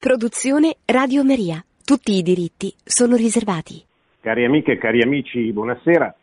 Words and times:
Produzione 0.00 0.76
Radio 0.86 1.22
Maria. 1.22 1.62
Tutti 1.84 2.12
i 2.12 2.22
diritti 2.22 2.72
sono 2.82 3.16
riservati. 3.16 3.84
Cari 4.20 4.46
amiche 4.46 4.72
e 4.72 4.78
cari 4.78 5.02
amici, 5.02 5.52
buonasera. 5.52 6.14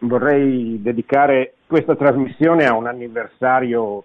Vorrei 0.00 0.82
dedicare 0.82 1.54
questa 1.66 1.96
trasmissione 1.96 2.66
a 2.66 2.74
un 2.74 2.86
anniversario 2.86 4.04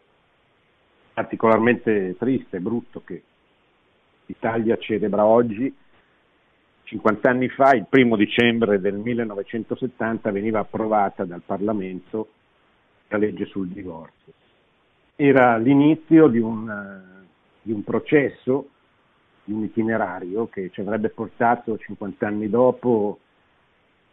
particolarmente 1.13 2.15
triste 2.17 2.55
e 2.55 2.59
brutto 2.61 3.01
che 3.03 3.21
l'Italia 4.27 4.77
celebra 4.77 5.25
oggi. 5.25 5.75
50 6.83 7.29
anni 7.29 7.49
fa, 7.49 7.75
il 7.75 7.87
primo 7.89 8.15
dicembre 8.15 8.79
del 8.79 8.95
1970, 8.95 10.31
veniva 10.31 10.59
approvata 10.59 11.25
dal 11.25 11.41
Parlamento 11.45 12.29
la 13.09 13.17
legge 13.17 13.47
sul 13.47 13.67
divorzio. 13.67 14.31
Era 15.17 15.57
l'inizio 15.57 16.27
di 16.27 16.39
un 16.39 17.19
di 17.61 17.71
un 17.71 17.83
processo, 17.83 18.69
di 19.43 19.53
un 19.53 19.63
itinerario 19.63 20.47
che 20.47 20.69
ci 20.71 20.81
avrebbe 20.81 21.09
portato 21.09 21.77
50 21.77 22.27
anni 22.27 22.49
dopo 22.49 23.19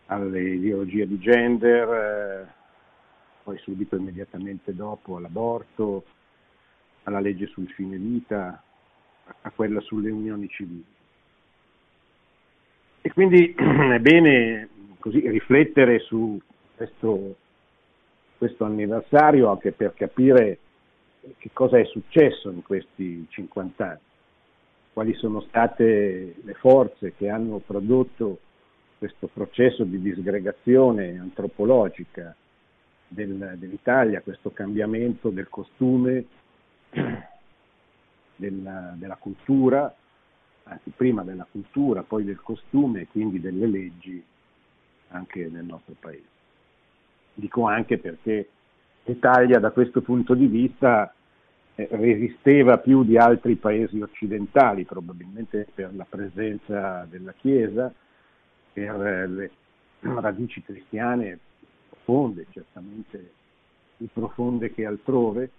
alle 0.07 0.41
ideologie 0.41 1.07
di 1.07 1.19
gender, 1.19 1.89
eh, 1.89 2.47
poi 3.43 3.59
subito 3.59 3.97
immediatamente 3.97 4.75
dopo 4.75 5.17
all'aborto, 5.17 6.05
alla 7.05 7.21
legge 7.21 7.47
sul 7.47 7.69
fine 7.69 7.97
vita, 7.97 8.63
a 9.43 9.51
quella 9.51 9.81
sulle 9.81 10.11
unioni 10.11 10.49
civili. 10.49 10.85
E 13.01 13.13
quindi 13.13 13.55
è 13.57 13.99
bene 14.01 14.69
così 14.99 15.21
riflettere 15.29 15.99
su 16.01 16.39
questo, 16.75 17.37
questo 18.37 18.65
anniversario 18.65 19.51
anche 19.51 19.73
per 19.73 19.95
capire 19.95 20.59
che 21.39 21.51
cosa 21.53 21.79
è 21.79 21.85
successo 21.85 22.51
in 22.51 22.63
questi 22.63 23.27
50 23.29 23.85
anni, 23.85 23.99
quali 24.93 25.15
sono 25.15 25.41
state 25.43 26.35
le 26.43 26.55
forze 26.55 27.15
che 27.17 27.29
hanno 27.29 27.59
prodotto 27.59 28.41
questo 28.99 29.29
processo 29.29 29.85
di 29.85 30.01
disgregazione 30.01 31.19
antropologica 31.19 32.35
del, 33.07 33.55
dell'Italia, 33.57 34.21
questo 34.23 34.51
cambiamento 34.51 35.31
del 35.31 35.49
costume, 35.49 36.25
della, 38.35 38.95
della 38.97 39.17
cultura, 39.17 39.95
anzi 40.65 40.91
prima 40.95 41.23
della 41.23 41.47
cultura, 41.51 42.03
poi 42.03 42.25
del 42.25 42.41
costume 42.41 43.03
e 43.03 43.07
quindi 43.07 43.41
delle 43.41 43.67
leggi 43.67 44.23
anche 45.09 45.49
nel 45.49 45.65
nostro 45.65 45.95
paese. 45.99 46.37
Dico 47.35 47.67
anche 47.67 47.99
perché 47.99 48.49
l'Italia 49.05 49.59
da 49.59 49.71
questo 49.71 50.03
punto 50.03 50.35
di 50.35 50.47
vista 50.47 51.13
resisteva 51.87 52.79
più 52.79 53.05
di 53.05 53.17
altri 53.17 53.55
paesi 53.55 54.01
occidentali, 54.01 54.85
probabilmente 54.85 55.69
per 55.73 55.95
la 55.95 56.07
presenza 56.09 57.07
della 57.09 57.33
Chiesa, 57.33 57.93
per 58.73 59.07
eh, 59.07 59.27
le 59.29 59.51
radici 60.01 60.63
cristiane 60.63 61.39
profonde, 61.89 62.47
certamente 62.51 63.31
più 63.97 64.09
profonde 64.13 64.73
che 64.73 64.87
altrove, 64.87 65.51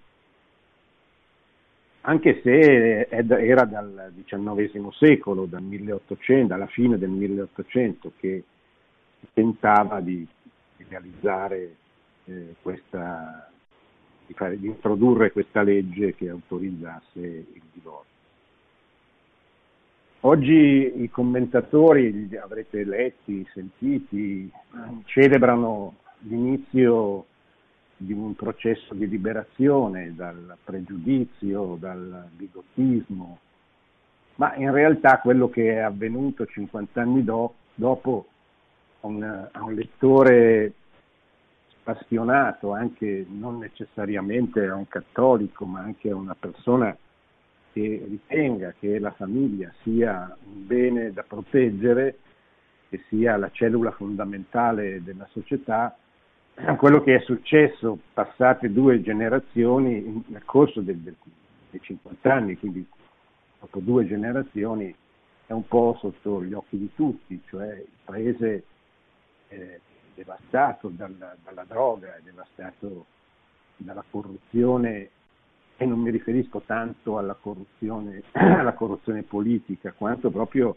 anche 2.01 2.41
se 2.41 3.07
era 3.09 3.65
dal 3.65 4.11
XIX 4.25 4.89
secolo, 4.91 5.45
dal 5.45 5.61
1800, 5.61 6.53
alla 6.53 6.67
fine 6.67 6.97
del 6.97 7.09
1800, 7.09 8.13
che 8.17 8.43
tentava 9.33 9.99
di 9.99 10.25
realizzare 10.87 11.75
eh, 12.25 12.55
questa 12.61 13.49
di, 14.29 14.35
fare, 14.35 14.59
di 14.59 14.67
introdurre 14.67 15.31
questa 15.31 15.63
legge 15.63 16.13
che 16.13 16.29
autorizzasse 16.29 17.19
il 17.19 17.61
divorzio. 17.73 18.07
Oggi 20.21 21.01
i 21.01 21.09
commentatori, 21.09 22.27
li 22.27 22.37
avrete 22.37 22.83
letti, 22.83 23.47
sentiti, 23.53 24.51
celebrano 25.05 25.95
l'inizio 26.19 27.25
di 27.97 28.13
un 28.13 28.35
processo 28.35 28.93
di 28.93 29.07
liberazione 29.07 30.13
dal 30.15 30.57
pregiudizio, 30.63 31.75
dal 31.79 32.27
bigottismo, 32.35 33.39
ma 34.35 34.55
in 34.55 34.71
realtà 34.71 35.19
quello 35.19 35.49
che 35.49 35.73
è 35.73 35.77
avvenuto 35.79 36.45
50 36.45 37.01
anni 37.01 37.23
do, 37.23 37.55
dopo 37.73 38.27
a 39.01 39.07
un, 39.07 39.23
a 39.23 39.63
un 39.63 39.73
lettore 39.73 40.73
appassionato, 41.81 42.73
anche 42.73 43.25
non 43.29 43.57
necessariamente 43.57 44.65
a 44.67 44.75
un 44.75 44.87
cattolico, 44.87 45.65
ma 45.65 45.79
anche 45.79 46.09
a 46.09 46.15
una 46.15 46.35
persona 46.37 46.95
che 47.71 48.05
ritenga 48.07 48.73
che 48.79 48.99
la 48.99 49.11
famiglia 49.11 49.71
sia 49.83 50.35
un 50.45 50.65
bene 50.65 51.11
da 51.11 51.23
proteggere, 51.23 52.17
che 52.89 53.03
sia 53.07 53.37
la 53.37 53.49
cellula 53.51 53.91
fondamentale 53.91 55.03
della 55.03 55.27
società, 55.31 55.95
quello 56.77 57.01
che 57.01 57.15
è 57.15 57.19
successo 57.21 57.97
passate 58.13 58.71
due 58.71 59.01
generazioni 59.01 60.23
nel 60.27 60.43
corso 60.43 60.81
del, 60.81 60.97
dei 60.97 61.79
50 61.81 62.33
anni, 62.33 62.57
quindi 62.57 62.85
dopo 63.59 63.79
due 63.79 64.05
generazioni, 64.05 64.93
è 65.45 65.51
un 65.53 65.67
po' 65.67 65.97
sotto 65.99 66.43
gli 66.43 66.53
occhi 66.53 66.77
di 66.77 66.89
tutti, 66.93 67.41
cioè 67.47 67.73
il 67.73 67.87
paese 68.03 68.63
eh, 69.49 69.79
devastato 70.19 70.89
dalla, 70.89 71.33
dalla 71.41 71.63
droga, 71.63 72.15
è 72.17 72.19
devastato 72.21 73.05
dalla 73.77 74.03
corruzione 74.09 75.09
e 75.77 75.85
non 75.85 75.99
mi 75.99 76.11
riferisco 76.11 76.61
tanto 76.65 77.17
alla 77.17 77.35
corruzione, 77.35 78.23
alla 78.33 78.73
corruzione 78.73 79.23
politica 79.23 79.93
quanto 79.93 80.29
proprio 80.29 80.75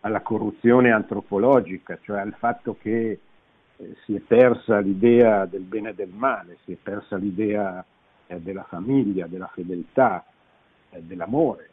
alla 0.00 0.22
corruzione 0.22 0.90
antropologica, 0.90 1.98
cioè 2.02 2.18
al 2.18 2.34
fatto 2.36 2.76
che 2.80 3.20
eh, 3.76 3.96
si 4.04 4.16
è 4.16 4.20
persa 4.20 4.80
l'idea 4.80 5.46
del 5.46 5.62
bene 5.62 5.90
e 5.90 5.94
del 5.94 6.10
male, 6.10 6.58
si 6.64 6.72
è 6.72 6.76
persa 6.76 7.16
l'idea 7.16 7.84
eh, 8.26 8.40
della 8.40 8.64
famiglia, 8.64 9.28
della 9.28 9.50
fedeltà, 9.54 10.24
eh, 10.90 11.02
dell'amore, 11.02 11.70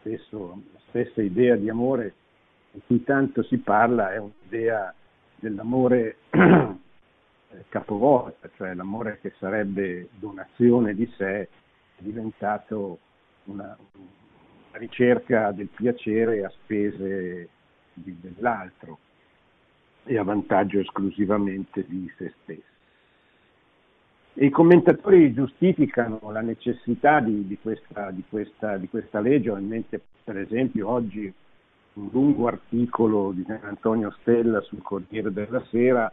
stesso, 0.00 0.62
la 0.72 0.80
stessa 0.88 1.22
idea 1.22 1.56
di 1.56 1.68
amore 1.70 2.14
di 2.72 2.80
cui 2.86 3.02
tanto 3.04 3.42
si 3.42 3.56
parla 3.58 4.12
è 4.12 4.18
un'idea 4.18 4.94
dell'amore 5.36 6.16
capovolta, 7.68 8.50
cioè 8.56 8.74
l'amore 8.74 9.18
che 9.20 9.32
sarebbe 9.38 10.08
donazione 10.14 10.94
di 10.94 11.10
sé, 11.16 11.40
è 11.42 11.48
diventato 11.98 12.98
una, 13.44 13.76
una 13.92 14.78
ricerca 14.78 15.52
del 15.52 15.68
piacere 15.68 16.44
a 16.44 16.50
spese 16.50 17.48
di, 17.92 18.16
dell'altro 18.20 18.98
e 20.04 20.18
a 20.18 20.22
vantaggio 20.22 20.78
esclusivamente 20.78 21.84
di 21.86 22.10
se 22.16 22.32
stesso. 22.42 22.74
I 24.38 24.50
commentatori 24.50 25.32
giustificano 25.32 26.20
la 26.30 26.42
necessità 26.42 27.20
di, 27.20 27.46
di, 27.46 27.58
questa, 27.58 28.10
di, 28.10 28.22
questa, 28.28 28.76
di 28.76 28.88
questa 28.88 29.20
legge, 29.20 29.50
ho 29.50 29.56
in 29.56 29.66
mente 29.66 30.00
per 30.22 30.36
esempio 30.36 30.88
oggi 30.88 31.32
un 31.96 32.08
lungo 32.12 32.46
articolo 32.46 33.32
di 33.32 33.44
Antonio 33.62 34.14
Stella 34.20 34.60
sul 34.60 34.82
Corriere 34.82 35.32
della 35.32 35.64
Sera 35.70 36.12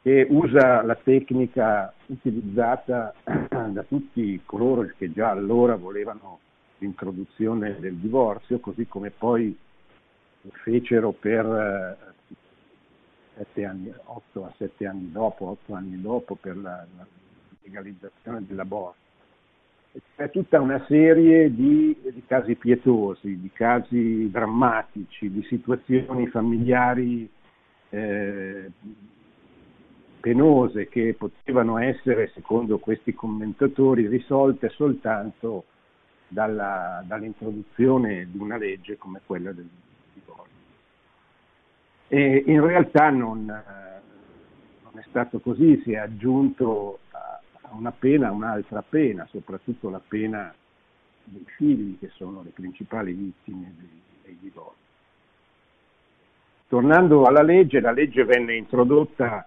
che 0.00 0.26
usa 0.30 0.82
la 0.82 0.96
tecnica 0.96 1.92
utilizzata 2.06 3.14
da 3.24 3.82
tutti 3.82 4.40
coloro 4.44 4.88
che 4.96 5.12
già 5.12 5.30
allora 5.30 5.76
volevano 5.76 6.40
l'introduzione 6.78 7.78
del 7.78 7.94
divorzio, 7.94 8.58
così 8.58 8.86
come 8.86 9.10
poi 9.10 9.56
fecero 10.64 11.12
per 11.12 11.46
eh, 11.46 12.34
sette 13.36 13.64
anni, 13.64 13.92
8 14.04 14.44
a 14.44 14.52
7 14.56 14.86
anni 14.86 15.12
dopo, 15.12 15.46
8 15.46 15.74
anni 15.74 16.00
dopo 16.00 16.34
per 16.34 16.56
la, 16.56 16.84
la 16.96 17.06
legalizzazione 17.62 18.44
dell'aborto 18.44 19.01
c'è 20.16 20.30
tutta 20.30 20.60
una 20.60 20.82
serie 20.86 21.54
di, 21.54 21.94
di, 22.02 22.22
casi 22.26 22.54
pietosi, 22.54 23.38
di 23.38 23.50
casi 23.52 24.30
drammatici, 24.30 25.30
di 25.30 25.42
situazioni 25.44 26.28
familiari 26.28 27.28
eh, 27.90 28.70
penose 30.20 30.88
che 30.88 31.14
potevano 31.18 31.76
essere, 31.76 32.30
secondo 32.32 32.78
questi 32.78 33.12
commentatori, 33.12 34.06
risolte 34.06 34.70
soltanto 34.70 35.64
dalla, 36.28 37.02
dall'introduzione 37.06 38.28
di 38.30 38.38
una 38.38 38.56
legge 38.56 38.96
come 38.96 39.20
quella 39.26 39.52
del 39.52 39.68
divorzio. 40.14 40.56
E 42.08 42.44
in 42.46 42.64
realtà 42.64 43.10
non, 43.10 43.44
non 43.44 44.98
è 44.98 45.04
stato 45.08 45.40
così, 45.40 45.82
si 45.82 45.92
è 45.92 45.96
aggiunto 45.96 47.00
una 47.74 47.92
pena 47.92 48.30
un'altra 48.30 48.82
pena, 48.82 49.26
soprattutto 49.30 49.90
la 49.90 50.00
pena 50.06 50.54
dei 51.24 51.44
figli 51.56 51.98
che 51.98 52.10
sono 52.14 52.42
le 52.42 52.50
principali 52.50 53.12
vittime 53.12 53.72
dei, 53.76 54.00
dei 54.24 54.38
divorzi. 54.40 54.80
Tornando 56.68 57.24
alla 57.24 57.42
legge, 57.42 57.80
la 57.80 57.92
legge 57.92 58.24
venne 58.24 58.56
introdotta 58.56 59.46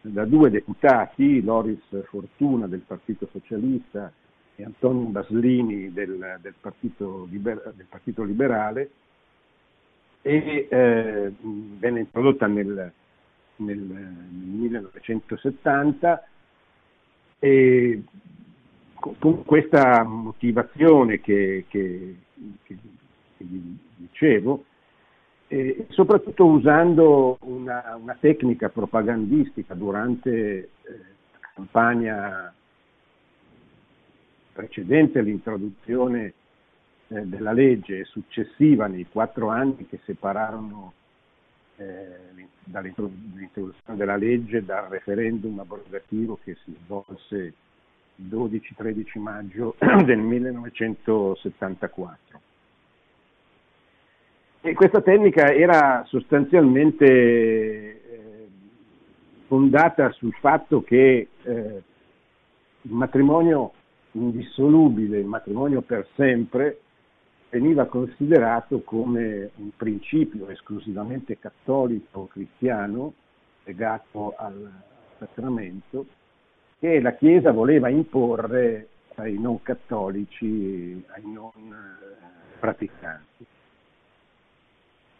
da 0.00 0.24
due 0.24 0.50
deputati, 0.50 1.42
Loris 1.42 2.04
Fortuna 2.06 2.66
del 2.66 2.80
Partito 2.80 3.28
Socialista 3.30 4.12
e 4.56 4.64
Antonio 4.64 5.06
Baslini 5.06 5.92
del, 5.92 6.38
del, 6.40 6.54
partito, 6.60 7.26
liber, 7.30 7.72
del 7.74 7.86
partito, 7.88 8.22
Liberale 8.22 8.90
e 10.20 10.68
eh, 10.70 11.32
venne 11.40 12.00
introdotta 12.00 12.46
nel, 12.46 12.92
nel, 13.56 13.78
nel 13.78 14.16
1970 14.30 16.28
e 17.44 18.02
con 19.18 19.44
questa 19.44 20.02
motivazione 20.02 21.20
che, 21.20 21.66
che, 21.68 22.16
che, 22.62 22.76
dicevo, 23.96 24.64
e 25.48 25.84
soprattutto 25.90 26.46
usando 26.46 27.36
una, 27.42 27.98
una, 28.00 28.16
tecnica 28.18 28.70
propagandistica 28.70 29.74
durante 29.74 30.30
eh, 30.30 30.68
la 31.32 31.50
campagna 31.54 32.54
precedente 34.54 35.18
all'introduzione 35.18 36.32
eh, 37.08 37.26
della 37.26 37.52
legge 37.52 37.98
e 37.98 38.04
successiva 38.04 38.86
nei 38.86 39.06
quattro 39.06 39.48
anni 39.48 39.86
che 39.86 40.00
separarono 40.06 40.94
eh, 41.76 42.46
dall'introduzione 42.64 43.96
della 43.96 44.16
legge 44.16 44.64
dal 44.64 44.88
referendum 44.88 45.58
abrogativo 45.58 46.38
che 46.42 46.56
si 46.64 46.74
svolse 46.84 47.52
il 48.16 48.26
12-13 48.26 49.18
maggio 49.18 49.74
del 50.04 50.18
1974. 50.18 52.40
E 54.60 54.72
questa 54.72 55.02
tecnica 55.02 55.52
era 55.52 56.04
sostanzialmente 56.06 57.06
eh, 57.06 58.48
fondata 59.46 60.10
sul 60.12 60.32
fatto 60.40 60.82
che 60.82 61.28
eh, 61.42 61.82
il 62.82 62.92
matrimonio 62.92 63.72
indissolubile, 64.12 65.18
il 65.18 65.26
matrimonio 65.26 65.82
per 65.82 66.06
sempre, 66.14 66.78
veniva 67.54 67.84
considerato 67.84 68.80
come 68.80 69.50
un 69.58 69.70
principio 69.76 70.48
esclusivamente 70.48 71.38
cattolico 71.38 72.26
cristiano 72.26 73.12
legato 73.62 74.34
al 74.36 74.72
sacramento 75.18 76.04
che 76.80 77.00
la 77.00 77.14
Chiesa 77.14 77.52
voleva 77.52 77.88
imporre 77.88 78.88
ai 79.14 79.38
non 79.38 79.62
cattolici, 79.62 81.00
ai 81.06 81.30
non 81.32 81.52
eh, 81.54 82.58
praticanti. 82.58 83.46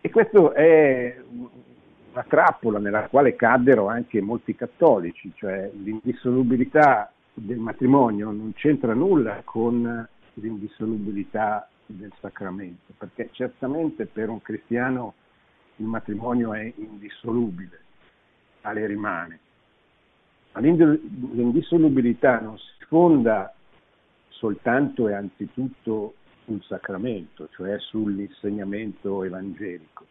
E 0.00 0.10
questa 0.10 0.52
è 0.54 1.16
una 1.30 2.24
trappola 2.26 2.80
nella 2.80 3.06
quale 3.06 3.36
caddero 3.36 3.86
anche 3.86 4.20
molti 4.20 4.56
cattolici, 4.56 5.30
cioè 5.36 5.70
l'indissolubilità 5.72 7.12
del 7.32 7.58
matrimonio 7.58 8.32
non 8.32 8.52
c'entra 8.54 8.92
nulla 8.92 9.40
con 9.44 10.08
l'indissolubilità 10.34 11.68
del 11.86 12.12
sacramento, 12.20 12.92
perché 12.96 13.28
certamente 13.32 14.06
per 14.06 14.28
un 14.28 14.40
cristiano 14.40 15.14
il 15.76 15.86
matrimonio 15.86 16.54
è 16.54 16.72
indissolubile, 16.76 17.80
tale 18.60 18.86
rimane. 18.86 19.38
Ma 20.52 20.60
l'indissolubilità 20.60 22.40
non 22.40 22.56
si 22.58 22.84
fonda 22.86 23.52
soltanto 24.28 25.08
e 25.08 25.14
anzitutto 25.14 26.14
sul 26.44 26.62
sacramento, 26.62 27.48
cioè 27.52 27.78
sull'insegnamento 27.78 29.24
evangelico, 29.24 30.06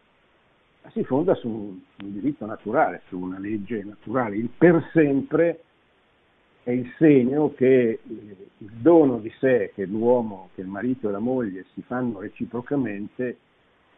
ma 0.82 0.90
si 0.90 1.02
fonda 1.04 1.34
su 1.34 1.48
un, 1.48 1.78
un 2.04 2.12
diritto 2.12 2.44
naturale, 2.44 3.02
su 3.08 3.18
una 3.18 3.38
legge 3.38 3.82
naturale. 3.84 4.36
Il 4.36 4.50
per 4.50 4.90
sempre 4.92 5.62
è 6.64 6.70
il 6.70 6.90
segno 6.96 7.52
che 7.52 7.90
eh, 7.90 8.00
il 8.02 8.70
dono 8.72 9.18
di 9.18 9.30
sé 9.38 9.70
che 9.74 9.84
l'uomo, 9.84 10.48
che 10.54 10.62
il 10.62 10.66
marito 10.66 11.08
e 11.08 11.12
la 11.12 11.18
moglie 11.18 11.66
si 11.74 11.82
fanno 11.82 12.20
reciprocamente 12.20 13.36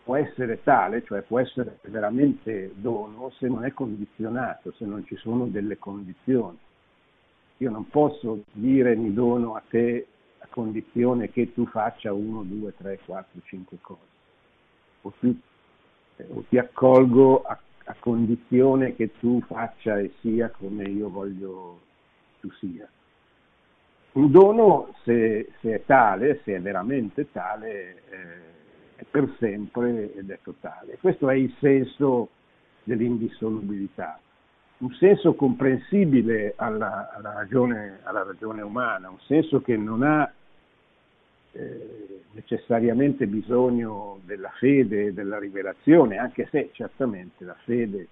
può 0.02 0.16
essere 0.16 0.62
tale, 0.62 1.02
cioè 1.04 1.22
può 1.22 1.40
essere 1.40 1.78
veramente 1.82 2.72
dono 2.74 3.30
se 3.38 3.48
non 3.48 3.64
è 3.64 3.72
condizionato, 3.72 4.72
se 4.72 4.84
non 4.84 5.04
ci 5.04 5.16
sono 5.16 5.46
delle 5.46 5.78
condizioni. 5.78 6.58
Io 7.58 7.70
non 7.70 7.88
posso 7.88 8.44
dire 8.52 8.94
mi 8.94 9.12
dono 9.12 9.54
a 9.54 9.62
te 9.68 10.06
a 10.38 10.46
condizione 10.48 11.30
che 11.30 11.52
tu 11.52 11.66
faccia 11.66 12.12
1, 12.12 12.42
2, 12.42 12.74
3, 12.76 13.00
4, 13.04 13.40
5 13.44 13.78
cose. 13.80 14.00
O, 15.02 15.12
eh, 15.22 16.26
o 16.32 16.44
ti 16.48 16.58
accolgo 16.58 17.42
a, 17.42 17.58
a, 17.84 17.96
condizione 17.98 18.94
che 18.94 19.12
tu 19.18 19.40
faccia 19.42 19.98
e 19.98 20.12
sia 20.20 20.50
come 20.50 20.84
io 20.84 21.08
voglio 21.08 21.80
tu 22.46 22.52
sia. 22.52 22.88
Un 24.12 24.30
dono, 24.30 24.94
se, 25.02 25.52
se 25.60 25.74
è 25.74 25.82
tale, 25.84 26.40
se 26.44 26.54
è 26.54 26.60
veramente 26.60 27.30
tale, 27.32 28.02
eh, 28.10 28.96
è 28.96 29.04
per 29.10 29.34
sempre 29.38 30.14
ed 30.14 30.30
è 30.30 30.38
totale. 30.42 30.96
Questo 30.98 31.28
è 31.28 31.34
il 31.34 31.54
senso 31.58 32.30
dell'indissolubilità 32.84 34.20
un 34.78 34.92
senso 34.92 35.32
comprensibile 35.34 36.52
alla, 36.56 37.10
alla, 37.14 37.32
ragione, 37.32 38.00
alla, 38.02 38.24
ragione, 38.24 38.60
umana, 38.60 39.08
un 39.08 39.20
senso 39.20 39.62
che 39.62 39.74
non 39.74 40.02
ha 40.02 40.30
eh, 41.52 42.24
necessariamente 42.32 43.26
bisogno 43.26 44.20
della 44.26 44.50
fede 44.58 45.06
e 45.06 45.12
della 45.14 45.38
rivelazione, 45.38 46.18
anche 46.18 46.46
se 46.50 46.68
certamente 46.72 47.46
la 47.46 47.56
fede, 47.64 48.06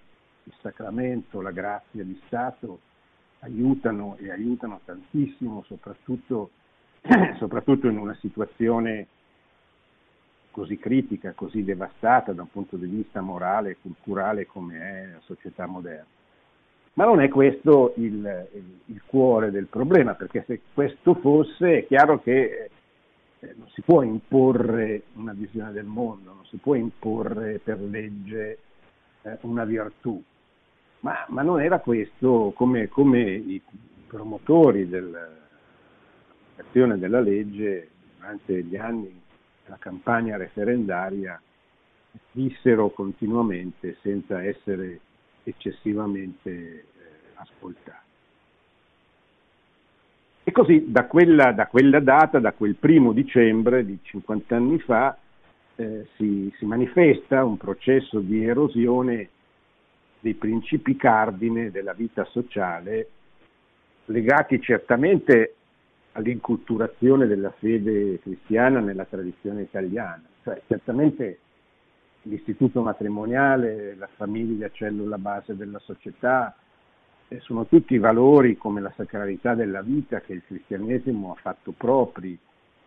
il 0.44 0.54
sacramento, 0.62 1.42
la 1.42 1.50
grazia 1.50 2.02
di 2.02 2.18
Stato 2.26 2.80
aiutano 3.44 4.16
e 4.18 4.30
aiutano 4.30 4.80
tantissimo, 4.84 5.62
soprattutto, 5.66 6.50
soprattutto 7.38 7.88
in 7.88 7.98
una 7.98 8.16
situazione 8.20 9.06
così 10.50 10.78
critica, 10.78 11.32
così 11.32 11.64
devastata 11.64 12.32
da 12.32 12.42
un 12.42 12.50
punto 12.50 12.76
di 12.76 12.86
vista 12.86 13.20
morale 13.20 13.70
e 13.70 13.76
culturale 13.80 14.46
come 14.46 14.78
è 14.78 15.08
la 15.12 15.20
società 15.24 15.66
moderna. 15.66 16.06
Ma 16.94 17.04
non 17.06 17.20
è 17.20 17.28
questo 17.28 17.94
il, 17.96 18.48
il, 18.52 18.78
il, 18.84 19.02
cuore 19.04 19.50
del 19.50 19.66
problema, 19.66 20.14
perché 20.14 20.44
se 20.46 20.60
questo 20.72 21.14
fosse 21.14 21.78
è 21.78 21.86
chiaro 21.86 22.20
che 22.20 22.70
eh, 23.40 23.54
non 23.56 23.68
si 23.70 23.82
può 23.82 24.02
imporre 24.02 25.02
una 25.14 25.32
visione 25.32 25.72
del 25.72 25.86
mondo, 25.86 26.32
non 26.32 26.44
si 26.46 26.56
può 26.58 26.74
imporre 26.74 27.58
per 27.58 27.80
legge 27.80 28.58
eh, 29.22 29.38
una 29.40 29.64
virtù. 29.64 30.22
Ma, 31.04 31.24
ma, 31.28 31.42
non 31.42 31.60
era 31.60 31.80
questo 31.80 32.54
come, 32.56 32.88
come 32.88 33.20
i 33.20 33.60
promotori 34.06 34.88
dell'azione 34.88 35.36
della 36.98 37.20
legge 37.20 37.90
durante 38.16 38.62
gli 38.62 38.74
anni 38.76 39.20
della 39.64 39.76
campagna 39.78 40.38
referendaria 40.38 41.38
dissero 42.30 42.88
continuamente 42.88 43.98
senza 44.00 44.42
essere 44.42 44.98
eccessivamente 45.42 46.50
eh, 46.50 46.84
ascoltati. 47.34 48.02
E 50.42 50.52
così 50.52 50.90
da 50.90 51.04
quella, 51.04 51.52
da 51.52 51.66
quella, 51.66 52.00
data, 52.00 52.38
da 52.38 52.52
quel 52.52 52.76
primo 52.76 53.12
dicembre 53.12 53.84
di 53.84 53.98
50 54.00 54.56
anni 54.56 54.78
fa, 54.78 55.18
eh, 55.76 56.06
si, 56.16 56.50
si, 56.56 56.64
manifesta 56.64 57.44
un 57.44 57.58
processo 57.58 58.20
di 58.20 58.42
erosione 58.42 59.28
dei 60.24 60.32
principi 60.32 60.96
cardine 60.96 61.70
della 61.70 61.92
vita 61.92 62.24
sociale, 62.24 63.08
legati 64.06 64.58
certamente 64.58 65.54
all'inculturazione 66.12 67.26
della 67.26 67.50
fede 67.50 68.18
cristiana 68.20 68.80
nella 68.80 69.04
tradizione 69.04 69.60
italiana. 69.60 70.22
Cioè, 70.42 70.62
certamente 70.66 71.40
l'istituto 72.22 72.80
matrimoniale, 72.80 73.96
la 73.96 74.08
famiglia, 74.16 74.70
cellula 74.72 75.18
base 75.18 75.56
della 75.56 75.78
società, 75.80 76.56
eh, 77.28 77.40
sono 77.40 77.66
tutti 77.66 77.98
valori 77.98 78.56
come 78.56 78.80
la 78.80 78.92
sacralità 78.96 79.54
della 79.54 79.82
vita 79.82 80.22
che 80.22 80.32
il 80.32 80.42
cristianesimo 80.46 81.32
ha 81.32 81.38
fatto 81.38 81.72
propri 81.76 82.38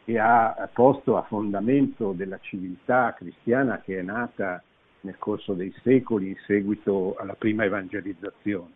e 0.06 0.17
ha 0.17 0.67
posto 0.74 1.17
a 1.17 1.22
fondamento 1.22 2.13
della 2.13 2.39
civiltà 2.39 3.13
cristiana 3.15 3.79
che 3.79 4.00
è 4.00 4.01
nata 4.01 4.63
nel 5.07 5.17
corso 5.17 5.53
dei 5.53 5.73
secoli 5.83 6.27
in 6.29 6.37
seguito 6.45 7.15
alla 7.17 7.33
prima 7.33 7.63
evangelizzazione. 7.63 8.73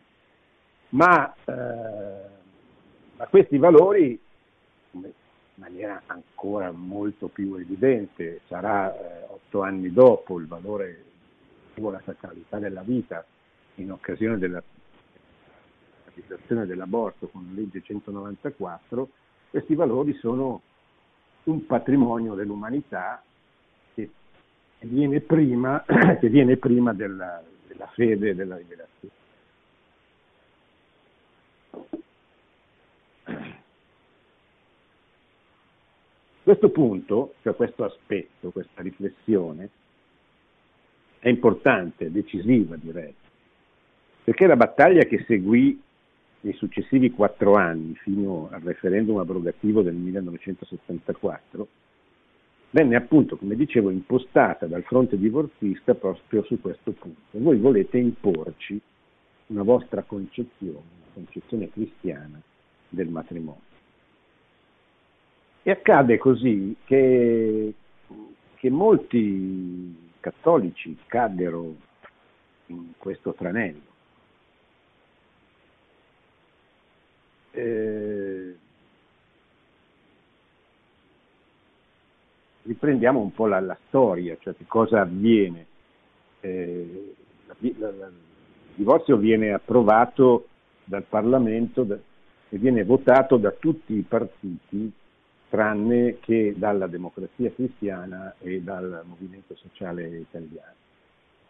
Ma, 0.89 1.33
eh, 1.45 2.25
ma 3.17 3.25
questi 3.27 3.57
valori, 3.57 4.19
in 4.91 5.11
maniera 5.55 6.01
ancora 6.07 6.71
molto 6.71 7.27
più 7.27 7.55
evidente, 7.55 8.41
sarà 8.47 8.93
eh, 8.93 9.25
otto 9.27 9.61
anni 9.61 9.91
dopo 9.91 10.39
il 10.39 10.47
valore 10.47 11.03
della 11.73 12.01
sacralità 12.05 12.59
della 12.59 12.81
vita 12.81 13.25
in 13.75 13.91
occasione 13.91 14.37
della 14.37 14.61
realizzazione 16.05 16.65
dell'aborto 16.65 17.27
con 17.27 17.45
la 17.47 17.59
legge 17.59 17.81
194, 17.81 19.09
questi 19.49 19.75
valori 19.75 20.13
sono 20.15 20.61
un 21.43 21.65
patrimonio 21.65 22.35
dell'umanità 22.35 23.23
viene 24.81 25.19
prima, 25.21 25.83
che 26.19 26.29
viene 26.29 26.57
prima 26.57 26.93
della, 26.93 27.41
della 27.67 27.87
fede 27.93 28.29
e 28.29 28.35
della 28.35 28.57
rivelazione. 28.57 28.89
Questo 36.43 36.69
punto, 36.69 37.35
cioè 37.43 37.55
questo 37.55 37.83
aspetto, 37.83 38.49
questa 38.49 38.81
riflessione, 38.81 39.69
è 41.19 41.29
importante, 41.29 42.11
decisiva 42.11 42.75
direi, 42.75 43.13
perché 44.23 44.47
la 44.47 44.55
battaglia 44.55 45.03
che 45.03 45.23
seguì 45.27 45.79
nei 46.41 46.53
successivi 46.53 47.11
quattro 47.11 47.53
anni, 47.53 47.95
fino 47.95 48.49
al 48.51 48.61
referendum 48.61 49.17
abrogativo 49.17 49.83
del 49.83 49.93
1974, 49.93 51.67
venne 52.71 52.95
appunto, 52.95 53.37
come 53.37 53.55
dicevo, 53.55 53.89
impostata 53.89 54.65
dal 54.65 54.83
fronte 54.83 55.17
divorzista 55.17 55.93
proprio 55.93 56.43
su 56.43 56.59
questo 56.59 56.91
punto. 56.91 57.19
Voi 57.31 57.57
volete 57.57 57.97
imporci 57.97 58.79
una 59.47 59.63
vostra 59.63 60.03
concezione, 60.03 60.71
una 60.71 61.13
concezione 61.13 61.69
cristiana 61.69 62.41
del 62.89 63.09
matrimonio. 63.09 63.69
E 65.63 65.71
accade 65.71 66.17
così 66.17 66.75
che, 66.85 67.73
che 68.55 68.69
molti 68.69 70.09
cattolici 70.19 70.97
caddero 71.05 71.75
in 72.67 72.93
questo 72.97 73.33
tranello. 73.33 73.89
Eh, 77.51 78.20
riprendiamo 82.63 83.19
un 83.19 83.33
po' 83.33 83.47
la, 83.47 83.59
la, 83.59 83.77
storia, 83.87 84.37
cioè 84.39 84.55
che 84.55 84.65
cosa 84.67 85.01
avviene. 85.01 85.65
Eh, 86.41 87.15
la, 87.47 87.55
la, 87.77 88.07
il 88.07 88.13
divorzio 88.75 89.17
viene 89.17 89.53
approvato 89.53 90.47
dal 90.83 91.03
Parlamento 91.03 91.83
da, 91.83 91.97
e 92.49 92.57
viene 92.57 92.83
votato 92.83 93.37
da 93.37 93.51
tutti 93.51 93.93
i 93.93 94.05
partiti 94.07 94.91
tranne 95.49 96.17
che 96.19 96.53
dalla 96.55 96.87
democrazia 96.87 97.51
cristiana 97.51 98.35
e 98.39 98.61
dal 98.61 99.03
movimento 99.05 99.55
sociale 99.55 100.07
italiano. 100.07 100.75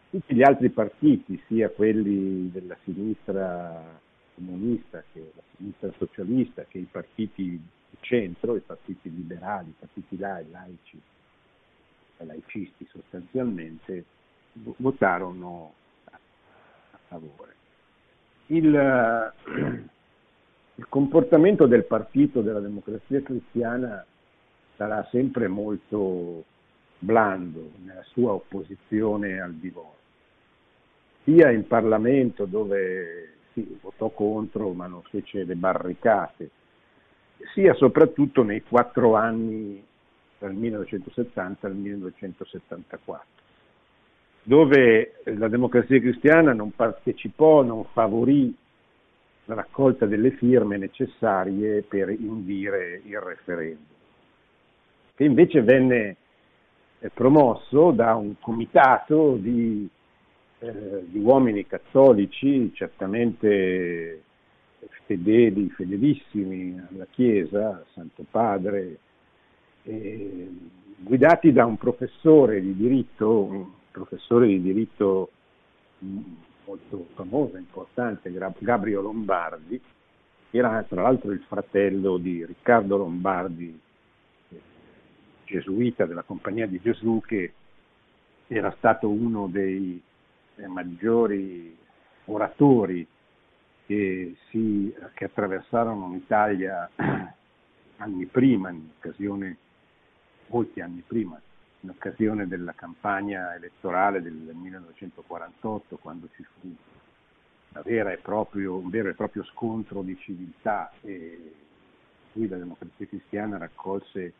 Tutti 0.10 0.36
gli 0.36 0.44
altri 0.44 0.70
partiti, 0.70 1.41
sia 1.48 1.70
quelli 1.70 2.51
della 2.51 2.75
sinistra 2.84 4.00
comunista 4.36 5.03
che 5.13 5.32
la 5.36 5.41
sinistra 5.56 5.91
socialista, 5.98 6.65
che 6.68 6.80
i 6.80 6.88
partiti 6.89 7.60
centro, 8.00 8.55
i 8.55 8.62
partiti 8.62 9.10
liberali, 9.13 9.69
i 9.69 9.75
partiti 9.77 10.17
laici, 10.17 11.01
laicisti 12.17 12.88
sostanzialmente, 12.89 14.05
votarono 14.53 15.74
a 16.05 17.00
favore. 17.07 17.55
Il, 18.48 19.33
il 20.75 20.86
comportamento 20.89 21.67
del 21.67 21.86
partito 21.86 22.41
della 22.41 22.60
democrazia 22.60 23.21
cristiana 23.21 24.05
sarà 24.75 25.07
sempre 25.12 25.48
molto 25.48 26.43
blando 27.00 27.71
nella 27.83 28.03
sua 28.03 28.33
opposizione 28.33 29.39
al 29.39 29.53
divorzio, 29.53 30.00
sia 31.24 31.50
in 31.50 31.65
Parlamento 31.65 32.45
dove 32.45 33.33
sì, 33.53 33.77
votò 33.81 34.10
contro 34.10 34.71
ma 34.74 34.88
non 34.88 35.01
fece 35.03 35.43
le 35.43 35.55
barricate, 35.55 36.50
sia 37.53 37.74
soprattutto 37.74 38.43
nei 38.43 38.62
quattro 38.63 39.15
anni 39.15 39.83
dal 40.38 40.53
1970 40.53 41.67
al 41.67 41.75
1974, 41.75 43.27
dove 44.43 45.21
la 45.25 45.48
democrazia 45.48 46.00
cristiana 46.00 46.53
non 46.53 46.71
partecipò, 46.71 47.62
non 47.62 47.86
favorì 47.93 48.55
la 49.45 49.55
raccolta 49.55 50.05
delle 50.05 50.31
firme 50.31 50.77
necessarie 50.77 51.81
per 51.83 52.10
indire 52.10 53.01
il 53.05 53.19
referendum, 53.19 53.86
che 55.15 55.24
invece 55.24 55.62
venne 55.62 56.15
eh, 57.00 57.10
promosso 57.10 57.91
da 57.91 58.15
un 58.15 58.36
comitato 58.39 59.36
di, 59.36 59.88
eh, 60.60 61.03
di 61.05 61.19
uomini 61.19 61.67
cattolici, 61.67 62.71
certamente 62.74 64.24
fedeli, 65.05 65.69
fedelissimi 65.69 66.81
alla 66.91 67.07
Chiesa, 67.09 67.69
al 67.69 67.85
Santo 67.93 68.25
Padre, 68.29 68.97
eh, 69.83 70.50
guidati 70.97 71.51
da 71.51 71.65
un 71.65 71.77
professore 71.77 72.61
di 72.61 72.75
diritto, 72.75 73.43
un 73.43 73.65
professore 73.91 74.47
di 74.47 74.61
diritto 74.61 75.31
molto 76.65 77.07
famosa, 77.13 77.57
importante, 77.57 78.31
Gabriele 78.31 79.01
Lombardi, 79.01 79.79
era 80.51 80.83
tra 80.83 81.01
l'altro 81.03 81.31
il 81.31 81.43
fratello 81.47 82.17
di 82.17 82.45
Riccardo 82.45 82.97
Lombardi, 82.97 83.79
gesuita 85.45 86.05
della 86.05 86.23
Compagnia 86.23 86.65
di 86.65 86.79
Gesù, 86.81 87.21
che 87.25 87.53
era 88.47 88.73
stato 88.77 89.09
uno 89.09 89.47
dei 89.47 90.01
eh, 90.55 90.67
maggiori 90.67 91.75
oratori 92.25 93.05
che, 93.91 94.36
si, 94.50 94.93
che 95.13 95.25
attraversarono 95.25 96.13
l'Italia 96.13 96.89
anni 97.98 98.25
prima, 98.25 98.69
in 98.69 98.88
occasione, 98.98 99.57
molti 100.48 100.79
anni 100.79 101.03
prima, 101.05 101.39
in 101.81 101.89
occasione 101.89 102.48
della 102.48 102.71
campagna 102.71 103.53
elettorale 103.53 104.21
del 104.21 104.31
1948, 104.33 105.98
quando 105.98 106.29
ci 106.36 106.43
fu 106.43 106.74
proprio, 108.21 108.77
un 108.77 108.89
vero 108.89 109.10
e 109.10 109.13
proprio 109.13 109.43
scontro 109.43 110.01
di 110.03 110.17
civiltà 110.19 110.91
e 111.01 111.53
qui 112.31 112.48
la 112.48 112.57
democrazia 112.57 113.05
cristiana 113.07 113.57
raccolse 113.57 114.33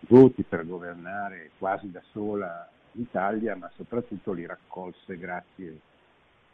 voti 0.00 0.42
per 0.42 0.66
governare 0.66 1.52
quasi 1.56 1.90
da 1.90 2.02
sola 2.10 2.68
l'Italia, 2.92 3.56
ma 3.56 3.70
soprattutto 3.74 4.32
li 4.32 4.44
raccolse 4.44 5.16
grazie 5.16 5.80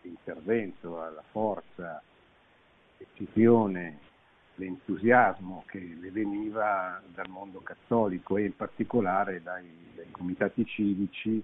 all'intervento, 0.02 1.02
alla 1.02 1.24
forza, 1.32 2.00
decisione 2.98 3.98
l'entusiasmo 4.56 5.64
che 5.66 5.96
le 6.00 6.10
veniva 6.10 7.00
dal 7.14 7.28
mondo 7.28 7.60
cattolico 7.60 8.36
e 8.36 8.46
in 8.46 8.56
particolare 8.56 9.42
dai, 9.42 9.66
dai 9.94 10.10
comitati 10.10 10.64
civici 10.66 11.42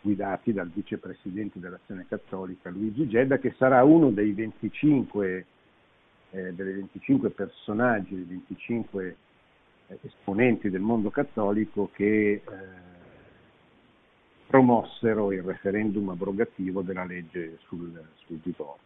guidati 0.00 0.52
dal 0.52 0.68
vicepresidente 0.68 1.60
dell'Azione 1.60 2.06
Cattolica 2.08 2.70
Luigi 2.70 3.08
Gedda, 3.08 3.38
che 3.38 3.54
sarà 3.56 3.84
uno 3.84 4.10
dei 4.10 4.32
25, 4.32 5.46
eh, 6.30 6.52
delle 6.54 6.72
25 6.72 7.30
personaggi, 7.30 8.14
dei 8.14 8.24
25 8.24 9.16
eh, 9.86 9.98
esponenti 10.02 10.70
del 10.70 10.80
mondo 10.80 11.10
cattolico 11.10 11.90
che 11.92 12.32
eh, 12.32 12.42
promossero 14.46 15.32
il 15.32 15.42
referendum 15.42 16.08
abrogativo 16.08 16.82
della 16.82 17.04
legge 17.04 17.58
sul, 17.66 18.02
sul 18.26 18.40
divorzio. 18.42 18.85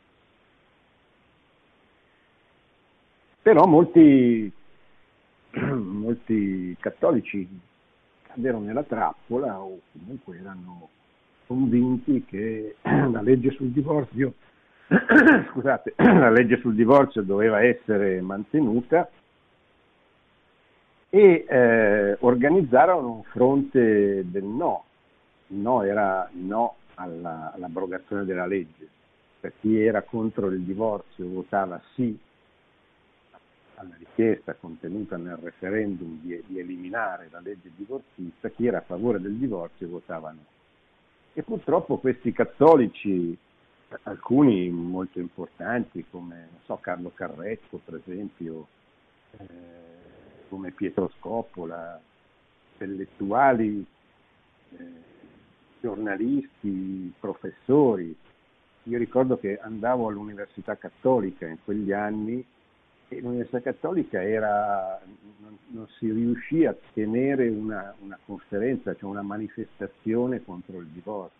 Però 3.42 3.64
molti, 3.64 4.52
molti 5.50 6.76
cattolici 6.78 7.48
caddero 8.22 8.58
nella 8.58 8.82
trappola 8.82 9.60
o 9.60 9.80
comunque 9.92 10.38
erano 10.38 10.88
convinti 11.46 12.24
che 12.26 12.76
la 12.82 13.22
legge 13.22 13.50
sul 13.52 13.70
divorzio, 13.70 14.34
scusate, 15.52 15.94
la 15.96 16.30
legge 16.30 16.58
sul 16.58 16.74
divorzio 16.74 17.22
doveva 17.22 17.62
essere 17.62 18.20
mantenuta 18.20 19.08
e 21.08 21.44
eh, 21.48 22.16
organizzarono 22.20 23.10
un 23.10 23.22
fronte 23.24 24.30
del 24.30 24.44
no. 24.44 24.84
Il 25.48 25.56
no 25.56 25.82
era 25.82 26.28
no 26.34 26.76
alla, 26.94 27.52
all'abrogazione 27.54 28.24
della 28.24 28.46
legge. 28.46 28.86
Per 29.40 29.54
chi 29.60 29.80
era 29.80 30.02
contro 30.02 30.48
il 30.48 30.60
divorzio 30.60 31.26
votava 31.26 31.80
sì 31.94 32.16
alla 33.80 33.94
richiesta 33.96 34.54
contenuta 34.54 35.16
nel 35.16 35.36
referendum 35.36 36.20
di, 36.20 36.42
di, 36.46 36.58
eliminare 36.58 37.28
la 37.30 37.40
legge 37.40 37.70
divorzista, 37.74 38.50
chi 38.50 38.66
era 38.66 38.78
a 38.78 38.82
favore 38.82 39.20
del 39.20 39.34
divorzio 39.34 39.88
votava 39.88 40.30
no. 40.30 40.44
E 41.32 41.42
purtroppo 41.42 41.96
questi 41.96 42.32
cattolici, 42.32 43.36
alcuni 44.02 44.68
molto 44.68 45.18
importanti 45.18 46.04
come 46.10 46.48
so, 46.64 46.76
Carlo 46.76 47.10
Carrecco 47.14 47.80
per 47.82 48.02
esempio, 48.04 48.66
eh, 49.38 49.46
come 50.48 50.72
Pietro 50.72 51.10
Scoppola, 51.16 51.98
intellettuali, 52.72 53.86
eh, 54.76 55.08
giornalisti, 55.80 57.12
professori. 57.18 58.14
Io 58.84 58.98
ricordo 58.98 59.38
che 59.38 59.58
andavo 59.58 60.08
all'Università 60.08 60.76
Cattolica 60.76 61.46
in 61.46 61.58
quegli 61.64 61.92
anni 61.92 62.44
l'Università 63.18 63.60
Cattolica 63.60 64.22
era, 64.22 65.00
non, 65.38 65.58
non, 65.68 65.88
si 65.98 66.10
riuscì 66.10 66.64
a 66.64 66.76
tenere 66.92 67.48
una, 67.48 67.94
una, 68.00 68.18
conferenza, 68.24 68.94
cioè 68.94 69.10
una 69.10 69.22
manifestazione 69.22 70.44
contro 70.44 70.78
il 70.78 70.86
divorzio, 70.86 71.38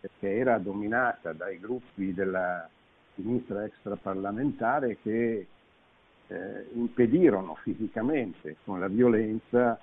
perché 0.00 0.34
era 0.34 0.58
dominata 0.58 1.32
dai 1.32 1.58
gruppi 1.60 2.14
della 2.14 2.68
sinistra 3.14 3.64
extraparlamentare 3.64 4.98
che 5.02 5.46
eh, 6.28 6.66
impedirono 6.72 7.54
fisicamente 7.56 8.56
con 8.64 8.80
la 8.80 8.88
violenza, 8.88 9.78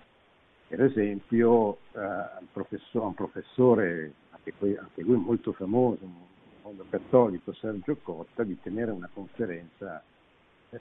per 0.68 0.84
esempio, 0.84 1.78
eh, 1.94 2.00
un, 2.00 2.48
professore, 2.52 3.06
un 3.06 3.14
professore 3.14 4.14
anche, 4.32 4.54
qui, 4.58 4.76
anche 4.76 5.02
lui 5.02 5.18
molto 5.18 5.54
famoso, 5.54 6.32
mondo 6.64 6.86
cattolico, 6.90 7.54
Sergio 7.54 7.98
Cotta, 8.02 8.44
di 8.44 8.60
tenere 8.62 8.92
una 8.92 9.10
conferenza 9.14 10.04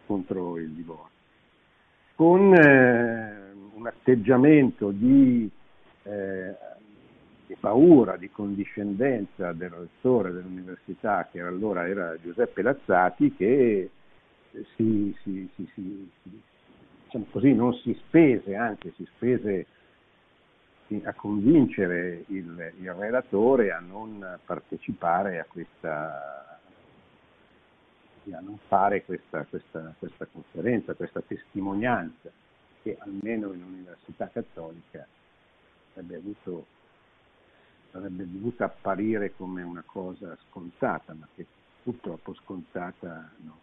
contro 0.06 0.58
il 0.58 0.70
divorzio. 0.70 1.10
Con 2.14 2.54
eh, 2.54 3.52
un 3.74 3.86
atteggiamento 3.86 4.90
di, 4.90 5.50
eh, 6.04 6.54
di, 7.46 7.56
paura, 7.58 8.16
di 8.16 8.30
condiscendenza 8.30 9.52
del 9.52 9.70
rettore 9.70 10.32
dell'università, 10.32 11.28
che 11.30 11.40
allora 11.40 11.88
era 11.88 12.16
Giuseppe 12.20 12.62
Lazzati, 12.62 13.34
che 13.34 13.90
si, 14.76 15.16
si, 15.22 15.48
si, 15.54 16.10
diciamo 17.04 17.26
così, 17.30 17.54
non 17.54 17.74
si 17.74 17.94
spese, 18.06 18.54
anzi 18.54 18.92
si 18.96 19.06
spese 19.14 19.66
a 21.04 21.14
convincere 21.14 22.24
il, 22.28 22.72
il, 22.80 22.92
relatore 22.92 23.72
a 23.72 23.78
non 23.78 24.38
partecipare 24.44 25.40
a 25.40 25.46
questa 25.48 26.51
a 28.30 28.40
non 28.40 28.58
fare 28.68 29.04
questa, 29.04 29.44
questa, 29.48 29.94
questa 29.98 30.26
conferenza, 30.26 30.94
questa 30.94 31.20
testimonianza 31.20 32.30
che 32.82 32.96
almeno 33.00 33.52
in 33.52 33.62
un'università 33.62 34.28
cattolica 34.28 35.06
avrebbe, 35.90 36.16
avuto, 36.16 36.66
avrebbe 37.92 38.30
dovuto 38.30 38.64
apparire 38.64 39.34
come 39.36 39.62
una 39.62 39.82
cosa 39.84 40.36
scontata, 40.48 41.14
ma 41.14 41.26
che 41.34 41.46
purtroppo 41.82 42.34
scontata 42.34 43.30
no. 43.38 43.58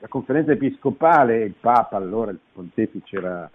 La 0.00 0.08
conferenza 0.08 0.52
episcopale, 0.52 1.44
il 1.44 1.54
Papa 1.54 1.96
allora, 1.96 2.30
il 2.30 2.40
pontefice 2.52 3.16
era 3.16 3.50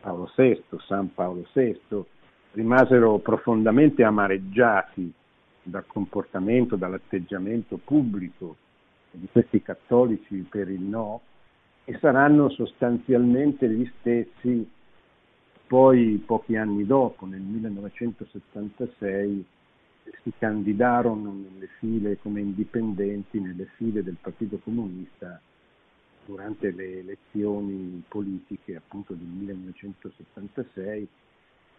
Paolo 0.00 0.30
VI, 0.36 0.62
San 0.86 1.12
Paolo 1.12 1.44
VI, 1.52 2.04
rimasero 2.52 3.18
profondamente 3.18 4.04
amareggiati 4.04 5.12
dal 5.66 5.86
comportamento, 5.86 6.76
dall'atteggiamento 6.76 7.78
pubblico 7.82 8.56
di 9.10 9.26
questi 9.30 9.62
cattolici 9.62 10.46
per 10.48 10.68
il 10.68 10.80
no 10.80 11.20
e 11.84 11.96
saranno 11.98 12.48
sostanzialmente 12.50 13.68
gli 13.68 13.90
stessi 13.98 14.68
poi 15.66 16.22
pochi 16.24 16.56
anni 16.56 16.86
dopo, 16.86 17.26
nel 17.26 17.40
1976, 17.40 19.44
si 20.22 20.32
candidarono 20.38 21.32
nelle 21.32 21.66
file 21.78 22.18
come 22.18 22.40
indipendenti 22.40 23.40
nelle 23.40 23.66
file 23.76 24.04
del 24.04 24.16
Partito 24.20 24.60
Comunista 24.62 25.40
durante 26.24 26.70
le 26.70 27.00
elezioni 27.00 28.04
politiche 28.06 28.76
appunto 28.76 29.14
del 29.14 29.26
1976 29.26 31.08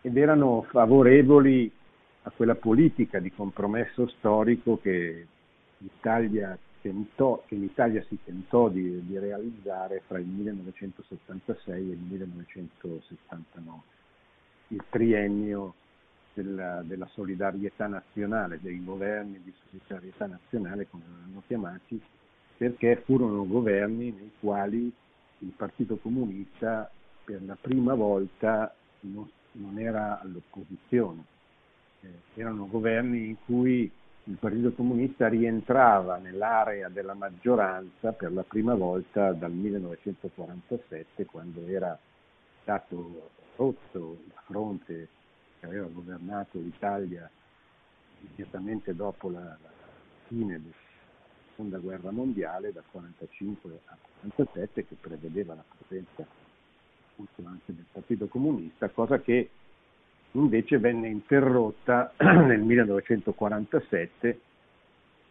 ed 0.01 0.17
erano 0.17 0.65
favorevoli 0.70 1.72
a 2.27 2.31
quella 2.36 2.55
politica 2.55 3.19
di 3.19 3.31
compromesso 3.31 4.05
storico 4.10 4.77
che 4.81 5.25
l'Italia, 5.77 6.57
tentò, 6.81 7.41
che 7.46 7.55
l'Italia 7.55 8.03
si 8.10 8.17
tentò 8.22 8.67
di, 8.67 9.05
di, 9.05 9.17
realizzare 9.17 10.01
fra 10.05 10.19
il 10.19 10.25
1976 10.25 11.89
e 11.89 11.93
il 11.93 12.00
1979, 12.00 13.79
il 14.69 14.84
triennio 14.89 15.74
della, 16.34 16.81
della 16.84 17.07
solidarietà 17.13 17.88
nazionale, 17.88 18.60
dei 18.62 18.84
governi 18.84 19.39
di 19.41 19.53
solidarietà 19.69 20.25
nazionale 20.25 20.89
come 20.89 21.03
erano 21.05 21.43
chiamati, 21.48 22.01
perché 22.57 23.03
furono 23.05 23.48
governi 23.48 24.12
nei 24.12 24.31
quali 24.41 24.91
il 25.39 25.53
Partito 25.55 25.96
Comunista 25.96 26.91
per 27.24 27.41
la 27.46 27.55
prima 27.55 27.93
volta 27.93 28.75
non, 29.01 29.29
non 29.53 29.79
era 29.79 30.19
all'opposizione. 30.19 31.36
Eh, 32.01 32.08
erano 32.36 32.68
governi 32.68 33.27
in 33.27 33.36
cui 33.46 33.92
il 34.24 34.36
Partito 34.36 34.74
Comunista 34.74 35.27
rientrava 35.27 36.18
nell'area 36.18 36.90
della 36.90 37.14
maggioranza 37.14 38.12
per 38.12 38.33
la 38.33 38.44
prima 38.44 38.75
volta 38.75 39.31
dal 39.31 39.51
1947, 39.51 41.25
quando 41.25 41.66
era 41.66 41.98
stato 42.62 43.29
rotto 43.55 44.18
il 44.25 44.33
fronte 44.46 45.07
che 45.60 45.66
aveva 45.66 45.88
governato 45.88 46.60
l'Italia 46.60 47.29
immediatamente 48.20 48.96
dopo 48.96 49.29
la, 49.29 49.57
fine 50.27 50.62
del 50.62 50.74
seconda 51.57 51.79
guerra 51.79 52.12
mondiale 52.12 52.72
dal 52.72 52.83
1945 52.92 53.79
al 53.86 53.98
1947 54.22 54.88
che 54.88 54.96
prevedeva 55.00 55.55
la 55.55 55.64
presenza 55.75 56.25
anche 57.44 57.74
del 57.74 57.86
Partito 57.92 58.27
Comunista, 58.27 58.90
cosa 58.90 59.20
che 59.20 59.50
invece 60.39 60.77
venne 60.77 61.07
interrotta 61.07 62.13
nel 62.17 62.61
1947 62.61 64.39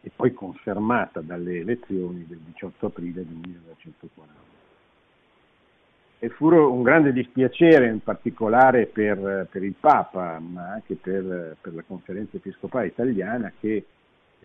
e 0.02 0.10
poi 0.14 0.32
confermata 0.32 1.20
dalle 1.20 1.58
elezioni 1.58 2.24
del 2.26 2.38
18 2.38 2.86
aprile 2.86 3.24
del 3.24 3.34
1940. 3.34 4.44
E 6.18 6.28
fu 6.30 6.46
un 6.46 6.82
grande 6.82 7.12
dispiacere 7.12 7.88
in 7.88 8.00
particolare 8.00 8.86
per, 8.86 9.48
per 9.50 9.62
il 9.62 9.74
Papa, 9.78 10.38
ma 10.38 10.72
anche 10.72 10.94
per, 10.94 11.56
per 11.60 11.74
la 11.74 11.82
conferenza 11.82 12.36
episcopale 12.36 12.86
italiana 12.86 13.52
che 13.58 13.84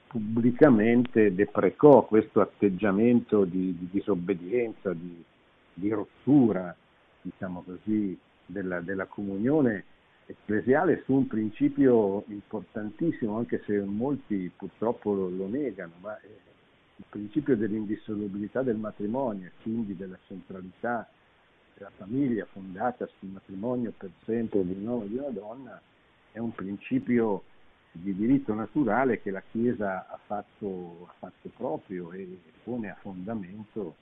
pubblicamente 0.07 1.33
deprecò 1.33 2.05
questo 2.05 2.41
atteggiamento 2.41 3.45
di, 3.45 3.77
di 3.77 3.87
disobbedienza, 3.89 4.91
di, 4.93 5.23
di, 5.73 5.89
rottura, 5.89 6.75
diciamo 7.21 7.63
così, 7.65 8.17
della, 8.45 8.81
della 8.81 9.05
comunione 9.05 9.85
ecclesiale 10.31 11.03
su 11.05 11.13
un 11.13 11.27
principio 11.27 12.23
importantissimo, 12.27 13.37
anche 13.37 13.61
se 13.65 13.79
molti 13.79 14.51
purtroppo 14.55 15.13
lo, 15.13 15.29
lo 15.29 15.47
negano, 15.47 15.93
ma 15.99 16.17
il 16.23 17.05
principio 17.09 17.55
dell'indissolubilità 17.55 18.61
del 18.61 18.77
matrimonio 18.77 19.47
e 19.47 19.51
quindi 19.61 19.95
della 19.95 20.17
centralità 20.27 21.09
della 21.75 21.91
famiglia 21.95 22.45
fondata 22.45 23.07
sul 23.17 23.29
matrimonio 23.29 23.91
per 23.97 24.11
sempre 24.25 24.63
di 24.63 24.73
un 24.73 24.87
uomo 24.87 25.03
e 25.03 25.07
di 25.09 25.17
una 25.17 25.29
donna 25.29 25.81
è 26.31 26.37
un 26.37 26.53
principio 26.53 27.43
di 27.91 28.15
diritto 28.15 28.53
naturale 28.53 29.21
che 29.21 29.31
la 29.31 29.41
Chiesa 29.51 30.07
ha 30.07 30.19
fatto, 30.25 31.07
ha 31.09 31.13
fatto 31.17 31.49
proprio 31.57 32.11
e 32.13 32.39
pone 32.63 32.89
a 32.89 32.97
fondamento 33.01 33.95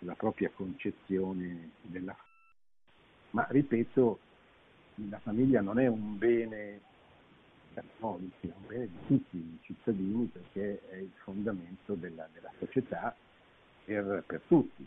la 0.00 0.14
propria 0.14 0.50
concezione 0.54 1.70
della 1.82 2.12
famiglia. 2.12 2.26
Ma 3.30 3.46
ripeto, 3.50 4.18
la 5.08 5.18
famiglia 5.18 5.60
non 5.60 5.78
è 5.78 5.86
un 5.86 6.18
bene 6.18 6.80
cattolico, 7.74 8.34
è 8.40 8.46
un 8.46 8.66
bene 8.66 8.86
di 8.86 9.06
tutti 9.06 9.36
i 9.36 9.58
cittadini 9.62 10.30
perché 10.32 10.80
è 10.90 10.96
il 10.96 11.10
fondamento 11.22 11.94
della, 11.94 12.26
della 12.32 12.50
società 12.58 13.14
per, 13.84 14.24
per 14.26 14.40
tutti. 14.46 14.86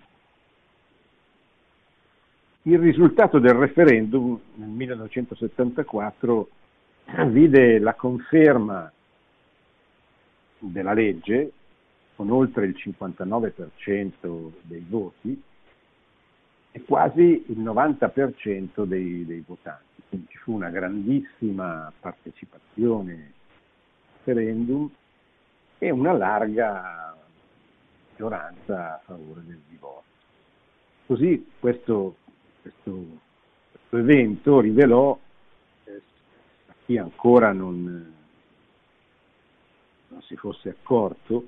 Il 2.63 2.77
risultato 2.77 3.39
del 3.39 3.53
referendum 3.53 4.39
nel 4.55 4.69
1974 4.69 6.49
vide 7.29 7.79
la 7.79 7.95
conferma 7.95 8.91
della 10.59 10.93
legge 10.93 11.51
con 12.15 12.29
oltre 12.29 12.65
il 12.65 12.75
59% 12.77 14.51
dei 14.61 14.85
voti 14.87 15.41
e 16.71 16.83
quasi 16.83 17.43
il 17.47 17.59
90% 17.59 18.83
dei, 18.85 19.25
dei 19.25 19.43
votanti. 19.45 20.01
Quindi 20.07 20.27
ci 20.29 20.37
fu 20.37 20.53
una 20.53 20.69
grandissima 20.69 21.91
partecipazione 21.99 23.13
al 23.13 24.23
referendum 24.23 24.89
e 25.77 25.89
una 25.89 26.13
larga 26.13 27.15
maggioranza 28.09 28.95
a 28.95 29.01
favore 29.05 29.41
del 29.45 29.59
divorzio. 29.67 30.09
Così 31.07 31.51
questo, 31.59 32.15
questo, 32.61 33.05
questo 33.71 33.97
evento 33.97 34.59
rivelò 34.59 35.17
chi 36.85 36.97
ancora 36.97 37.51
non, 37.51 38.13
non 40.07 40.21
si 40.23 40.35
fosse 40.35 40.69
accorto 40.69 41.47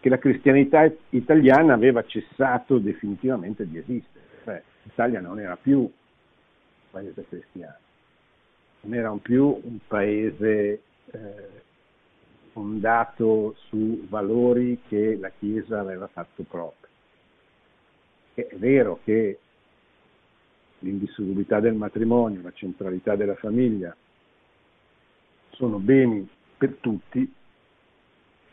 che 0.00 0.08
la 0.08 0.18
cristianità 0.18 0.90
italiana 1.10 1.74
aveva 1.74 2.04
cessato 2.04 2.78
definitivamente 2.78 3.68
di 3.68 3.78
esistere, 3.78 4.24
cioè 4.44 4.62
l'Italia 4.82 5.20
non 5.20 5.38
era 5.38 5.56
più 5.56 5.78
un 5.80 5.90
paese 6.90 7.24
cristiano, 7.28 7.76
non 8.82 8.94
era 8.94 9.12
più 9.22 9.44
un 9.46 9.78
paese 9.86 10.80
eh, 11.10 11.64
fondato 12.52 13.54
su 13.68 14.06
valori 14.08 14.80
che 14.88 15.16
la 15.20 15.30
Chiesa 15.30 15.78
aveva 15.78 16.08
fatto 16.08 16.42
propri. 16.42 16.90
È 18.34 18.48
vero 18.56 19.00
che 19.04 19.38
l'indissolubilità 20.80 21.60
del 21.60 21.74
matrimonio, 21.74 22.42
la 22.42 22.52
centralità 22.52 23.14
della 23.14 23.34
famiglia 23.34 23.94
sono 25.50 25.78
beni 25.78 26.28
per 26.56 26.76
tutti, 26.80 27.30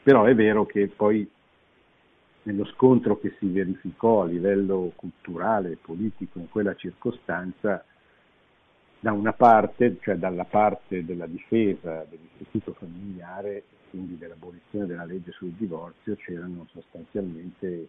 però 0.04 0.26
è 0.26 0.36
vero 0.36 0.66
che 0.66 0.88
poi 0.88 1.28
nello 2.44 2.66
scontro 2.66 3.18
che 3.20 3.36
si 3.40 3.48
verificò 3.48 4.24
a 4.24 4.26
livello 4.26 4.92
culturale 4.96 5.72
e 5.72 5.78
politico 5.78 6.40
in 6.40 6.50
quella 6.50 6.76
circostanza, 6.76 7.84
da 9.00 9.12
una 9.12 9.34
parte, 9.34 9.98
cioè 10.02 10.16
dalla 10.16 10.46
parte 10.46 11.06
della 11.06 11.26
difesa 11.26 12.06
dell'istituto 12.10 12.74
familiare 12.74 13.64
quindi 13.94 14.18
dell'abolizione 14.18 14.88
della 14.88 15.06
legge 15.06 15.32
sul 15.34 15.52
divorzio, 15.52 16.16
c'erano 16.16 16.66
sostanzialmente 16.72 17.88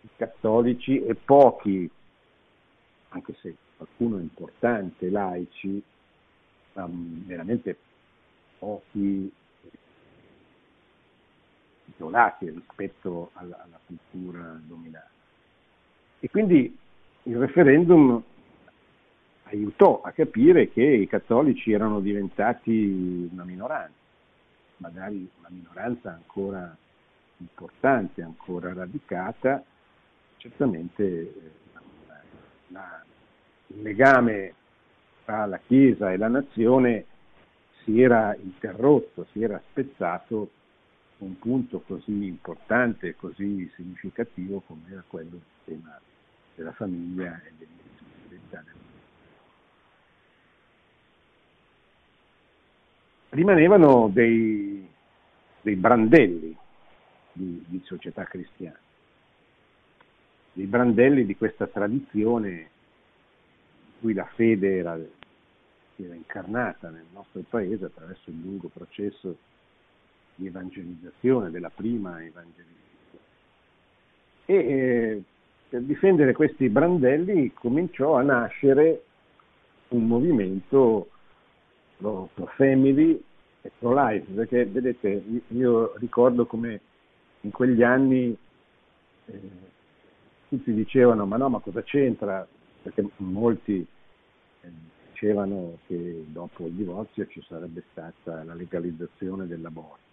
i 0.00 0.08
cattolici 0.16 1.04
e 1.04 1.14
pochi, 1.14 1.90
anche 3.10 3.34
se 3.42 3.54
qualcuno 3.76 4.18
importante, 4.18 5.10
laici, 5.10 5.82
um, 6.72 7.26
veramente 7.26 7.76
pochi 8.58 9.30
isolati 12.00 12.48
rispetto 12.48 13.30
alla, 13.34 13.62
alla 13.62 13.78
cultura 13.84 14.58
dominante. 14.64 15.08
E 16.20 16.30
quindi 16.30 16.76
il 17.24 17.36
referendum 17.36 18.22
aiutò 19.44 20.00
a 20.02 20.10
capire 20.12 20.70
che 20.70 20.82
i 20.82 21.06
cattolici 21.06 21.72
erano 21.72 22.00
diventati 22.00 23.28
una 23.30 23.44
minoranza, 23.44 23.92
magari 24.78 25.28
una 25.38 25.48
minoranza 25.50 26.12
ancora 26.12 26.74
importante, 27.38 28.22
ancora 28.22 28.72
radicata, 28.72 29.62
certamente 30.38 31.04
eh, 31.04 31.32
la, 32.68 33.02
il 33.68 33.82
legame 33.82 34.54
tra 35.24 35.44
la 35.46 35.58
Chiesa 35.58 36.12
e 36.12 36.16
la 36.16 36.28
nazione 36.28 37.04
si 37.82 38.00
era 38.00 38.34
interrotto, 38.36 39.26
si 39.32 39.42
era 39.42 39.60
spezzato 39.70 40.50
un 41.24 41.38
punto 41.38 41.80
così 41.80 42.26
importante 42.26 43.14
così 43.16 43.70
significativo 43.74 44.60
come 44.66 44.82
era 44.90 45.04
quello 45.06 45.30
del 45.30 45.40
tema 45.64 46.00
della 46.54 46.72
famiglia 46.72 47.40
e 47.42 47.52
dell'identità 47.56 48.62
del 48.64 48.80
rimanevano 53.30 54.08
dei, 54.12 54.88
dei 55.60 55.76
brandelli 55.76 56.56
di, 57.32 57.64
di, 57.66 57.80
società 57.84 58.24
cristiana, 58.24 58.78
dei 60.52 60.66
brandelli 60.66 61.24
di 61.24 61.36
questa 61.36 61.66
tradizione 61.66 62.50
in 62.50 64.00
cui 64.00 64.14
la 64.14 64.28
fede 64.34 64.78
era, 64.78 64.98
era 65.96 66.14
incarnata 66.14 66.90
nel 66.90 67.06
nostro 67.12 67.42
paese 67.48 67.84
attraverso 67.84 68.30
il 68.30 68.40
lungo 68.40 68.68
processo 68.68 69.36
di 70.40 70.46
evangelizzazione, 70.46 71.50
della 71.50 71.70
prima 71.70 72.22
evangelizzazione. 72.24 72.78
E 74.46 74.54
eh, 74.54 75.22
per 75.68 75.82
difendere 75.82 76.32
questi 76.32 76.68
brandelli 76.68 77.52
cominciò 77.52 78.16
a 78.16 78.22
nascere 78.22 79.04
un 79.88 80.06
movimento 80.06 81.10
pro, 81.98 82.30
family 82.56 83.22
e 83.60 83.70
pro 83.78 83.92
life, 83.94 84.32
perché 84.32 84.64
vedete, 84.64 85.22
io 85.48 85.94
ricordo 85.98 86.46
come 86.46 86.80
in 87.42 87.50
quegli 87.50 87.82
anni 87.82 88.36
eh, 89.26 89.40
tutti 90.48 90.72
dicevano 90.72 91.26
ma 91.26 91.36
no, 91.36 91.50
ma 91.50 91.58
cosa 91.60 91.82
c'entra? 91.82 92.46
Perché 92.82 93.06
molti 93.18 93.86
eh, 94.62 94.68
dicevano 95.10 95.78
che 95.86 96.24
dopo 96.28 96.66
il 96.66 96.72
divorzio 96.72 97.26
ci 97.26 97.42
sarebbe 97.46 97.84
stata 97.92 98.42
la 98.42 98.54
legalizzazione 98.54 99.46
dell'aborto 99.46 100.09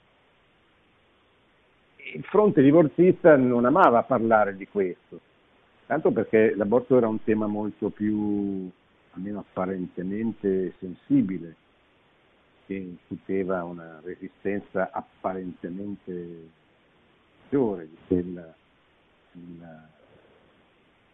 il 2.14 2.24
fronte 2.24 2.62
divorzista 2.62 3.36
non 3.36 3.66
amava 3.66 4.04
parlare 4.04 4.56
di 4.56 4.68
questo, 4.68 5.20
tanto 5.86 6.12
perché 6.12 6.56
l'aborto 6.56 6.98
era 6.98 7.08
un 7.08 7.24
tema 7.24 7.48
molto 7.48 7.90
più, 7.90 8.70
almeno 9.12 9.40
apparentemente, 9.40 10.74
sensibile, 10.80 11.56
che 12.66 12.76
incuteva 12.76 13.64
una 13.64 14.00
resistenza 14.04 14.90
apparentemente 14.92 16.66
maggiore 17.48 17.88
di 17.88 17.98
quella 18.08 18.54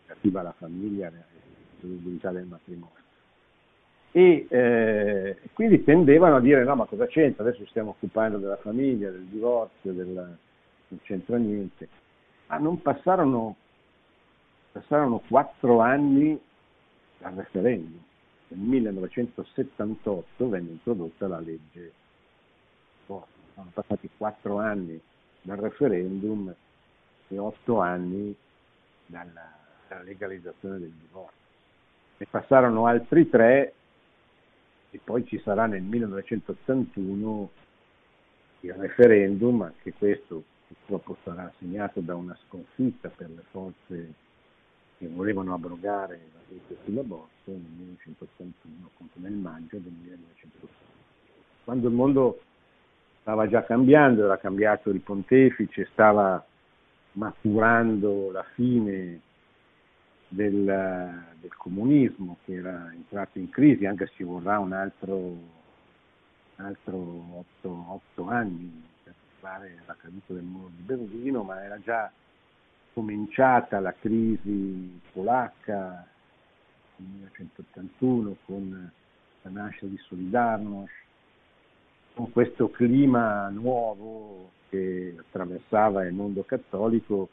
relativa 0.05 0.39
alla 0.39 0.55
famiglia 0.57 1.07
e 1.09 1.23
all'utilità 1.83 2.31
del 2.31 2.45
matrimonio. 2.45 3.01
E 4.11 4.45
eh, 4.47 5.37
quindi 5.53 5.83
tendevano 5.83 6.35
a 6.35 6.39
dire 6.39 6.63
no 6.63 6.75
ma 6.75 6.85
cosa 6.85 7.07
c'entra, 7.07 7.43
adesso 7.43 7.65
stiamo 7.67 7.91
occupando 7.91 8.37
della 8.37 8.57
famiglia, 8.57 9.09
del 9.09 9.25
divorzio, 9.25 9.91
del, 9.91 10.37
non 10.93 10.99
c'entra 11.03 11.37
niente. 11.37 11.89
Ma 12.47 12.57
non 12.57 12.81
passarono, 12.81 13.55
passarono 14.71 15.19
quattro 15.27 15.79
anni 15.79 16.39
dal 17.17 17.33
referendum. 17.33 18.01
Nel 18.49 18.59
1978 18.59 20.49
venne 20.49 20.71
introdotta 20.71 21.27
la 21.27 21.39
legge 21.39 21.93
Sono 23.07 23.25
passati 23.73 24.09
quattro 24.15 24.59
anni 24.59 24.99
dal 25.41 25.57
referendum 25.57 26.53
e 27.27 27.37
otto 27.37 27.79
anni 27.79 28.35
dalla, 29.07 29.51
dalla 29.87 30.03
legalizzazione 30.03 30.79
del 30.79 30.91
divorzio. 30.91 31.41
Ne 32.17 32.27
passarono 32.29 32.85
altri 32.85 33.27
tre 33.29 33.73
e 34.91 34.99
poi 35.03 35.25
ci 35.25 35.39
sarà 35.39 35.65
nel 35.65 35.81
1981 35.81 37.49
il 38.61 38.73
referendum, 38.73 39.61
anche 39.63 39.93
questo 39.93 40.43
purtroppo 40.73 41.17
sarà 41.23 41.51
segnato 41.59 41.99
da 41.99 42.15
una 42.15 42.37
sconfitta 42.47 43.09
per 43.09 43.29
le 43.29 43.43
forze 43.51 44.13
che 44.97 45.07
volevano 45.07 45.53
abrogare 45.53 46.19
la 46.33 46.39
legge 46.47 46.77
sull'aborto 46.83 47.51
nel 47.51 47.61
1981, 47.77 48.89
appunto 48.93 49.19
nel 49.19 49.33
maggio 49.33 49.77
del 49.77 49.91
1981. 49.91 50.71
Quando 51.63 51.87
il 51.87 51.93
mondo 51.93 52.41
stava 53.21 53.47
già 53.47 53.63
cambiando, 53.63 54.25
era 54.25 54.37
cambiato 54.37 54.89
il 54.89 54.99
pontefice, 54.99 55.87
stava 55.91 56.43
maturando 57.13 58.31
la 58.31 58.43
fine 58.53 59.19
del, 60.27 60.63
del, 61.39 61.55
comunismo 61.55 62.37
che 62.43 62.53
era 62.55 62.91
entrato 62.93 63.39
in 63.39 63.49
crisi, 63.49 63.85
anche 63.85 64.07
se 64.07 64.13
ci 64.15 64.23
vorrà 64.23 64.59
un 64.59 64.73
altro, 64.73 65.37
altro 66.55 66.97
otto, 66.97 67.85
otto 67.87 68.29
anni 68.29 68.91
fare 69.43 69.81
la 69.85 69.95
caduta 69.99 70.31
del 70.31 70.43
muro 70.43 70.71
di 70.73 70.83
Berlino, 70.83 71.43
ma 71.43 71.61
era 71.61 71.77
già 71.81 72.09
cominciata 72.93 73.81
la 73.81 73.93
crisi 73.93 75.01
polacca 75.11 76.07
nel 76.95 77.09
1981 77.09 78.37
con 78.45 78.91
la 79.41 79.49
nascita 79.49 79.87
di 79.87 79.97
Solidarność, 79.97 80.93
con 82.13 82.31
questo 82.31 82.69
clima 82.69 83.49
nuovo 83.49 84.51
che 84.69 85.13
attraversava 85.19 86.05
il 86.05 86.13
mondo 86.13 86.43
cattolico, 86.43 87.27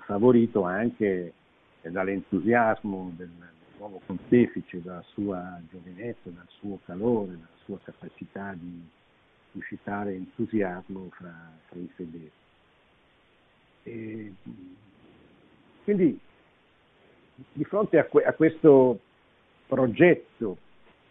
favorito 0.00 0.64
anche 0.64 1.32
dall'entusiasmo 1.80 3.12
del 3.16 3.30
nuovo 3.78 4.02
pontefice, 4.04 4.82
dalla 4.82 5.04
sua 5.12 5.58
giovinezza, 5.70 6.28
dal 6.28 6.48
suo 6.48 6.80
calore, 6.84 7.30
dalla 7.30 7.46
sua 7.64 7.78
capacità 7.82 8.52
di 8.52 8.86
suscitare 9.56 10.12
entusiasmo 10.12 11.08
fra, 11.12 11.34
fra 11.66 11.78
i 11.78 11.90
fedeli. 11.94 12.30
E, 13.84 14.34
quindi 15.84 16.18
di 17.52 17.64
fronte 17.64 17.98
a, 17.98 18.04
que, 18.04 18.24
a 18.24 18.32
questo 18.32 19.00
progetto 19.66 20.58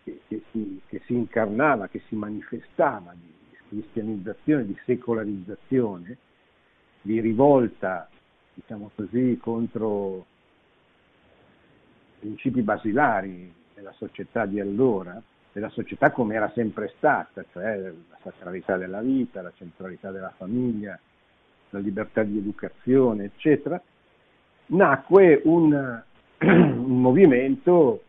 che, 0.04 0.22
che, 0.28 0.44
si, 0.52 0.82
che, 0.88 1.02
si, 1.06 1.14
incarnava, 1.14 1.88
che 1.88 2.02
si 2.08 2.16
manifestava 2.16 3.14
di 3.14 3.34
cristianizzazione, 3.68 4.66
di 4.66 4.78
secolarizzazione, 4.86 6.18
di 7.02 7.20
rivolta, 7.20 8.10
diciamo 8.54 8.92
così, 8.96 9.38
contro 9.42 10.26
principi 12.20 12.62
basilari 12.62 13.54
della 13.74 13.94
società 13.94 14.46
di 14.46 14.60
allora, 14.60 15.22
della 15.56 15.70
società 15.70 16.12
come 16.12 16.36
era 16.36 16.52
sempre 16.54 16.92
stata, 16.98 17.46
cioè 17.54 17.78
la 17.78 18.18
sacralità 18.22 18.76
della 18.76 19.00
vita, 19.00 19.42
la 19.42 19.54
centralità 19.56 20.12
della 20.12 20.34
famiglia, 20.36 21.00
la 21.70 21.80
libertà 21.80 22.24
di 22.24 22.38
educazione, 22.38 23.24
eccetera, 23.24 23.82
nacque 24.66 25.40
un, 25.46 25.72
un 26.40 27.02
movimento 27.02 28.04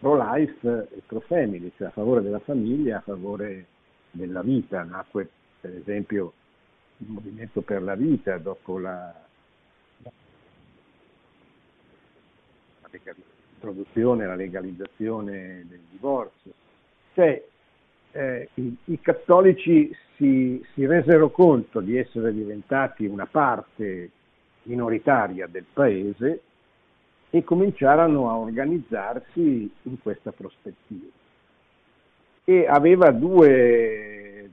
pro-life 0.00 0.88
e 0.90 1.02
pro-family, 1.06 1.70
cioè 1.76 1.86
a 1.86 1.92
favore 1.92 2.20
della 2.20 2.40
famiglia, 2.40 2.96
a 2.96 3.02
favore 3.02 3.66
della 4.10 4.42
vita. 4.42 4.82
Nacque 4.82 5.30
per 5.60 5.72
esempio 5.76 6.32
il 6.96 7.10
movimento 7.10 7.60
per 7.60 7.80
la 7.80 7.94
vita 7.94 8.38
dopo 8.38 8.80
la, 8.80 9.14
la 10.02 10.10
l'introduzione 13.64 14.26
la 14.26 14.34
legalizzazione 14.34 15.64
del 15.68 15.80
divorzio. 15.90 16.52
Cioè, 17.14 17.42
eh, 18.12 18.48
i, 18.54 18.76
i, 18.84 19.00
cattolici 19.00 19.94
si, 20.16 20.64
si 20.74 20.86
resero 20.86 21.30
conto 21.30 21.80
di 21.80 21.96
essere 21.96 22.32
diventati 22.32 23.06
una 23.06 23.26
parte 23.26 24.10
minoritaria 24.64 25.46
del 25.46 25.64
paese 25.72 26.42
e 27.30 27.42
cominciarono 27.42 28.30
a 28.30 28.36
organizzarsi 28.36 29.70
in 29.82 30.00
questa 30.00 30.30
prospettiva. 30.30 31.10
E 32.44 32.66
aveva 32.66 33.10
due, 33.10 34.50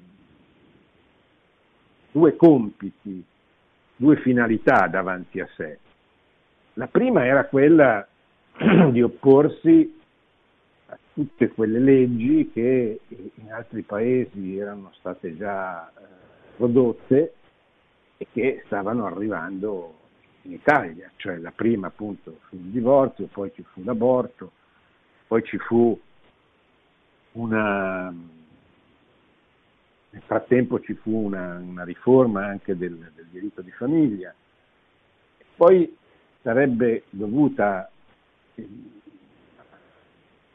due 2.12 2.36
compiti, 2.36 3.24
due 3.96 4.16
finalità 4.18 4.88
davanti 4.88 5.40
a 5.40 5.48
sé. 5.56 5.78
La 6.76 6.88
prima 6.88 7.26
era 7.26 7.46
quella 7.46 8.08
di 8.92 9.02
opporsi 9.02 10.00
a 10.88 10.98
tutte 11.14 11.50
quelle 11.50 11.80
leggi 11.80 12.50
che 12.54 13.00
in 13.08 13.52
altri 13.52 13.82
paesi 13.82 14.58
erano 14.58 14.92
state 15.00 15.36
già 15.36 15.90
eh, 15.90 15.92
prodotte 16.58 17.34
e 18.18 18.28
che 18.32 18.62
stavano 18.66 19.06
arrivando 19.06 19.96
in 20.44 20.54
Italia, 20.54 21.10
cioè 21.16 21.38
la 21.38 21.52
prima 21.52 21.88
appunto 21.88 22.40
fu 22.48 22.56
il 22.56 22.70
divorzio, 22.72 23.28
poi 23.28 23.52
ci 23.54 23.64
fu 23.64 23.84
l'aborto, 23.84 24.52
poi 25.28 25.44
ci 25.44 25.58
fu 25.58 26.00
una, 27.34 28.10
nel 30.10 30.22
frattempo 30.26 30.80
ci 30.82 30.94
fu 30.94 31.16
una, 31.16 31.58
una 31.58 31.84
riforma 31.84 32.46
anche 32.46 32.76
del, 32.76 32.96
del, 33.16 33.28
diritto 33.32 33.62
di 33.62 33.72
famiglia, 33.72 34.34
poi 35.56 35.96
sarebbe 36.42 37.04
dovuta 37.10 37.90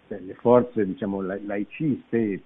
le 0.08 0.34
forze 0.34 0.86
diciamo, 0.86 1.20
laiciste 1.20 2.42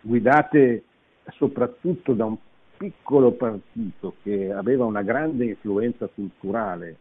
guidate 0.00 0.84
soprattutto 1.32 2.12
da 2.12 2.24
un 2.24 2.36
piccolo 2.76 3.32
partito 3.32 4.16
che 4.22 4.52
aveva 4.52 4.84
una 4.84 5.02
grande 5.02 5.46
influenza 5.46 6.06
culturale, 6.06 6.96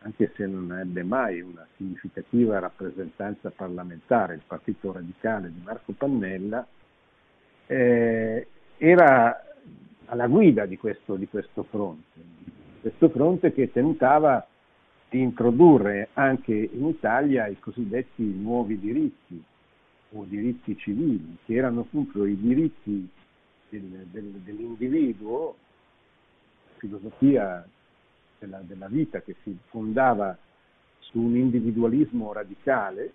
anche 0.00 0.32
se 0.34 0.46
non 0.46 0.76
ebbe 0.76 1.02
mai 1.02 1.40
una 1.40 1.66
significativa 1.76 2.58
rappresentanza 2.58 3.50
parlamentare, 3.50 4.34
il 4.34 4.42
Partito 4.46 4.92
Radicale 4.92 5.52
di 5.52 5.60
Marco 5.62 5.92
Pannella, 5.92 6.66
eh, 7.66 8.46
era 8.76 9.44
alla 10.06 10.26
guida 10.26 10.66
di 10.66 10.76
questo, 10.76 11.14
di 11.14 11.28
questo 11.28 11.62
fronte, 11.62 12.20
questo 12.80 13.08
fronte 13.10 13.52
che 13.52 13.70
tentava 13.70 14.44
di 15.12 15.20
introdurre 15.20 16.08
anche 16.14 16.54
in 16.54 16.86
Italia 16.86 17.46
i 17.46 17.58
cosiddetti 17.60 18.24
nuovi 18.24 18.80
diritti 18.80 19.40
o 20.14 20.24
diritti 20.24 20.74
civili, 20.78 21.36
che 21.44 21.54
erano 21.54 21.80
appunto 21.80 22.24
i 22.24 22.34
diritti 22.40 23.06
del, 23.68 24.06
del, 24.10 24.24
dell'individuo, 24.42 25.54
filosofia 26.78 27.66
della, 28.38 28.60
della 28.66 28.88
vita 28.88 29.20
che 29.20 29.36
si 29.42 29.54
fondava 29.66 30.36
su 31.00 31.18
un 31.18 31.36
individualismo 31.36 32.32
radicale 32.32 33.12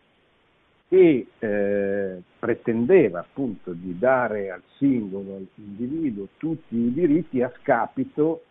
e 0.89 1.27
eh, 1.39 2.21
pretendeva 2.37 3.19
appunto 3.21 3.73
di 3.73 3.97
dare 3.97 4.51
al 4.51 4.61
singolo, 4.77 5.35
all'individuo, 5.35 6.27
tutti 6.37 6.75
i 6.75 6.93
diritti 6.93 7.41
a 7.41 7.51
scapito 7.59 8.43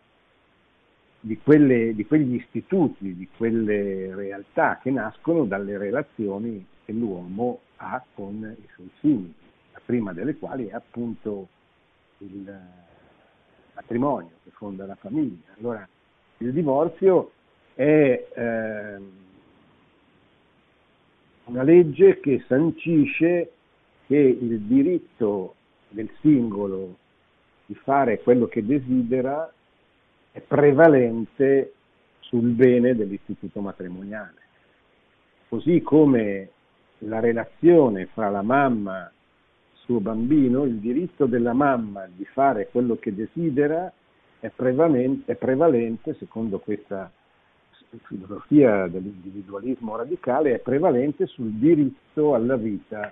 di, 1.19 1.37
quelle, 1.39 1.93
di, 1.93 2.05
quegli 2.05 2.35
istituti, 2.35 3.15
di 3.15 3.27
quelle 3.35 4.13
realtà 4.15 4.79
che 4.81 4.91
nascono 4.91 5.45
dalle 5.45 5.77
relazioni 5.77 6.65
che 6.85 6.93
l'uomo 6.93 7.59
ha 7.77 8.03
con 8.13 8.55
i 8.57 8.67
suoi 8.73 8.89
simili, 8.99 9.33
la 9.73 9.81
prima 9.83 10.13
delle 10.13 10.35
quali 10.35 10.67
è 10.67 10.73
appunto 10.73 11.47
il 12.19 12.59
matrimonio 13.73 14.31
che 14.43 14.51
fonda 14.51 14.85
la 14.85 14.95
famiglia. 14.95 15.53
Allora, 15.57 15.87
il 16.37 16.53
divorzio 16.53 17.31
è 17.73 18.27
eh, 18.33 18.97
una 21.45 21.63
legge 21.63 22.19
che 22.19 22.43
sancisce 22.47 23.51
che 24.07 24.17
il 24.17 24.61
diritto 24.61 25.55
del 25.89 26.09
singolo 26.21 26.97
di 27.65 27.75
fare 27.75 28.21
quello 28.21 28.47
che 28.47 28.65
desidera 28.65 29.51
è 30.37 30.41
prevalente 30.41 31.73
sul 32.19 32.49
bene 32.49 32.95
dell'istituto 32.95 33.59
matrimoniale. 33.59 34.35
Così 35.49 35.81
come 35.81 36.49
la 36.99 37.19
relazione 37.19 38.05
fra 38.05 38.29
la 38.29 38.43
mamma 38.43 39.11
suo 39.73 39.99
bambino, 39.99 40.63
il 40.63 40.75
diritto 40.75 41.25
della 41.25 41.53
mamma 41.53 42.07
di 42.07 42.23
fare 42.25 42.67
quello 42.67 42.97
che 42.97 43.15
desidera 43.15 43.91
è 44.39 44.49
prevalente, 44.49 45.31
è 45.31 45.35
prevalente 45.35 46.13
secondo 46.19 46.59
questa 46.59 47.11
filosofia 48.03 48.85
dell'individualismo 48.87 49.95
radicale, 49.95 50.53
è 50.53 50.59
prevalente 50.59 51.25
sul 51.25 51.49
diritto 51.53 52.35
alla 52.35 52.57
vita 52.57 53.11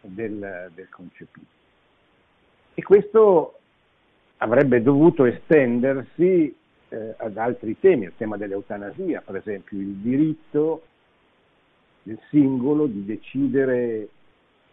del, 0.00 0.70
del 0.72 0.88
concepito. 0.90 1.54
E 2.74 2.82
questo 2.82 3.58
avrebbe 4.38 4.82
dovuto 4.82 5.24
estendersi 5.24 6.54
eh, 6.88 7.14
ad 7.16 7.36
altri 7.36 7.78
temi, 7.78 8.04
il 8.04 8.12
tema 8.16 8.36
dell'eutanasia, 8.36 9.22
per 9.24 9.36
esempio, 9.36 9.78
il 9.78 9.94
diritto 9.94 10.82
del 12.02 12.18
singolo 12.30 12.86
di 12.86 13.04
decidere 13.04 14.08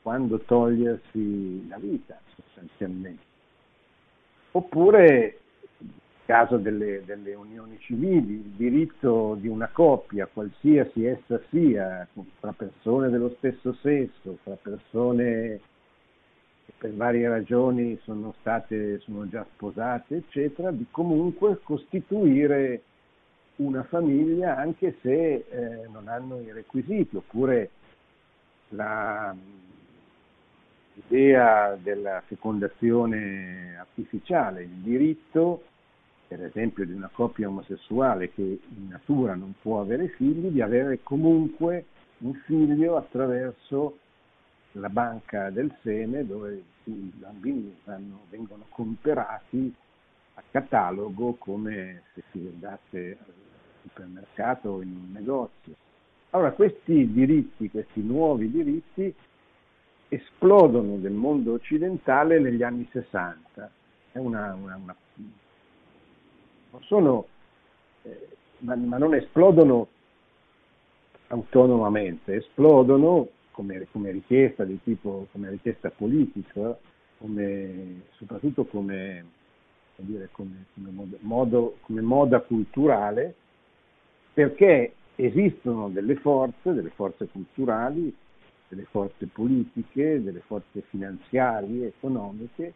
quando 0.01 0.39
togliersi 0.39 1.67
la 1.67 1.77
vita 1.77 2.19
sostanzialmente. 2.35 3.23
Oppure, 4.51 5.39
nel 5.77 5.91
caso 6.25 6.57
delle, 6.57 7.01
delle 7.05 7.33
unioni 7.33 7.77
civili, 7.79 8.33
il 8.33 8.53
diritto 8.55 9.35
di 9.39 9.47
una 9.47 9.69
coppia, 9.71 10.29
qualsiasi 10.31 11.05
essa 11.05 11.41
sia, 11.49 12.07
tra 12.39 12.51
persone 12.51 13.09
dello 13.09 13.33
stesso 13.37 13.73
sesso, 13.81 14.37
tra 14.43 14.55
persone 14.61 15.59
per 16.83 16.93
varie 16.95 17.29
ragioni 17.29 17.97
sono, 18.03 18.35
state, 18.41 18.99
sono 18.99 19.25
già 19.29 19.45
sposate, 19.53 20.17
eccetera, 20.17 20.69
di 20.69 20.85
comunque 20.91 21.61
costituire 21.63 22.81
una 23.55 23.83
famiglia 23.83 24.57
anche 24.57 24.97
se 24.99 25.45
eh, 25.49 25.87
non 25.89 26.09
hanno 26.09 26.41
i 26.41 26.51
requisiti, 26.51 27.15
oppure 27.15 27.69
la, 28.71 29.33
l'idea 30.95 31.77
della 31.81 32.21
fecondazione 32.25 33.77
artificiale, 33.79 34.63
il 34.63 34.81
diritto, 34.81 35.63
per 36.27 36.43
esempio, 36.43 36.85
di 36.85 36.91
una 36.91 37.09
coppia 37.09 37.47
omosessuale 37.47 38.33
che 38.33 38.41
in 38.41 38.89
natura 38.89 39.35
non 39.35 39.53
può 39.61 39.79
avere 39.79 40.09
figli, 40.09 40.49
di 40.49 40.59
avere 40.59 40.99
comunque 41.01 41.85
un 42.17 42.33
figlio 42.43 42.97
attraverso 42.97 43.99
la 44.73 44.89
banca 44.89 45.49
del 45.49 45.73
seme 45.81 46.25
dove 46.25 46.63
i 46.85 47.11
bambini 47.15 47.75
vanno, 47.83 48.21
vengono 48.29 48.65
comperati 48.69 49.73
a 50.35 50.43
catalogo 50.49 51.35
come 51.35 52.03
se 52.13 52.23
si 52.31 52.49
andasse 52.51 53.17
al 53.19 53.33
supermercato 53.81 54.69
o 54.69 54.81
in 54.81 54.95
un 54.95 55.11
negozio. 55.11 55.75
Allora 56.31 56.51
questi 56.51 57.11
diritti, 57.11 57.69
questi 57.69 58.01
nuovi 58.01 58.49
diritti 58.49 59.13
esplodono 60.09 60.95
nel 60.97 61.11
mondo 61.11 61.53
occidentale 61.53 62.39
negli 62.39 62.63
anni 62.63 62.87
60. 62.91 63.71
Una, 64.13 64.53
una, 64.53 64.75
una, 64.75 64.95
sono, 66.81 67.27
eh, 68.03 68.27
ma, 68.59 68.75
ma, 68.75 68.97
non 68.97 69.13
esplodono 69.15 69.87
autonomamente, 71.27 72.35
esplodono 72.35 73.27
come, 73.53 73.87
come 73.91 74.11
richiesta 74.11 74.65
di 74.65 74.79
tipo, 74.83 75.27
come 75.31 75.49
richiesta 75.51 75.89
politica, 75.89 76.77
come, 77.17 78.01
soprattutto 78.17 78.65
come, 78.65 79.25
dire, 79.97 80.29
come, 80.31 80.65
modo, 81.21 81.77
come 81.81 82.01
moda 82.01 82.41
culturale, 82.41 83.35
perché 84.33 84.93
esistono 85.15 85.89
delle 85.89 86.15
forze, 86.15 86.73
delle 86.73 86.89
forze 86.89 87.27
culturali, 87.27 88.13
delle 88.67 88.87
forze 88.89 89.27
politiche, 89.27 90.21
delle 90.21 90.41
forze 90.41 90.81
finanziarie, 90.89 91.87
economiche, 91.87 92.73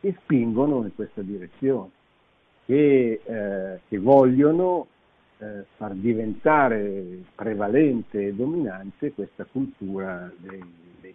che 0.00 0.16
spingono 0.22 0.82
in 0.82 0.94
questa 0.94 1.22
direzione, 1.22 1.90
che, 2.66 3.20
eh, 3.24 3.80
che 3.88 3.98
vogliono 3.98 4.88
eh, 5.38 5.64
far 5.76 5.94
diventare 5.94 7.22
prevalente 7.34 8.26
e 8.26 8.34
dominante 8.34 9.12
questa 9.12 9.44
cultura 9.44 10.30
dei, 10.36 10.62
dei... 11.00 11.14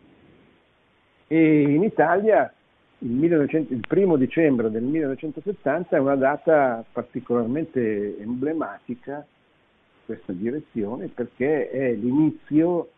E 1.28 1.62
in 1.62 1.84
Italia 1.84 2.52
il, 3.00 3.12
1900, 3.12 3.74
il 3.74 3.86
primo 3.88 4.16
dicembre 4.16 4.70
del 4.72 4.84
1970 4.84 5.96
è 5.96 6.00
una 6.00 6.16
data 6.16 6.84
particolarmente 6.92 8.18
emblematica 8.20 9.18
in 9.18 10.06
questa 10.06 10.32
direzione 10.32 11.08
perché 11.08 11.70
è 11.70 11.94
l'inizio 11.94 12.90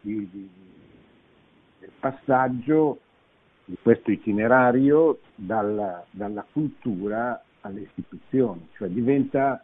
di, 0.00 0.28
di, 0.30 0.48
del 1.80 1.90
passaggio 1.98 3.00
di 3.66 3.76
questo 3.80 4.10
itinerario 4.10 5.20
dalla, 5.34 6.04
dalla, 6.10 6.44
cultura 6.50 7.42
alle 7.60 7.80
istituzioni, 7.80 8.68
cioè 8.76 8.88
diventa, 8.88 9.62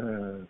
eh, 0.00 0.46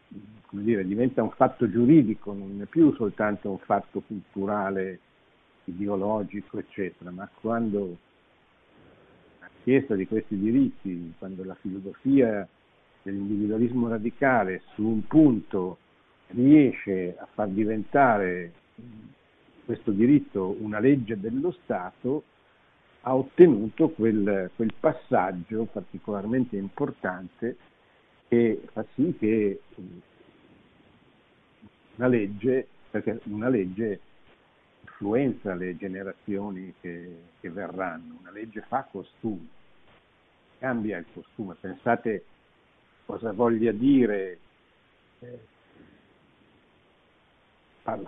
dire, 0.51 0.85
diventa 0.85 1.23
un 1.23 1.31
fatto 1.31 1.69
giuridico, 1.71 2.33
non 2.33 2.61
è 2.63 2.67
più 2.67 2.95
soltanto 2.95 3.51
un 3.51 3.59
fatto 3.59 4.01
culturale, 4.01 5.01
ideologico, 5.65 6.59
eccetera, 6.59 7.11
ma 7.11 7.29
quando 7.41 7.97
la 9.41 9.49
richiesta 9.57 9.95
di 9.95 10.07
questi 10.07 10.37
diritti, 10.39 11.15
quando 11.19 11.45
la 11.45 11.57
filosofia 11.61 12.47
dell'individualismo 13.03 13.89
radicale 13.89 14.63
su 14.75 14.85
un 14.85 15.07
punto 15.07 15.79
riesce 16.29 17.17
a 17.19 17.27
far 17.33 17.49
diventare 17.49 18.53
questo 19.65 19.91
diritto 19.91 20.57
una 20.61 20.81
legge 20.81 21.19
dello 21.19 21.53
Stato, 21.63 22.25
ha 23.03 23.15
ottenuto 23.15 23.91
quel, 23.91 24.51
quel 24.57 24.73
passaggio 24.79 25.67
particolarmente 25.71 26.57
importante 26.57 27.57
che 28.31 28.61
fa 28.73 28.87
sì 28.95 29.13
che 29.19 29.61
una 31.97 32.07
legge, 32.07 32.69
perché 32.89 33.21
una 33.25 33.49
legge 33.49 34.01
influenza 34.83 35.53
le 35.55 35.77
generazioni 35.77 36.73
che, 36.81 37.23
che 37.41 37.51
verranno, 37.51 38.19
una 38.21 38.31
legge 38.31 38.61
fa 38.69 38.87
costume, 38.89 39.49
cambia 40.61 40.99
il 40.99 41.07
costume. 41.13 41.57
Pensate 41.59 42.25
cosa 43.05 43.33
voglia 43.33 43.73
dire 43.73 44.39
eh, 45.19 45.39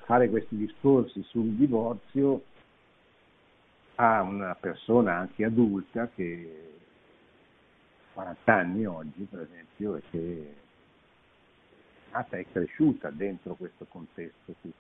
fare 0.05 0.31
questi 0.31 0.55
discorsi 0.55 1.21
sul 1.25 1.49
divorzio 1.55 2.45
a 3.97 4.23
una 4.23 4.55
persona 4.55 5.17
anche 5.17 5.45
adulta 5.45 6.09
che 6.15 6.72
40 8.13 8.55
anni 8.55 8.87
oggi, 8.87 9.27
per 9.29 9.41
esempio, 9.41 9.97
e 9.97 10.03
che 10.11 10.55
è 10.57 12.13
nata 12.13 12.37
e 12.37 12.47
cresciuta 12.51 13.11
dentro 13.11 13.55
questo 13.55 13.87
contesto 13.89 14.55
qui. 14.61 14.73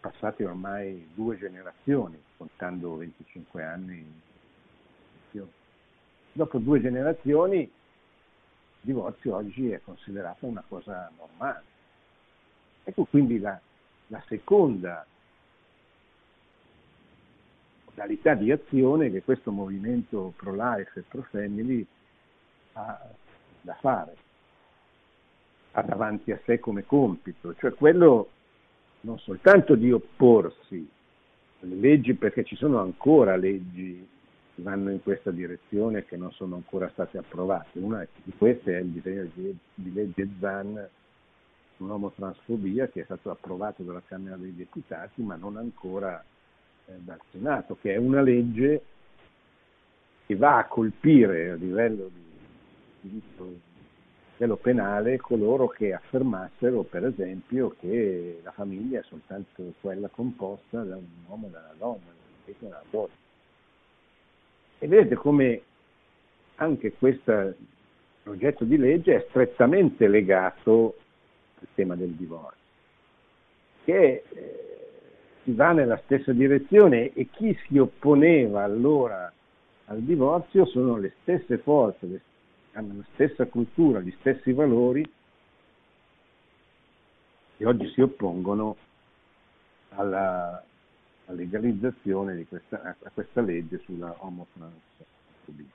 Passate 0.00 0.44
ormai 0.44 1.08
due 1.14 1.38
generazioni, 1.38 2.22
contando 2.36 2.96
25 2.96 3.64
anni. 3.64 4.22
Dopo 6.32 6.58
due 6.58 6.80
generazioni 6.80 7.60
il 7.60 7.70
divorzio 8.80 9.36
oggi 9.36 9.70
è 9.70 9.80
considerato 9.82 10.46
una 10.46 10.64
cosa 10.66 11.10
normale. 11.16 11.62
Ecco 12.82 13.04
quindi 13.04 13.38
la, 13.38 13.58
la 14.08 14.22
seconda 14.26 15.06
modalità 17.94 18.34
di 18.34 18.50
azione 18.50 19.10
che 19.10 19.22
questo 19.22 19.52
movimento 19.52 20.32
pro-life 20.36 20.98
e 20.98 21.04
pro-family 21.08 21.86
ha 22.72 23.00
da 23.60 23.74
fare, 23.80 24.16
ha 25.72 25.82
davanti 25.82 26.32
a 26.32 26.40
sé 26.44 26.58
come 26.58 26.84
compito, 26.84 27.54
cioè 27.54 27.72
quello 27.72 28.30
non 29.02 29.18
soltanto 29.18 29.76
di 29.76 29.92
opporsi 29.92 30.88
alle 31.62 31.74
leggi, 31.76 32.14
perché 32.14 32.42
ci 32.42 32.56
sono 32.56 32.80
ancora 32.80 33.36
leggi 33.36 34.06
che 34.54 34.62
vanno 34.62 34.90
in 34.90 35.02
questa 35.02 35.30
direzione 35.30 35.98
e 35.98 36.04
che 36.04 36.16
non 36.16 36.32
sono 36.32 36.56
ancora 36.56 36.90
state 36.90 37.18
approvate. 37.18 37.78
Una 37.78 38.06
di 38.22 38.32
queste 38.36 38.76
è 38.76 38.80
il 38.80 38.88
disegno 38.88 39.28
di 39.74 39.92
legge 39.92 40.28
ZAN 40.40 40.88
sull'omotransfobia 41.76 42.88
che 42.88 43.00
è 43.02 43.04
stato 43.04 43.30
approvato 43.30 43.82
dalla 43.82 44.02
Camera 44.06 44.36
dei 44.36 44.54
Deputati 44.54 45.22
ma 45.22 45.34
non 45.36 45.56
ancora 45.56 46.22
dal 46.86 47.20
Senato, 47.30 47.76
che 47.80 47.94
è 47.94 47.96
una 47.96 48.20
legge 48.20 48.82
che 50.26 50.36
va 50.36 50.58
a 50.58 50.66
colpire 50.66 51.50
a 51.50 51.54
livello 51.54 52.10
di 52.12 52.22
diritto 53.00 53.72
livello 54.36 54.56
penale 54.56 55.16
coloro 55.18 55.68
che 55.68 55.92
affermassero, 55.92 56.82
per 56.82 57.04
esempio, 57.06 57.74
che 57.78 58.40
la 58.42 58.50
famiglia 58.50 59.00
è 59.00 59.02
soltanto 59.04 59.74
quella 59.80 60.08
composta 60.08 60.82
da 60.82 60.96
un 60.96 61.06
uomo 61.28 61.46
e 61.46 61.50
da 61.50 61.58
una 61.58 61.74
donna, 61.78 62.12
da 62.44 62.52
una 62.58 62.82
donna. 62.90 63.12
E 64.78 64.88
vedete 64.88 65.14
come 65.14 65.62
anche 66.56 66.92
questo 66.92 67.54
progetto 68.22 68.64
di 68.64 68.76
legge 68.76 69.16
è 69.16 69.26
strettamente 69.28 70.08
legato 70.08 70.96
al 71.60 71.68
tema 71.74 71.94
del 71.94 72.10
divorzio, 72.10 72.58
che 73.84 74.24
eh, 74.28 74.73
si 75.44 75.52
va 75.52 75.72
nella 75.72 76.00
stessa 76.04 76.32
direzione 76.32 77.12
e 77.12 77.28
chi 77.30 77.56
si 77.66 77.78
opponeva 77.78 78.64
allora 78.64 79.30
al 79.86 80.00
divorzio 80.00 80.64
sono 80.64 80.96
le 80.96 81.12
stesse 81.20 81.58
forze, 81.58 82.06
le, 82.06 82.20
hanno 82.72 82.94
la 82.96 83.04
stessa 83.12 83.46
cultura, 83.46 84.00
gli 84.00 84.14
stessi 84.18 84.52
valori 84.52 85.08
che 87.56 87.66
oggi 87.66 87.86
si 87.90 88.00
oppongono 88.00 88.76
alla, 89.90 90.64
alla 91.26 91.36
legalizzazione 91.36 92.34
di 92.34 92.46
questa, 92.46 92.96
a 93.02 93.10
questa 93.12 93.42
legge 93.42 93.80
sulla 93.84 94.14
omotransfobia. 94.18 95.66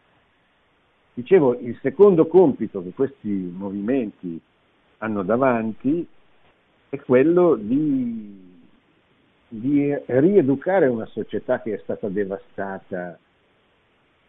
Dicevo, 1.13 1.59
il 1.59 1.77
secondo 1.81 2.25
compito 2.27 2.81
che 2.81 2.91
questi 2.91 3.29
movimenti 3.29 4.41
hanno 4.97 5.23
davanti 5.23 6.05
è 6.89 6.99
quello 6.99 7.55
di 7.55 8.48
di 9.49 9.93
rieducare 10.05 10.87
una 10.87 11.07
società 11.07 11.61
che 11.61 11.73
è 11.73 11.79
stata 11.79 12.07
devastata 12.07 13.17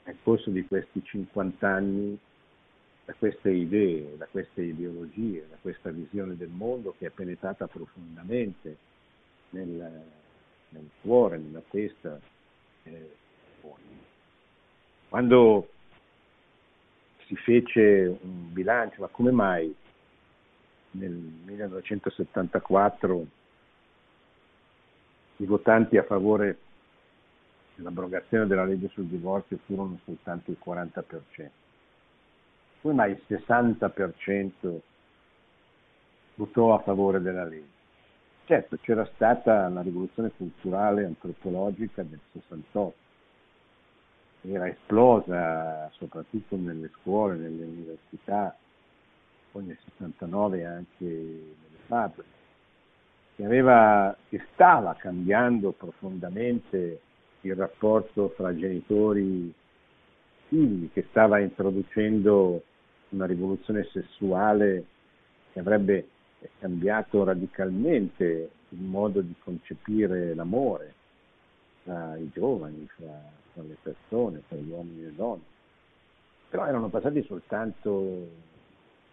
nel 0.05 0.17
corso 0.23 0.51
di 0.51 0.67
questi 0.67 1.03
50 1.05 1.69
anni 1.69 2.19
da 3.05 3.15
queste 3.19 3.51
idee, 3.51 4.17
da 4.17 4.27
queste 4.31 4.63
ideologie, 4.63 5.47
da 5.51 5.57
questa 5.61 5.91
visione 5.91 6.37
del 6.37 6.49
mondo 6.49 6.95
che 6.97 7.07
è 7.07 7.11
penetrata 7.11 7.67
profondamente 7.67 8.77
nel, 9.51 10.03
nel 10.71 10.89
cuore, 11.03 11.37
nella 11.39 11.63
testa. 11.69 12.19
Eh, 12.85 13.19
quando 15.09 15.69
si 17.27 17.37
fece 17.37 18.17
un 18.23 18.53
bilancio, 18.53 19.03
ma 19.03 19.09
come 19.09 19.33
mai 19.33 19.75
nel 20.93 21.11
1974 21.11 23.27
i 25.41 25.47
votanti 25.47 25.97
a 25.97 26.03
favore 26.03 26.59
dell'abrogazione 27.75 28.47
della 28.47 28.65
legge 28.65 28.89
sul 28.89 29.07
divorzio 29.07 29.59
furono 29.65 29.99
soltanto 30.05 30.51
il 30.51 30.59
40%. 30.63 31.49
Come 32.83 32.95
mai 32.95 33.13
il 33.13 33.23
60% 33.27 34.79
votò 36.35 36.75
a 36.75 36.81
favore 36.81 37.21
della 37.21 37.45
legge? 37.45 37.79
Certo, 38.45 38.77
c'era 38.83 39.09
stata 39.15 39.69
la 39.69 39.81
rivoluzione 39.81 40.31
culturale 40.37 41.05
antropologica 41.05 42.03
del 42.03 42.21
68, 42.33 42.95
era 44.43 44.69
esplosa 44.69 45.89
soprattutto 45.93 46.57
nelle 46.57 46.91
scuole, 47.01 47.37
nelle 47.37 47.65
università, 47.65 48.57
poi 49.53 49.65
nel 49.65 49.79
69 49.85 50.65
anche 50.65 51.05
nelle 51.05 51.79
fabbriche 51.87 52.40
che, 53.41 53.47
aveva, 53.47 54.15
che 54.29 54.45
stava 54.53 54.95
cambiando 54.99 55.73
profondamente 55.73 57.01
il 57.41 57.55
rapporto 57.55 58.29
fra 58.37 58.55
genitori 58.55 59.49
e 59.49 59.53
figli, 60.49 60.91
che 60.93 61.07
stava 61.09 61.39
introducendo 61.39 62.63
una 63.11 63.25
rivoluzione 63.25 63.89
sessuale 63.93 64.85
che 65.53 65.59
avrebbe 65.59 66.07
cambiato 66.59 67.25
radicalmente 67.25 68.51
il 68.69 68.81
modo 68.83 69.23
di 69.23 69.35
concepire 69.43 70.35
l'amore 70.35 70.95
tra 71.85 72.17
i 72.19 72.29
giovani, 72.35 72.87
fra, 72.95 73.23
fra 73.55 73.63
le 73.63 73.77
persone, 73.81 74.43
tra 74.49 74.59
gli 74.59 74.69
uomini 74.69 75.01
e 75.01 75.05
le 75.07 75.15
donne. 75.15 75.43
Però 76.51 76.67
erano 76.67 76.89
passati 76.89 77.23
soltanto 77.23 78.29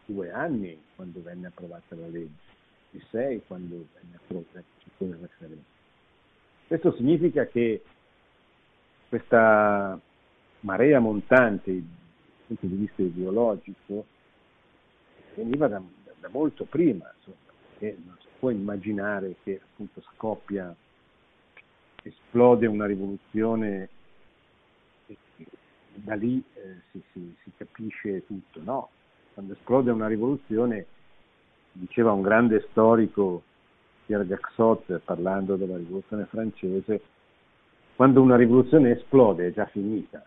due 0.05 0.31
anni 0.31 0.77
quando 0.95 1.21
venne 1.21 1.47
approvata 1.47 1.95
la 1.95 2.07
legge 2.07 2.46
26 2.91 3.43
quando 3.47 3.87
venne 3.93 4.15
approvato 4.15 4.63
il 4.99 5.17
referendum. 5.21 5.63
Questo 6.67 6.93
significa 6.95 7.45
che 7.47 7.81
questa 9.09 9.99
marea 10.61 10.99
montante 10.99 11.71
dal 11.71 11.81
punto 12.47 12.65
di 12.65 12.75
vista 12.75 13.01
ideologico 13.01 14.05
veniva 15.35 15.67
da, 15.67 15.81
da 16.19 16.29
molto 16.29 16.65
prima, 16.65 17.11
insomma, 17.15 17.37
perché 17.69 17.97
non 18.03 18.17
si 18.19 18.27
può 18.39 18.49
immaginare 18.49 19.35
che 19.43 19.61
appunto 19.63 20.01
scoppia, 20.13 20.75
esplode 22.03 22.67
una 22.67 22.85
rivoluzione 22.85 23.89
e 25.07 25.17
da 25.93 26.15
lì 26.15 26.43
eh, 26.53 26.81
si, 26.91 27.01
si, 27.11 27.35
si 27.43 27.51
capisce 27.55 28.25
tutto, 28.25 28.61
no? 28.61 28.89
Quando 29.33 29.53
esplode 29.53 29.91
una 29.91 30.07
rivoluzione 30.07 30.85
diceva 31.77 32.11
un 32.11 32.21
grande 32.21 32.65
storico, 32.69 33.43
Pierre 34.05 34.25
Gaxot, 34.25 34.99
parlando 35.03 35.55
della 35.55 35.77
rivoluzione 35.77 36.25
francese, 36.25 37.01
quando 37.95 38.21
una 38.21 38.35
rivoluzione 38.35 38.91
esplode 38.91 39.47
è 39.47 39.53
già 39.53 39.65
finita. 39.65 40.23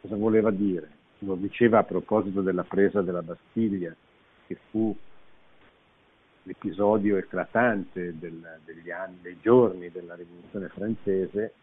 Cosa 0.00 0.16
voleva 0.16 0.50
dire? 0.50 0.90
Lo 1.20 1.34
diceva 1.34 1.78
a 1.78 1.84
proposito 1.84 2.40
della 2.42 2.64
presa 2.64 3.00
della 3.00 3.22
Bastiglia, 3.22 3.94
che 4.46 4.58
fu 4.70 4.94
l'episodio 6.42 7.16
eclatante 7.16 8.18
del, 8.18 8.58
degli 8.64 8.90
anni, 8.90 9.18
dei 9.22 9.38
giorni 9.40 9.90
della 9.90 10.14
rivoluzione 10.14 10.68
francese, 10.68 11.54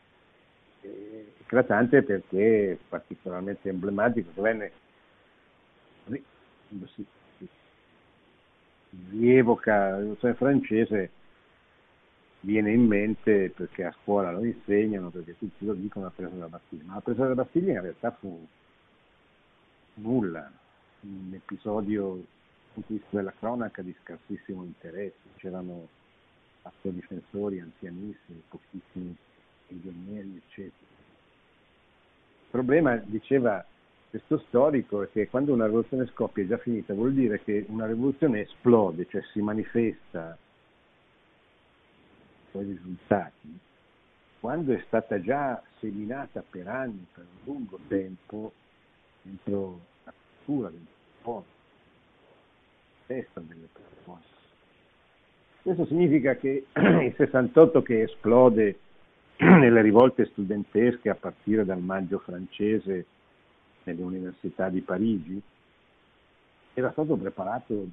eclatante 0.82 2.02
perché 2.02 2.80
particolarmente 2.90 3.70
emblematico, 3.70 4.32
che 4.34 4.42
venne, 4.42 4.72
rievoca 9.10 9.90
la 9.90 9.98
rivoluzione 9.98 10.34
francese, 10.34 11.10
viene 12.42 12.72
in 12.72 12.86
mente 12.86 13.50
perché 13.50 13.84
a 13.86 13.96
scuola 14.02 14.32
lo 14.32 14.44
insegnano, 14.44 15.10
perché 15.10 15.38
tutti 15.38 15.66
lo 15.66 15.74
dicono 15.74 16.06
la 16.06 16.12
presa 16.12 16.32
della 16.32 16.48
Bastiglia, 16.48 16.84
ma 16.86 16.94
la 16.96 17.02
presa 17.02 17.22
della 17.22 17.36
Bastiglia 17.36 17.74
in 17.74 17.82
realtà 17.82 18.12
fu 18.12 18.48
nulla, 19.96 20.52
un 21.02 21.32
episodio 21.34 22.24
della 23.10 23.34
cronaca 23.38 23.82
di 23.82 23.96
scarsissimo 24.02 24.64
interesse, 24.64 25.20
c'erano 25.38 25.88
difensori 26.82 27.60
anzianissimi, 27.60 28.44
pochissimi 28.48 29.16
ingegneri, 29.68 30.42
eccetera. 30.46 30.90
Il 32.44 32.50
problema, 32.50 32.96
diceva 32.98 33.66
questo 34.12 34.40
storico, 34.48 35.02
è 35.04 35.10
che 35.10 35.30
quando 35.30 35.54
una 35.54 35.66
rivoluzione 35.66 36.06
scoppia 36.08 36.44
è 36.44 36.48
già 36.48 36.58
finita, 36.58 36.94
vuol 36.94 37.14
dire 37.14 37.42
che 37.42 37.66
una 37.70 37.88
rivoluzione 37.88 38.42
esplode, 38.42 39.08
cioè 39.10 39.22
si 39.32 39.40
manifesta 39.42 40.38
i 42.44 42.50
suoi 42.52 42.66
risultati, 42.66 43.58
quando 44.42 44.74
è 44.74 44.84
stata 44.86 45.22
già 45.22 45.64
seminata 45.80 46.44
per 46.48 46.68
anni, 46.68 47.08
per 47.14 47.24
un 47.24 47.54
lungo 47.54 47.80
tempo, 47.88 48.52
dentro 49.22 49.80
la 50.04 50.14
cultura, 50.44 50.68
il 50.68 50.86
popolo 51.22 51.46
testa 53.06 53.40
delle 53.40 53.68
persone. 53.72 54.22
Questo 55.62 55.86
significa 55.86 56.36
che 56.36 56.66
il 56.76 57.14
68 57.16 57.82
che 57.82 58.02
esplode 58.02 58.80
nelle 59.40 59.82
rivolte 59.82 60.26
studentesche 60.26 61.10
a 61.10 61.16
partire 61.16 61.64
dal 61.64 61.82
maggio 61.82 62.20
francese 62.20 63.06
nelle 63.84 64.02
università 64.02 64.70
di 64.70 64.82
Parigi. 64.82 65.42
Era 66.74 66.92
stato 66.92 67.16
preparato, 67.16 67.88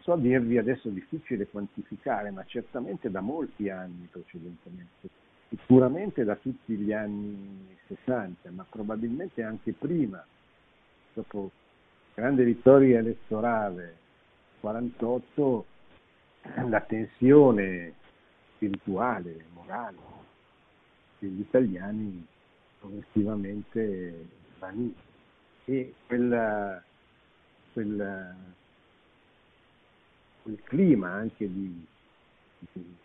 so 0.00 0.16
dirvi 0.16 0.58
adesso 0.58 0.88
difficile 0.88 1.46
quantificare, 1.46 2.30
ma 2.30 2.44
certamente 2.44 3.10
da 3.10 3.20
molti 3.20 3.68
anni 3.70 4.08
precedentemente, 4.10 5.08
sicuramente 5.48 6.24
da 6.24 6.36
tutti 6.36 6.74
gli 6.74 6.92
anni 6.92 7.76
60, 7.86 8.50
ma 8.50 8.66
probabilmente 8.68 9.42
anche 9.42 9.72
prima, 9.72 10.24
dopo 11.12 11.50
grande 12.14 12.44
vittoria 12.44 12.98
elettorale 12.98 13.96
48, 14.60 15.64
la 16.68 16.80
tensione 16.80 17.94
spirituale, 18.54 19.46
morale 19.54 19.96
degli 21.18 21.40
italiani 21.40 22.26
progressivamente 22.80 24.26
vanì 24.58 24.92
e 25.64 25.94
quella, 26.06 26.82
quella, 27.72 28.34
quel 30.42 30.60
clima 30.64 31.10
anche 31.10 31.46
di, 31.46 31.86
di 32.72 32.96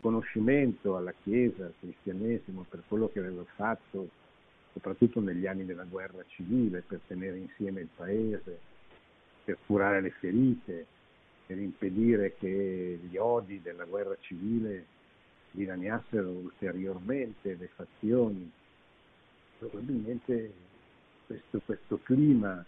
conoscimento 0.00 0.96
alla 0.96 1.12
Chiesa, 1.22 1.64
al 1.64 1.74
cristianesimo, 1.80 2.64
per 2.68 2.82
quello 2.86 3.08
che 3.08 3.18
aveva 3.18 3.44
fatto 3.56 4.08
soprattutto 4.72 5.20
negli 5.20 5.46
anni 5.46 5.64
della 5.64 5.84
guerra 5.84 6.24
civile, 6.28 6.82
per 6.82 7.00
tenere 7.06 7.38
insieme 7.38 7.80
il 7.80 7.88
paese, 7.94 8.58
per 9.44 9.58
curare 9.66 10.00
le 10.00 10.10
ferite, 10.10 10.86
per 11.46 11.58
impedire 11.58 12.34
che 12.36 12.98
gli 13.02 13.16
odi 13.16 13.60
della 13.60 13.84
guerra 13.84 14.16
civile 14.20 14.86
dilaniassero 15.50 16.28
ulteriormente 16.28 17.56
le 17.56 17.68
fazioni. 17.74 18.50
Probabilmente 19.68 20.52
questo, 21.24 21.60
questo 21.64 22.00
clima 22.02 22.64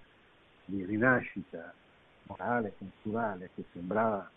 di 0.64 0.84
rinascita 0.84 1.74
morale, 2.22 2.74
culturale 2.78 3.50
che 3.52 3.64
sembrava 3.72 4.30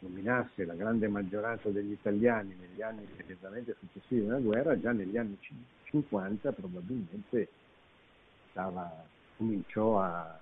dominasse 0.00 0.64
la 0.64 0.74
grande 0.74 1.06
maggioranza 1.06 1.68
degli 1.68 1.92
italiani 1.92 2.56
negli 2.58 2.82
anni 2.82 3.06
immediatamente 3.08 3.76
successivi 3.78 4.26
alla 4.26 4.40
guerra, 4.40 4.80
già 4.80 4.90
negli 4.90 5.16
anni 5.16 5.38
50 5.84 6.50
probabilmente 6.50 7.48
stava, 8.50 9.04
cominciò 9.36 10.00
a 10.00 10.40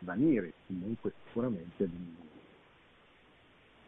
vanire, 0.00 0.54
comunque 0.66 1.12
sicuramente 1.26 1.88
diminuire. 1.88 2.22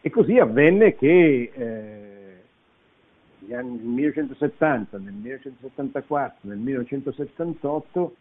E 0.02 0.10
così 0.10 0.38
avvenne 0.38 0.94
che 0.94 1.50
eh, 1.52 2.05
negli 3.46 3.54
anni, 3.54 3.76
nel 3.76 3.86
1970, 3.86 4.98
nel 4.98 5.12
1974, 5.12 6.48
nel 6.48 6.58
1978 6.58 8.16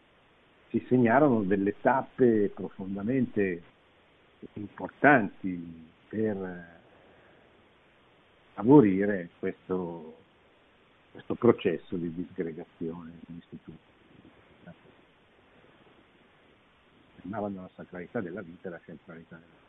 si 0.70 0.86
segnarono 0.88 1.42
delle 1.44 1.76
tappe 1.82 2.52
profondamente 2.54 3.62
importanti 4.54 5.84
per 6.08 6.74
favorire 8.54 9.30
questo, 9.40 10.16
questo 11.12 11.36
processo 11.36 11.96
di 11.96 12.14
disgregazione 12.14 13.12
degli 13.26 13.38
istituti. 13.38 13.78
Tornavano 17.22 17.62
la 17.62 17.70
sacralità 17.74 18.22
della 18.22 18.42
vita 18.42 18.68
e 18.68 18.72
la 18.72 18.82
centralità 18.86 19.36
della 19.36 19.48
vita. 19.48 19.65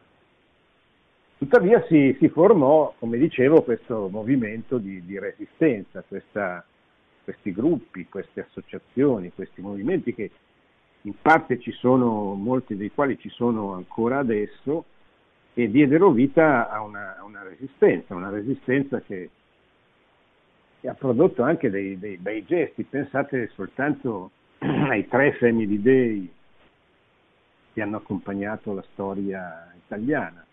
Tuttavia 1.38 1.84
si, 1.86 2.16
si, 2.18 2.28
formò, 2.30 2.94
come 2.98 3.18
dicevo, 3.18 3.62
questo 3.62 4.08
movimento 4.10 4.78
di, 4.78 5.04
di 5.04 5.18
resistenza, 5.18 6.02
questa, 6.06 6.64
questi 7.24 7.52
gruppi, 7.52 8.08
queste 8.08 8.40
associazioni, 8.40 9.32
questi 9.34 9.60
movimenti 9.60 10.14
che 10.14 10.30
in 11.02 11.12
parte 11.20 11.60
ci 11.60 11.72
sono, 11.72 12.32
molti 12.32 12.74
dei 12.74 12.90
quali 12.90 13.18
ci 13.18 13.28
sono 13.28 13.74
ancora 13.74 14.18
adesso, 14.18 14.86
e 15.52 15.70
diedero 15.70 16.10
vita 16.10 16.70
a 16.70 16.80
una, 16.80 17.16
una 17.22 17.42
resistenza, 17.42 18.14
una 18.14 18.30
resistenza 18.30 19.00
che, 19.00 19.30
che, 20.80 20.88
ha 20.88 20.94
prodotto 20.94 21.42
anche 21.42 21.68
dei, 21.68 21.98
dei 21.98 22.16
bei 22.16 22.44
gesti. 22.44 22.82
Pensate 22.84 23.50
soltanto 23.54 24.30
ai 24.58 25.06
tre 25.06 25.32
Family 25.32 25.80
Day 25.82 26.32
che 27.74 27.82
hanno 27.82 27.96
accompagnato 27.98 28.72
la 28.72 28.84
storia 28.92 29.70
italiana. 29.84 30.45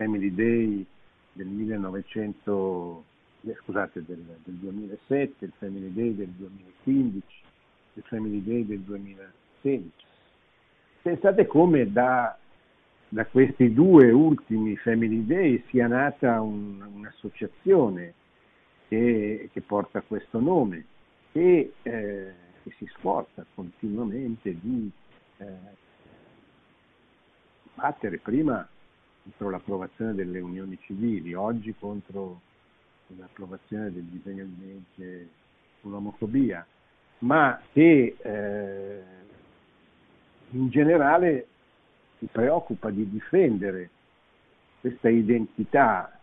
Family 0.00 0.34
Day 0.34 0.86
del 1.34 1.46
1900, 1.46 3.04
eh, 3.42 3.54
scusate, 3.62 4.02
del, 4.06 4.24
del 4.44 4.54
2007, 4.54 5.44
il 5.44 5.52
Family 5.58 5.92
Day 5.92 6.14
del 6.14 6.28
2015, 6.28 7.26
il 7.94 8.02
Family 8.06 8.42
Day 8.42 8.64
del 8.64 8.80
2016. 8.80 9.92
Pensate 11.02 11.46
come 11.46 11.92
da 11.92 12.34
da 13.12 13.26
questi 13.26 13.74
due 13.74 14.12
ultimi 14.12 14.76
Family 14.76 15.26
Day 15.26 15.60
sia 15.68 15.88
nata 15.88 16.40
un, 16.40 16.80
un'associazione 16.94 18.14
che, 18.86 19.50
che, 19.52 19.60
porta 19.62 20.00
questo 20.00 20.38
nome 20.38 20.84
e 21.32 21.72
eh, 21.82 22.32
che 22.62 22.72
si 22.78 22.86
sforza 22.94 23.44
continuamente 23.52 24.56
di 24.60 24.88
eh, 25.38 25.46
battere 27.74 28.18
prima 28.18 28.66
contro 29.30 29.50
l'approvazione 29.50 30.14
delle 30.14 30.40
unioni 30.40 30.76
civili, 30.80 31.34
oggi 31.34 31.74
contro 31.78 32.40
l'approvazione 33.16 33.92
del 33.92 34.04
disegno 34.04 34.44
di 34.44 34.66
legge 34.66 35.28
sull'omofobia, 35.80 36.66
ma 37.18 37.60
che 37.72 38.16
eh, 38.20 39.02
in 40.50 40.68
generale 40.68 41.46
si 42.18 42.26
preoccupa 42.26 42.90
di 42.90 43.08
difendere 43.08 43.90
questa 44.80 45.08
identità 45.08 46.18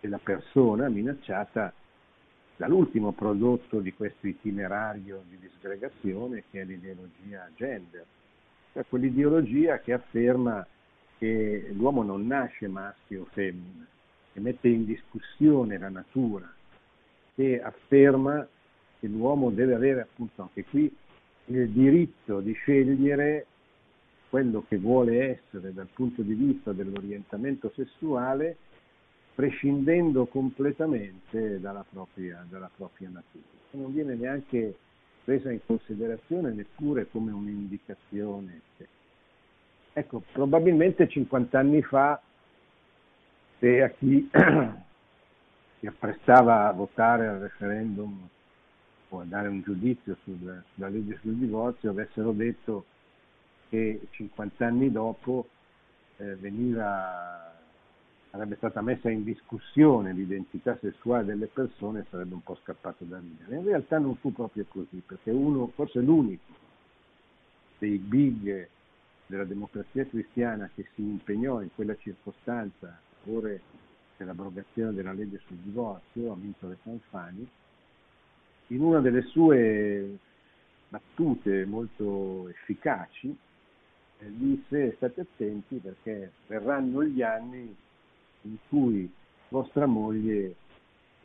della 0.00 0.18
persona 0.18 0.88
minacciata 0.88 1.72
dall'ultimo 2.56 3.12
prodotto 3.12 3.80
di 3.80 3.92
questo 3.92 4.26
itinerario 4.26 5.24
di 5.28 5.38
disgregazione 5.38 6.44
che 6.50 6.60
è 6.60 6.64
l'ideologia 6.64 7.48
gender, 7.56 8.04
cioè 8.72 8.84
quell'ideologia 8.88 9.78
che 9.80 9.94
afferma 9.94 10.64
che 11.20 11.68
l'uomo 11.74 12.02
non 12.02 12.26
nasce 12.26 12.66
maschio 12.66 13.22
o 13.22 13.26
femmina, 13.26 13.86
che 14.32 14.40
mette 14.40 14.68
in 14.68 14.86
discussione 14.86 15.76
la 15.76 15.90
natura, 15.90 16.50
che 17.34 17.60
afferma 17.60 18.48
che 18.98 19.06
l'uomo 19.06 19.50
deve 19.50 19.74
avere 19.74 20.00
appunto 20.00 20.40
anche 20.40 20.64
qui 20.64 20.90
il 21.46 21.68
diritto 21.68 22.40
di 22.40 22.54
scegliere 22.54 23.46
quello 24.30 24.64
che 24.66 24.78
vuole 24.78 25.42
essere 25.42 25.74
dal 25.74 25.88
punto 25.92 26.22
di 26.22 26.32
vista 26.32 26.72
dell'orientamento 26.72 27.70
sessuale 27.74 28.56
prescindendo 29.34 30.24
completamente 30.24 31.60
dalla 31.60 31.84
propria, 31.88 32.46
dalla 32.48 32.70
propria 32.74 33.10
natura. 33.10 33.44
Non 33.72 33.92
viene 33.92 34.14
neanche 34.14 34.74
presa 35.22 35.50
in 35.50 35.60
considerazione 35.66 36.52
neppure 36.52 37.08
come 37.10 37.30
un'indicazione. 37.30 38.60
Ecco, 40.00 40.22
probabilmente 40.32 41.06
50 41.06 41.58
anni 41.58 41.82
fa, 41.82 42.18
se 43.58 43.82
a 43.82 43.90
chi 43.90 44.30
si 45.78 45.86
apprestava 45.86 46.68
a 46.68 46.72
votare 46.72 47.28
al 47.28 47.38
referendum 47.40 48.26
o 49.10 49.20
a 49.20 49.24
dare 49.24 49.48
un 49.48 49.60
giudizio 49.60 50.16
sul, 50.24 50.64
sulla 50.72 50.88
legge 50.88 51.18
sul 51.20 51.34
divorzio 51.34 51.90
avessero 51.90 52.32
detto 52.32 52.86
che 53.68 54.00
50 54.08 54.64
anni 54.64 54.90
dopo 54.90 55.48
eh, 56.16 56.34
veniva, 56.36 57.52
sarebbe 58.30 58.56
stata 58.56 58.80
messa 58.80 59.10
in 59.10 59.22
discussione 59.22 60.14
l'identità 60.14 60.78
sessuale 60.80 61.26
delle 61.26 61.48
persone 61.48 62.06
sarebbe 62.08 62.32
un 62.32 62.42
po' 62.42 62.56
scappato 62.62 63.04
da 63.04 63.18
ridere. 63.18 63.56
In 63.56 63.64
realtà 63.64 63.98
non 63.98 64.16
fu 64.16 64.32
proprio 64.32 64.64
così, 64.66 65.02
perché 65.04 65.30
uno, 65.30 65.70
forse 65.74 66.00
l'unico 66.00 66.54
dei 67.76 67.98
big 67.98 68.68
della 69.30 69.44
democrazia 69.44 70.04
cristiana 70.06 70.68
che 70.74 70.88
si 70.94 71.02
impegnò 71.02 71.62
in 71.62 71.70
quella 71.72 71.96
circostanza 71.96 72.98
favore 73.22 73.62
dell'abrogazione 74.16 74.92
della 74.92 75.12
legge 75.12 75.40
sul 75.46 75.56
divorzio, 75.58 76.32
Amintore 76.32 76.76
Fanfani, 76.82 77.48
in 78.66 78.80
una 78.82 79.00
delle 79.00 79.22
sue 79.22 80.18
battute 80.88 81.64
molto 81.64 82.48
efficaci, 82.48 83.34
eh, 84.18 84.30
disse 84.36 84.94
state 84.96 85.20
attenti 85.20 85.76
perché 85.76 86.32
verranno 86.48 87.04
gli 87.04 87.22
anni 87.22 87.74
in 88.42 88.56
cui 88.68 89.10
vostra 89.48 89.86
moglie 89.86 90.56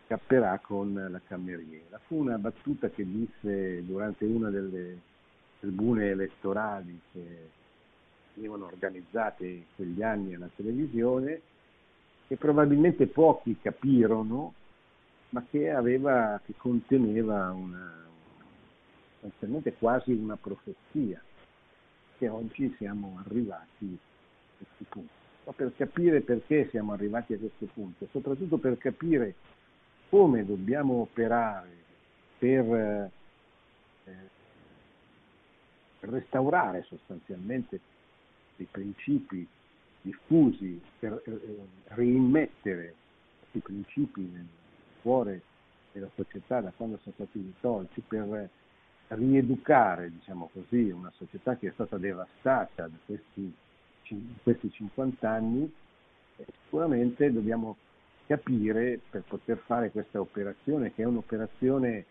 scapperà 0.06 0.60
con 0.60 0.94
la 0.94 1.22
cameriera. 1.28 2.00
Fu 2.06 2.18
una 2.18 2.38
battuta 2.38 2.90
che 2.90 3.04
disse 3.04 3.84
durante 3.84 4.26
una 4.26 4.52
delle 4.52 5.00
tribune 5.60 6.10
elettorali 6.10 7.00
che 7.12 7.64
venivano 8.36 8.66
organizzate 8.66 9.46
in 9.46 9.64
quegli 9.76 10.04
anni 10.04 10.36
alla 10.36 10.50
televisione, 10.56 11.42
che 12.28 12.36
probabilmente 12.38 13.08
pochi 13.08 13.58
capirono, 13.60 14.54
ma 15.30 15.44
che, 15.50 15.72
aveva, 15.72 16.40
che 16.46 16.54
conteneva 16.58 17.52
una, 17.52 18.06
sostanzialmente 19.20 19.74
quasi 19.74 20.12
una 20.12 20.36
profezia 20.36 21.22
che 22.18 22.30
oggi 22.30 22.74
siamo 22.78 23.22
arrivati 23.26 23.98
a 23.98 24.58
questo 24.58 24.84
punto. 24.90 25.14
Ma 25.46 25.52
per 25.54 25.74
capire 25.76 26.22
perché 26.22 26.70
siamo 26.70 26.94
arrivati 26.94 27.34
a 27.34 27.38
questo 27.38 27.68
punto, 27.74 28.08
soprattutto 28.12 28.58
per 28.58 28.78
capire 28.78 29.36
come 30.10 30.46
dobbiamo 30.46 31.02
operare 31.02 31.84
per, 32.38 32.66
eh, 32.66 33.12
restaurare 36.02 36.84
sostanzialmente 36.84 37.80
i 38.58 38.68
principi 38.70 39.48
diffusi, 40.02 40.80
per 41.00 41.22
eh, 41.26 41.40
rimettere 41.96 42.94
questi 43.40 43.60
principi 43.60 44.22
nel 44.22 44.46
cuore 45.02 45.42
della 45.92 46.10
società 46.16 46.62
da 46.62 46.72
quando 46.76 47.00
sono 47.02 47.16
stati 47.16 47.54
tolti, 47.60 48.02
per 48.02 48.50
rieducare, 49.08 50.12
diciamo 50.12 50.50
così, 50.52 50.90
una 50.90 51.12
società 51.16 51.58
che 51.58 51.70
è 51.70 51.72
stata 51.74 51.98
devastata 51.98 52.88
da 52.88 52.98
questi, 53.06 53.54
questi 54.44 54.72
50 54.72 55.30
anni, 55.30 55.72
eh, 56.38 56.46
sicuramente 56.64 57.32
dobbiamo 57.32 57.78
capire 58.26 59.00
per 59.10 59.24
poter 59.28 59.58
fare 59.66 59.92
questa 59.92 60.20
operazione, 60.20 60.94
che 60.94 61.04
è 61.04 61.06
un'operazione 61.06 62.06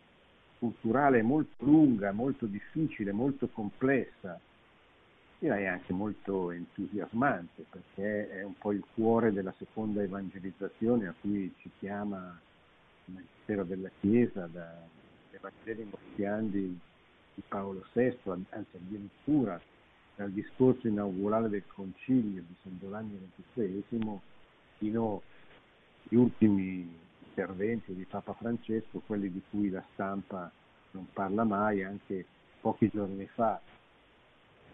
culturale 0.58 1.22
molto 1.22 1.64
lunga, 1.64 2.12
molto 2.12 2.46
difficile, 2.46 3.12
molto 3.12 3.48
complessa, 3.48 4.40
direi 5.44 5.66
anche 5.66 5.92
molto 5.92 6.50
entusiasmante, 6.52 7.66
perché 7.68 8.30
è 8.30 8.42
un 8.42 8.56
po' 8.56 8.72
il 8.72 8.82
cuore 8.94 9.30
della 9.30 9.52
seconda 9.58 10.00
evangelizzazione 10.00 11.06
a 11.06 11.14
cui 11.20 11.52
ci 11.58 11.70
chiama 11.78 12.40
il 13.04 13.12
Ministero 13.12 13.64
della 13.64 13.90
Chiesa 14.00 14.46
da, 14.46 14.74
Vangeli 15.38 15.86
Mostiandi 15.90 16.78
di 17.34 17.42
Paolo 17.46 17.84
VI, 17.92 18.16
anzi 18.24 18.76
addirittura 18.76 19.60
dal 20.16 20.30
discorso 20.30 20.88
inaugurale 20.88 21.50
del 21.50 21.66
Concilio 21.66 22.40
di 22.40 22.54
San 22.62 22.78
Giovanni 22.80 23.20
XXIII 23.54 24.20
fino 24.78 25.22
agli 26.06 26.16
ultimi 26.16 26.90
interventi 27.28 27.94
di 27.94 28.06
Papa 28.06 28.32
Francesco, 28.32 29.02
quelli 29.04 29.30
di 29.30 29.42
cui 29.50 29.68
la 29.68 29.84
stampa 29.92 30.50
non 30.92 31.06
parla 31.12 31.44
mai, 31.44 31.82
anche 31.82 32.24
pochi 32.62 32.88
giorni 32.88 33.26
fa, 33.26 33.60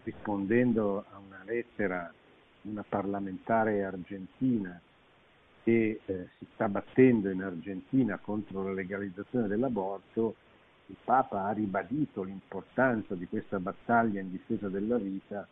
rispondendo 0.03 1.05
a 1.11 1.17
una 1.17 1.41
lettera 1.45 2.11
di 2.61 2.69
una 2.69 2.85
parlamentare 2.87 3.83
argentina 3.83 4.79
che 5.63 6.01
eh, 6.03 6.27
si 6.37 6.45
sta 6.53 6.67
battendo 6.67 7.29
in 7.29 7.43
Argentina 7.43 8.17
contro 8.17 8.63
la 8.63 8.73
legalizzazione 8.73 9.47
dell'aborto, 9.47 10.35
il 10.87 10.97
Papa 11.03 11.45
ha 11.45 11.51
ribadito 11.51 12.23
l'importanza 12.23 13.15
di 13.15 13.27
questa 13.27 13.59
battaglia 13.59 14.19
in 14.19 14.31
difesa 14.31 14.67
della 14.69 14.97
vita 14.97 15.47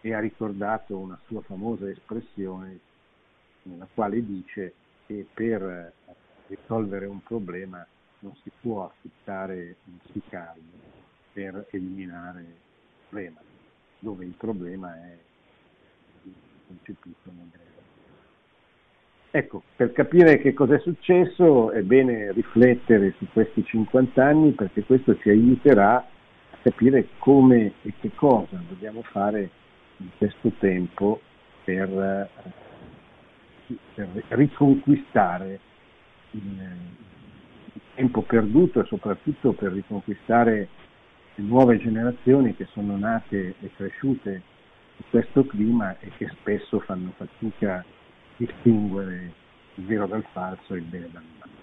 e 0.00 0.12
ha 0.12 0.20
ricordato 0.20 0.96
una 0.98 1.18
sua 1.26 1.40
famosa 1.42 1.88
espressione 1.88 2.78
nella 3.62 3.88
quale 3.92 4.24
dice 4.24 4.74
che 5.06 5.26
per 5.32 5.92
risolvere 6.46 7.06
un 7.06 7.22
problema 7.22 7.84
non 8.20 8.34
si 8.42 8.50
può 8.60 8.84
affittare 8.84 9.76
un 9.84 9.98
sicario 10.12 10.62
per 11.32 11.66
eliminare 11.70 12.40
il 12.40 12.54
problema, 13.08 13.40
dove 14.04 14.24
il 14.26 14.34
problema 14.36 14.94
è 14.94 15.16
concepito 16.66 17.30
nel 17.36 17.48
greco. 17.50 17.62
Ecco, 19.30 19.62
per 19.74 19.92
capire 19.92 20.38
che 20.38 20.52
cosa 20.52 20.74
è 20.74 20.78
successo 20.78 21.72
è 21.72 21.80
bene 21.80 22.30
riflettere 22.32 23.14
su 23.18 23.26
questi 23.32 23.64
50 23.64 24.24
anni 24.24 24.52
perché 24.52 24.84
questo 24.84 25.16
ci 25.18 25.30
aiuterà 25.30 25.96
a 25.96 26.56
capire 26.62 27.08
come 27.18 27.72
e 27.82 27.94
che 27.98 28.10
cosa 28.14 28.62
dobbiamo 28.68 29.02
fare 29.02 29.50
in 29.96 30.08
questo 30.18 30.52
tempo 30.58 31.20
per, 31.64 32.28
per 33.94 34.08
riconquistare 34.28 35.58
il, 36.32 36.42
il 37.72 37.80
tempo 37.94 38.20
perduto 38.22 38.82
e 38.82 38.84
soprattutto 38.84 39.52
per 39.52 39.72
riconquistare 39.72 40.68
nuove 41.42 41.78
generazioni 41.78 42.54
che 42.54 42.66
sono 42.72 42.96
nate 42.96 43.54
e 43.60 43.70
cresciute 43.76 44.42
in 44.96 45.04
questo 45.10 45.44
clima 45.44 45.98
e 45.98 46.10
che 46.16 46.28
spesso 46.40 46.80
fanno 46.80 47.12
fatica 47.16 47.76
a 47.76 47.84
distinguere 48.36 49.32
il 49.74 49.84
vero 49.84 50.06
dal 50.06 50.24
falso, 50.32 50.74
il 50.74 50.82
bene 50.82 51.08
dal 51.10 51.22
male. 51.38 51.53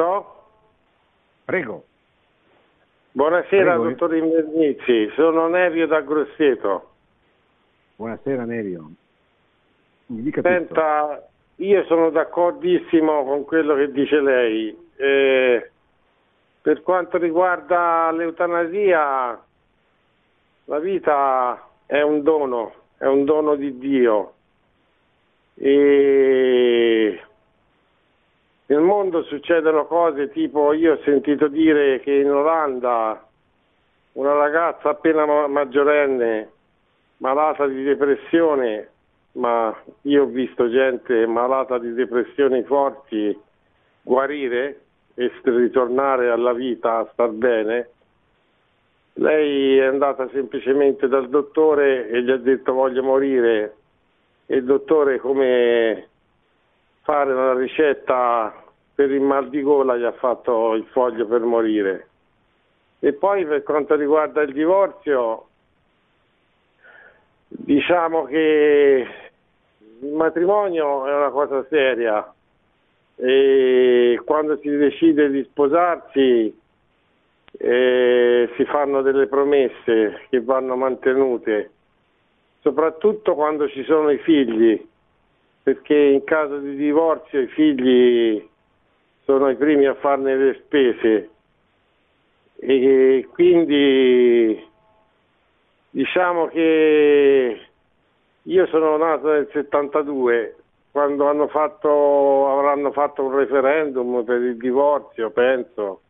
Pronto? 0.00 0.34
Prego. 1.44 1.84
Buonasera, 3.12 3.72
Prego. 3.74 3.88
dottor 3.90 4.14
Invernizzi, 4.14 5.10
sono 5.14 5.46
Nerio 5.48 5.86
da 5.86 6.00
Grosseto. 6.00 6.88
Buonasera 7.96 8.44
Nerio. 8.44 8.90
Mi 10.06 10.22
dica 10.22 10.40
Senta, 10.40 11.08
tutto. 11.08 11.62
io 11.64 11.84
sono 11.84 12.08
d'accordissimo 12.08 13.24
con 13.24 13.44
quello 13.44 13.74
che 13.74 13.92
dice 13.92 14.20
lei. 14.22 14.74
Eh, 14.96 15.70
per 16.62 16.80
quanto 16.80 17.18
riguarda 17.18 18.10
l'eutanasia, 18.12 19.38
la 20.64 20.78
vita 20.78 21.68
è 21.84 22.00
un 22.00 22.22
dono, 22.22 22.72
è 22.96 23.04
un 23.04 23.24
dono 23.26 23.54
di 23.54 23.76
Dio. 23.76 24.32
E 25.56 27.20
nel 28.70 28.82
mondo 28.82 29.24
succedono 29.24 29.86
cose 29.86 30.30
tipo, 30.30 30.72
io 30.72 30.92
ho 30.92 31.00
sentito 31.02 31.48
dire 31.48 31.98
che 32.00 32.12
in 32.12 32.30
Olanda 32.30 33.20
una 34.12 34.32
ragazza 34.34 34.90
appena 34.90 35.26
maggiorenne 35.48 36.50
malata 37.16 37.66
di 37.66 37.82
depressione, 37.82 38.88
ma 39.32 39.76
io 40.02 40.22
ho 40.22 40.26
visto 40.26 40.70
gente 40.70 41.26
malata 41.26 41.78
di 41.78 41.92
depressioni 41.94 42.62
forti 42.62 43.36
guarire 44.02 44.80
e 45.14 45.32
ritornare 45.42 46.30
alla 46.30 46.52
vita, 46.52 46.98
a 46.98 47.08
star 47.12 47.30
bene. 47.30 47.88
Lei 49.14 49.78
è 49.78 49.84
andata 49.84 50.28
semplicemente 50.28 51.08
dal 51.08 51.28
dottore 51.28 52.08
e 52.08 52.22
gli 52.22 52.30
ha 52.30 52.36
detto 52.36 52.72
voglio 52.72 53.02
morire 53.02 53.74
e 54.46 54.58
il 54.58 54.64
dottore 54.64 55.18
come 55.18 56.09
fare 57.02 57.32
una 57.32 57.54
ricetta 57.54 58.52
per 58.94 59.10
il 59.10 59.20
mal 59.20 59.48
di 59.48 59.62
gola 59.62 59.96
gli 59.96 60.04
ha 60.04 60.12
fatto 60.12 60.74
il 60.74 60.84
foglio 60.92 61.26
per 61.26 61.40
morire. 61.40 62.08
E 62.98 63.14
poi 63.14 63.46
per 63.46 63.62
quanto 63.62 63.94
riguarda 63.94 64.42
il 64.42 64.52
divorzio, 64.52 65.46
diciamo 67.48 68.24
che 68.24 69.06
il 70.00 70.12
matrimonio 70.12 71.06
è 71.06 71.14
una 71.14 71.30
cosa 71.30 71.64
seria 71.68 72.32
e 73.16 74.20
quando 74.24 74.56
si 74.58 74.68
decide 74.68 75.30
di 75.30 75.42
sposarsi 75.44 76.58
eh, 77.52 78.50
si 78.56 78.64
fanno 78.64 79.02
delle 79.02 79.26
promesse 79.26 80.26
che 80.28 80.40
vanno 80.40 80.76
mantenute, 80.76 81.70
soprattutto 82.60 83.34
quando 83.34 83.68
ci 83.68 83.82
sono 83.84 84.10
i 84.10 84.18
figli, 84.18 84.88
perché 85.62 85.94
in 85.94 86.24
caso 86.24 86.58
di 86.58 86.74
divorzio 86.76 87.40
i 87.40 87.46
figli 87.48 88.48
sono 89.24 89.48
i 89.50 89.56
primi 89.56 89.86
a 89.86 89.94
farne 89.94 90.36
le 90.36 90.54
spese. 90.64 91.30
E 92.56 93.28
quindi 93.32 94.68
diciamo 95.90 96.46
che 96.48 97.60
io 98.42 98.66
sono 98.66 98.96
nato 98.96 99.30
nel 99.30 99.48
72 99.52 100.56
quando 100.90 101.28
hanno 101.28 101.46
fatto, 101.48 102.50
avranno 102.50 102.90
fatto 102.90 103.24
un 103.24 103.36
referendum 103.36 104.24
per 104.24 104.40
il 104.40 104.56
divorzio 104.56 105.30
penso 105.30 106.00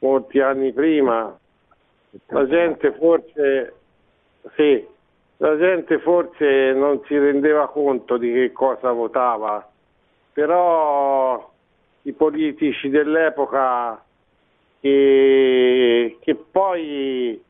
molti 0.00 0.40
anni 0.40 0.72
prima. 0.72 1.36
La 2.26 2.46
gente 2.46 2.92
forse 2.92 3.74
sì, 4.54 4.86
la 5.38 5.56
gente 5.58 5.98
forse 6.00 6.72
non 6.72 7.02
si 7.06 7.18
rendeva 7.18 7.68
conto 7.68 8.16
di 8.16 8.32
che 8.32 8.52
cosa 8.52 8.90
votava 8.92 9.68
però 10.32 11.50
i 12.02 12.12
politici 12.12 12.88
dell'epoca 12.90 14.04
che, 14.80 16.18
che 16.20 16.34
poi 16.34 17.42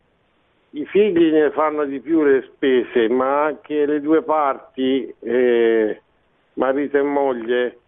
i 0.71 0.87
figli 0.87 1.33
ne 1.33 1.51
fanno 1.51 1.85
di 1.85 2.01
più 2.01 2.23
le 2.23 2.43
spese, 2.43 3.09
ma 3.09 3.45
anche 3.45 3.87
le 3.87 4.01
due 4.01 4.23
parti, 4.23 5.13
eh, 5.21 6.01
marito 6.55 6.99
e 6.99 7.03
moglie, 7.03 7.79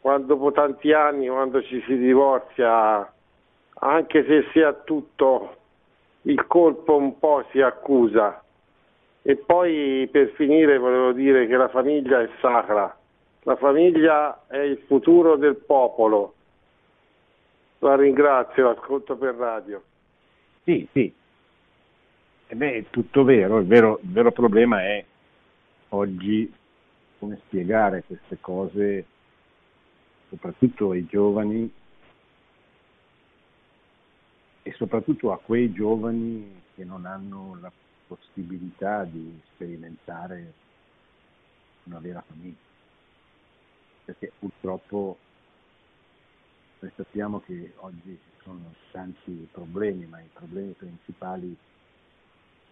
quando, 0.00 0.34
dopo 0.34 0.52
tanti 0.52 0.92
anni, 0.92 1.28
quando 1.28 1.62
ci 1.62 1.82
si 1.86 1.96
divorzia, 1.96 3.12
anche 3.80 4.24
se 4.24 4.46
si 4.52 4.60
ha 4.60 4.72
tutto, 4.72 5.56
il 6.22 6.46
colpo 6.46 6.96
un 6.96 7.18
po' 7.18 7.44
si 7.50 7.60
accusa. 7.60 8.43
E 9.26 9.36
poi 9.36 10.06
per 10.12 10.32
finire 10.36 10.76
volevo 10.76 11.12
dire 11.12 11.46
che 11.46 11.56
la 11.56 11.68
famiglia 11.68 12.20
è 12.20 12.28
sacra, 12.40 12.94
la 13.42 13.56
famiglia 13.56 14.44
è 14.46 14.58
il 14.58 14.78
futuro 14.86 15.36
del 15.36 15.56
popolo 15.56 16.34
la 17.84 17.96
ringrazio, 17.96 18.70
ascolto 18.70 19.16
per 19.16 19.34
radio. 19.34 19.82
Sì, 20.64 20.88
sì. 20.92 21.12
E 22.46 22.54
beh, 22.54 22.72
è 22.72 22.84
tutto 22.90 23.24
vero. 23.24 23.58
Il, 23.58 23.66
vero. 23.66 23.98
il 24.02 24.10
vero 24.10 24.32
problema 24.32 24.82
è 24.82 25.04
oggi 25.90 26.52
come 27.18 27.40
spiegare 27.44 28.04
queste 28.06 28.38
cose 28.40 29.04
soprattutto 30.28 30.90
ai 30.90 31.06
giovani 31.06 31.72
e 34.62 34.72
soprattutto 34.72 35.32
a 35.32 35.38
quei 35.38 35.70
giovani 35.72 36.62
che 36.74 36.84
non 36.84 37.04
hanno 37.04 37.58
la 37.60 37.70
possibilità 38.14 39.04
di 39.04 39.40
sperimentare 39.54 40.52
una 41.84 41.98
vera 41.98 42.22
famiglia. 42.26 42.72
Perché 44.04 44.32
purtroppo 44.38 45.18
noi 46.80 46.92
sappiamo 46.94 47.40
che 47.40 47.72
oggi 47.76 48.18
ci 48.22 48.42
sono 48.42 48.74
tanti 48.90 49.48
problemi, 49.50 50.04
ma 50.06 50.20
i 50.20 50.28
problemi 50.32 50.72
principali 50.72 51.56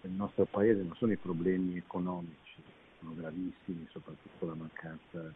del 0.02 0.10
nostro 0.10 0.44
paese 0.44 0.82
non 0.82 0.94
sono 0.96 1.12
i 1.12 1.16
problemi 1.16 1.76
economici, 1.76 2.62
sono 2.98 3.14
gravissimi, 3.14 3.86
soprattutto 3.90 4.46
la 4.46 4.54
mancanza 4.54 5.32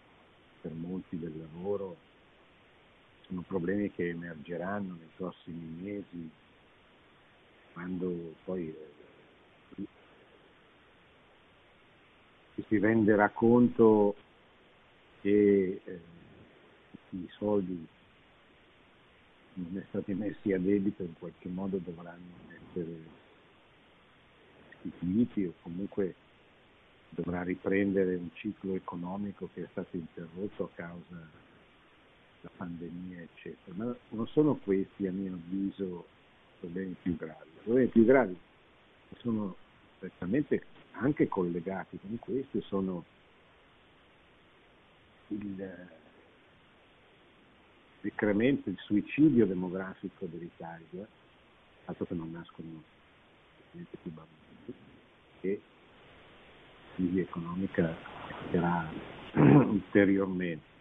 per 0.61 0.73
molti 0.73 1.19
del 1.19 1.39
lavoro, 1.39 1.97
sono 3.23 3.43
problemi 3.43 3.91
che 3.91 4.09
emergeranno 4.09 4.95
nei 4.95 5.11
prossimi 5.17 5.67
mesi, 5.81 6.31
quando 7.73 8.35
poi 8.45 8.69
eh, 8.69 8.95
si 12.69 12.79
renderà 12.79 13.29
conto 13.31 14.15
che 15.21 15.81
eh, 15.85 16.01
i 17.11 17.29
soldi 17.37 17.87
non 19.55 19.85
stati 19.89 20.13
messi 20.15 20.53
a 20.53 20.59
debito 20.59 21.03
in 21.03 21.15
qualche 21.19 21.49
modo 21.49 21.79
dovranno 21.79 22.35
essere 22.49 23.15
istituiti 24.83 25.45
o 25.47 25.55
comunque 25.63 26.15
dovrà 27.09 27.43
riprendere 27.43 28.17
un 28.17 28.29
ciclo 28.35 28.75
economico 28.75 29.49
che 29.55 29.63
è 29.65 29.69
stato 29.71 29.97
interrotto 29.97 30.65
a 30.65 30.69
causa 30.75 31.29
della 32.41 32.53
pandemia, 32.57 33.21
eccetera. 33.23 33.77
Ma 33.77 33.97
non 34.11 34.27
sono 34.29 34.57
questi, 34.57 35.07
a 35.07 35.13
mio 35.13 35.33
avviso, 35.33 35.85
i 35.85 36.59
problemi 36.61 36.97
più 37.01 37.17
gravi. 37.17 37.49
I 37.49 37.63
problemi 37.63 37.89
più 37.89 38.05
gravi 38.05 38.39
sono 39.19 39.57
strettamente 39.97 40.63
anche 40.99 41.29
collegati 41.29 41.99
con 42.01 42.19
questi 42.19 42.61
sono 42.63 43.05
il 45.29 45.89
decremento, 48.01 48.69
il 48.69 48.79
suicidio 48.79 49.47
demografico 49.47 50.27
dell'Italia, 50.27 51.07
dato 51.85 52.05
che 52.05 52.15
non 52.15 52.31
nascono 52.31 52.83
più 53.71 54.13
bambini, 54.13 54.75
e 55.41 55.61
la 55.61 56.95
crisi 56.95 57.21
economica 57.21 57.95
sarà 58.51 58.91
ulteriormente. 59.35 60.75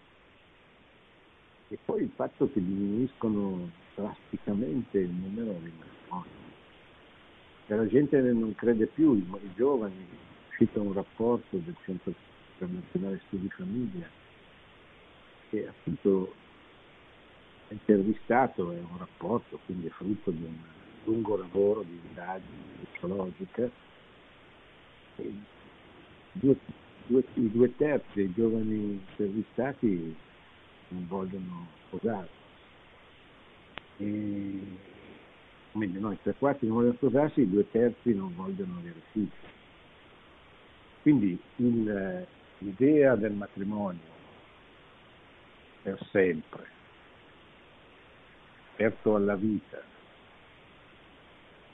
E 1.70 1.80
poi 1.84 2.04
il 2.04 2.12
fatto 2.16 2.50
che 2.52 2.64
diminuiscono 2.64 3.70
drasticamente 3.96 5.00
il 5.00 5.10
numero 5.10 5.54
di 5.54 5.72
matrimoni. 5.78 6.45
La 7.68 7.88
gente 7.88 8.22
non 8.22 8.54
crede 8.56 8.86
più, 8.86 9.16
i, 9.16 9.26
i 9.44 9.54
giovani, 9.56 10.06
è 10.58 10.78
un 10.78 10.94
rapporto 10.94 11.58
del 11.58 11.76
Centro 11.84 12.14
Internazionale 12.54 13.22
Studi 13.26 13.50
Famiglia, 13.50 14.08
che 15.50 15.68
appunto 15.68 16.34
intervistato 17.70 18.72
è 18.72 18.78
un 18.78 18.98
rapporto, 18.98 19.60
quindi 19.66 19.88
è 19.88 19.90
frutto 19.90 20.32
di 20.32 20.44
un 20.44 20.56
lungo 21.06 21.38
lavoro 21.38 21.82
di 21.82 22.00
indagine 22.08 22.86
sociologica. 22.94 23.70
Due, 26.34 26.58
due, 27.08 27.24
I 27.34 27.52
due 27.52 27.76
terzi 27.76 28.14
dei 28.14 28.34
giovani 28.34 29.02
intervistati 29.10 30.16
non 30.90 31.08
vogliono 31.08 31.68
sposarsi. 31.88 32.44
E, 33.98 34.62
meglio, 35.76 36.00
no, 36.00 36.12
i 36.12 36.20
tre 36.22 36.34
quarti 36.34 36.66
non 36.66 36.78
vogliono 36.78 36.96
sposarsi, 36.96 37.42
i 37.42 37.50
due 37.50 37.70
terzi 37.70 38.14
non 38.14 38.34
vogliono 38.36 38.78
avere 38.78 39.02
figli. 39.12 39.30
Quindi 41.02 41.40
il, 41.58 42.28
l'idea 42.60 43.16
del 43.16 43.34
matrimonio 43.34 44.14
per 45.82 46.00
sempre 46.12 46.74
aperto 48.76 49.16
alla 49.16 49.36
vita, 49.36 49.82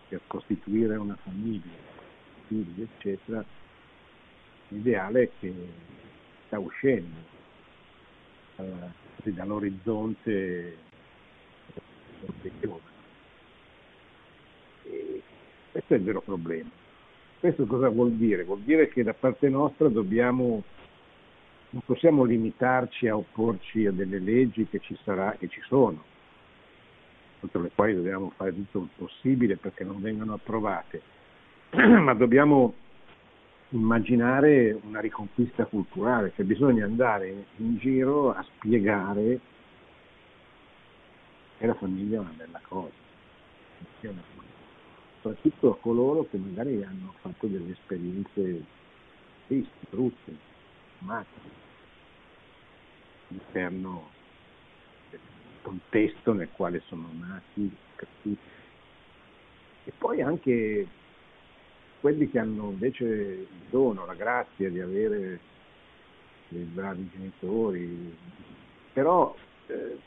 per 0.08 0.22
costituire 0.28 0.96
una 0.98 1.18
famiglia, 1.24 1.72
figli, 2.48 2.82
eccetera, 2.82 3.44
l'ideale 4.68 5.24
è 5.24 5.30
che 5.40 5.54
sta 6.46 6.60
uscendo 6.60 7.18
eh, 8.58 9.32
dall'orizzonte 9.32 10.78
dei 12.42 12.52
giovani. 12.60 12.82
E 12.86 12.91
questo 15.72 15.94
è 15.94 15.98
il 15.98 16.04
vero 16.04 16.22
problema. 16.22 16.70
Questo 17.40 17.66
cosa 17.66 17.90
vuol 17.90 18.12
dire? 18.12 18.44
Vuol 18.44 18.62
dire 18.62 18.88
che 18.90 19.04
da 19.04 19.14
parte 19.14 19.50
nostra 19.50 19.88
dobbiamo, 19.88 20.64
non 21.72 21.82
possiamo 21.86 22.24
limitarci 22.24 23.08
a 23.08 23.18
opporci 23.18 23.88
a 23.88 23.92
delle 23.92 24.20
leggi 24.20 24.68
che 24.68 24.80
ci, 24.80 24.96
sarà, 25.04 25.36
che 25.40 25.48
ci 25.48 25.62
sono, 25.62 26.04
contro 27.40 27.62
le 27.62 27.72
quali 27.74 27.96
dobbiamo 27.96 28.32
fare 28.36 28.54
tutto 28.54 28.80
il 28.80 28.90
possibile 28.96 29.58
perché 29.58 29.84
non 29.84 30.02
vengano 30.02 30.34
approvate, 30.34 31.02
ma 31.72 32.14
dobbiamo 32.14 32.76
immaginare 33.70 34.78
una 34.84 35.00
riconquista 35.00 35.66
culturale, 35.66 36.34
cioè 36.36 36.46
bisogna 36.46 36.86
andare 36.86 37.46
in 37.58 37.78
giro 37.78 38.34
a 38.34 38.46
spiegare 38.56 39.40
che 41.58 41.66
la 41.66 41.74
famiglia 41.76 42.18
è 42.18 42.20
una 42.20 42.34
bella 42.36 42.60
cosa, 42.68 42.92
soprattutto 45.22 45.72
a 45.72 45.78
coloro 45.78 46.28
che 46.30 46.38
magari 46.38 46.84
hanno 46.84 47.14
fatto 47.22 47.46
delle 47.48 47.72
esperienze 47.72 48.64
tristi, 49.46 49.86
brutte, 49.90 50.36
amate 51.00 51.40
all'interno 53.30 54.10
del 55.12 55.20
contesto 55.62 56.34
nel 56.34 56.50
quale 56.52 56.82
sono 56.88 57.08
nati, 57.14 57.72
cresciuti. 57.96 58.50
E 59.84 59.92
poi 59.98 60.22
anche 60.22 60.88
quelli 62.00 62.30
che 62.30 62.40
hanno 62.40 62.72
invece 62.72 63.06
il 63.06 63.48
dono, 63.70 64.06
la 64.06 64.16
grazia 64.16 64.70
di 64.70 64.80
avere 64.80 65.40
dei 66.48 66.64
bravi 66.64 67.10
genitori, 67.14 68.18
però 68.92 69.36
eh, 69.68 69.98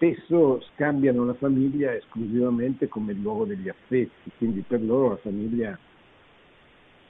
spesso 0.00 0.62
scambiano 0.72 1.26
la 1.26 1.34
famiglia 1.34 1.94
esclusivamente 1.94 2.88
come 2.88 3.12
luogo 3.12 3.44
degli 3.44 3.68
affetti, 3.68 4.30
quindi 4.38 4.64
per 4.66 4.82
loro 4.82 5.10
la 5.10 5.16
famiglia 5.18 5.78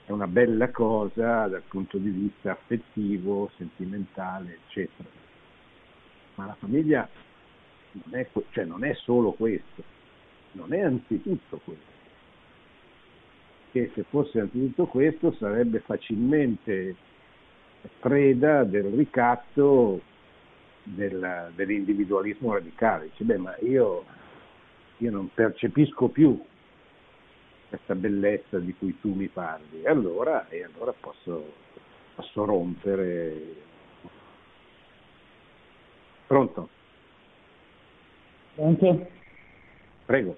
è 0.07 0.11
una 0.11 0.27
bella 0.27 0.71
cosa 0.71 1.47
dal 1.47 1.63
punto 1.69 1.99
di 1.99 2.11
vista 2.11 2.51
affettivo, 2.51 3.49
sentimentale, 3.57 4.59
eccetera. 4.67 5.09
Ma 6.35 6.47
la 6.47 6.57
famiglia 6.59 7.09
non 7.93 8.19
è, 8.19 8.29
cioè 8.51 8.65
non 8.65 8.83
è 8.83 8.93
solo 8.95 9.31
questo, 9.35 9.85
non 10.53 10.73
è 10.73 10.81
anzitutto 10.81 11.61
questo. 11.63 11.99
Che 13.71 13.93
se 13.95 14.03
fosse 14.09 14.41
anzitutto 14.41 14.87
questo 14.87 15.33
sarebbe 15.35 15.79
facilmente 15.79 16.97
preda 18.01 18.65
del 18.65 18.87
ricatto 18.87 20.01
del, 20.83 21.53
dell'individualismo 21.55 22.53
radicale. 22.53 23.09
Dice, 23.11 23.25
beh, 23.25 23.39
ma 23.39 23.57
io, 23.61 24.05
io 24.99 25.11
non 25.11 25.31
percepisco 25.33 26.09
più 26.09 26.41
questa 27.69 27.95
bellezza 27.95 28.59
di 28.59 28.75
cui 28.75 28.99
tu 29.01 29.15
mi 29.15 29.29
parli, 29.29 29.83
e 29.83 29.89
allora, 29.89 30.49
e 30.49 30.65
allora 30.65 30.93
posso, 30.99 31.53
posso 32.17 32.45
rompere. 32.45 33.55
Pronto? 36.27 36.69
Pronto? 38.57 39.09
Prego. 40.05 40.37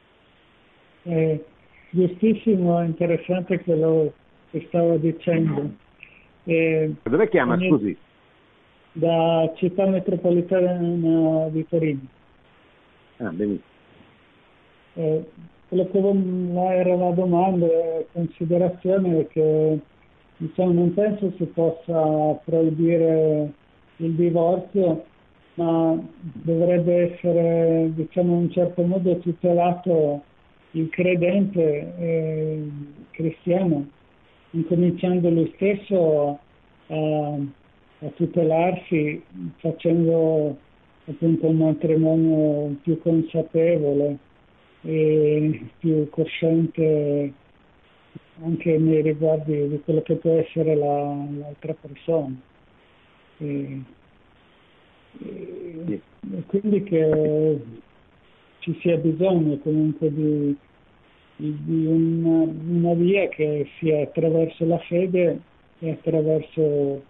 Eh, 1.04 1.44
giustissimo, 1.90 2.82
interessante 2.82 3.60
quello 3.60 4.12
che 4.50 4.64
stavo 4.68 4.96
dicendo. 4.96 5.70
Eh, 6.44 6.92
dove 7.02 7.28
chiama, 7.28 7.54
ogni... 7.54 7.68
scusi? 7.68 7.96
Da 8.92 9.50
Città 9.56 9.86
Metropolitana 9.86 11.48
di 11.48 11.66
Torino. 11.66 12.00
Ah, 13.18 13.30
benissimo. 13.30 13.70
Eh, 14.94 15.24
quello 15.68 15.88
che 15.90 16.74
era 16.74 16.96
la 16.96 17.10
domanda 17.12 17.64
e 17.64 18.06
considerazione 18.12 19.20
è 19.20 19.26
che 19.28 19.78
diciamo, 20.36 20.72
non 20.72 20.92
penso 20.92 21.32
si 21.38 21.44
possa 21.44 22.38
proibire 22.44 23.50
il 23.96 24.12
divorzio, 24.12 25.04
ma 25.54 25.98
dovrebbe 26.20 27.12
essere 27.12 27.90
diciamo, 27.94 28.32
in 28.32 28.38
un 28.38 28.50
certo 28.50 28.82
modo 28.82 29.16
tutelato 29.18 30.22
il 30.72 30.88
credente 30.90 31.94
eh, 31.98 32.70
cristiano, 33.12 33.86
incominciando 34.50 35.30
lui 35.30 35.50
stesso 35.54 36.38
a, 36.88 37.38
a 38.04 38.08
tutelarsi 38.14 39.22
facendo 39.56 40.56
appunto 41.06 41.46
un 41.46 41.56
matrimonio 41.56 42.76
più 42.82 43.00
consapevole 43.00 44.18
e 44.82 45.66
più 45.78 46.08
cosciente 46.10 47.32
anche 48.42 48.78
nei 48.78 49.02
riguardi 49.02 49.68
di 49.68 49.80
quello 49.84 50.02
che 50.02 50.16
può 50.16 50.32
essere 50.38 50.74
la, 50.74 51.26
l'altra 51.38 51.74
persona. 51.80 52.34
E, 53.38 53.80
e, 55.18 56.00
e 56.32 56.42
quindi 56.46 56.82
che 56.82 57.60
ci 58.60 58.78
sia 58.80 58.96
bisogno 58.96 59.58
comunque 59.58 60.12
di, 60.12 60.56
di 61.36 61.86
una, 61.86 62.52
una, 62.68 62.94
via 62.94 63.28
che 63.28 63.68
sia 63.78 64.02
attraverso 64.02 64.64
la 64.66 64.78
fede 64.78 65.40
e 65.78 65.90
attraverso 65.90 67.02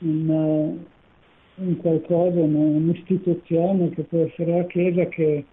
una, 0.00 0.74
un 1.54 1.76
qualcosa, 1.78 2.40
un'istituzione 2.40 3.90
che 3.90 4.02
può 4.02 4.20
essere 4.20 4.58
la 4.58 4.64
Chiesa 4.66 5.06
che 5.06 5.44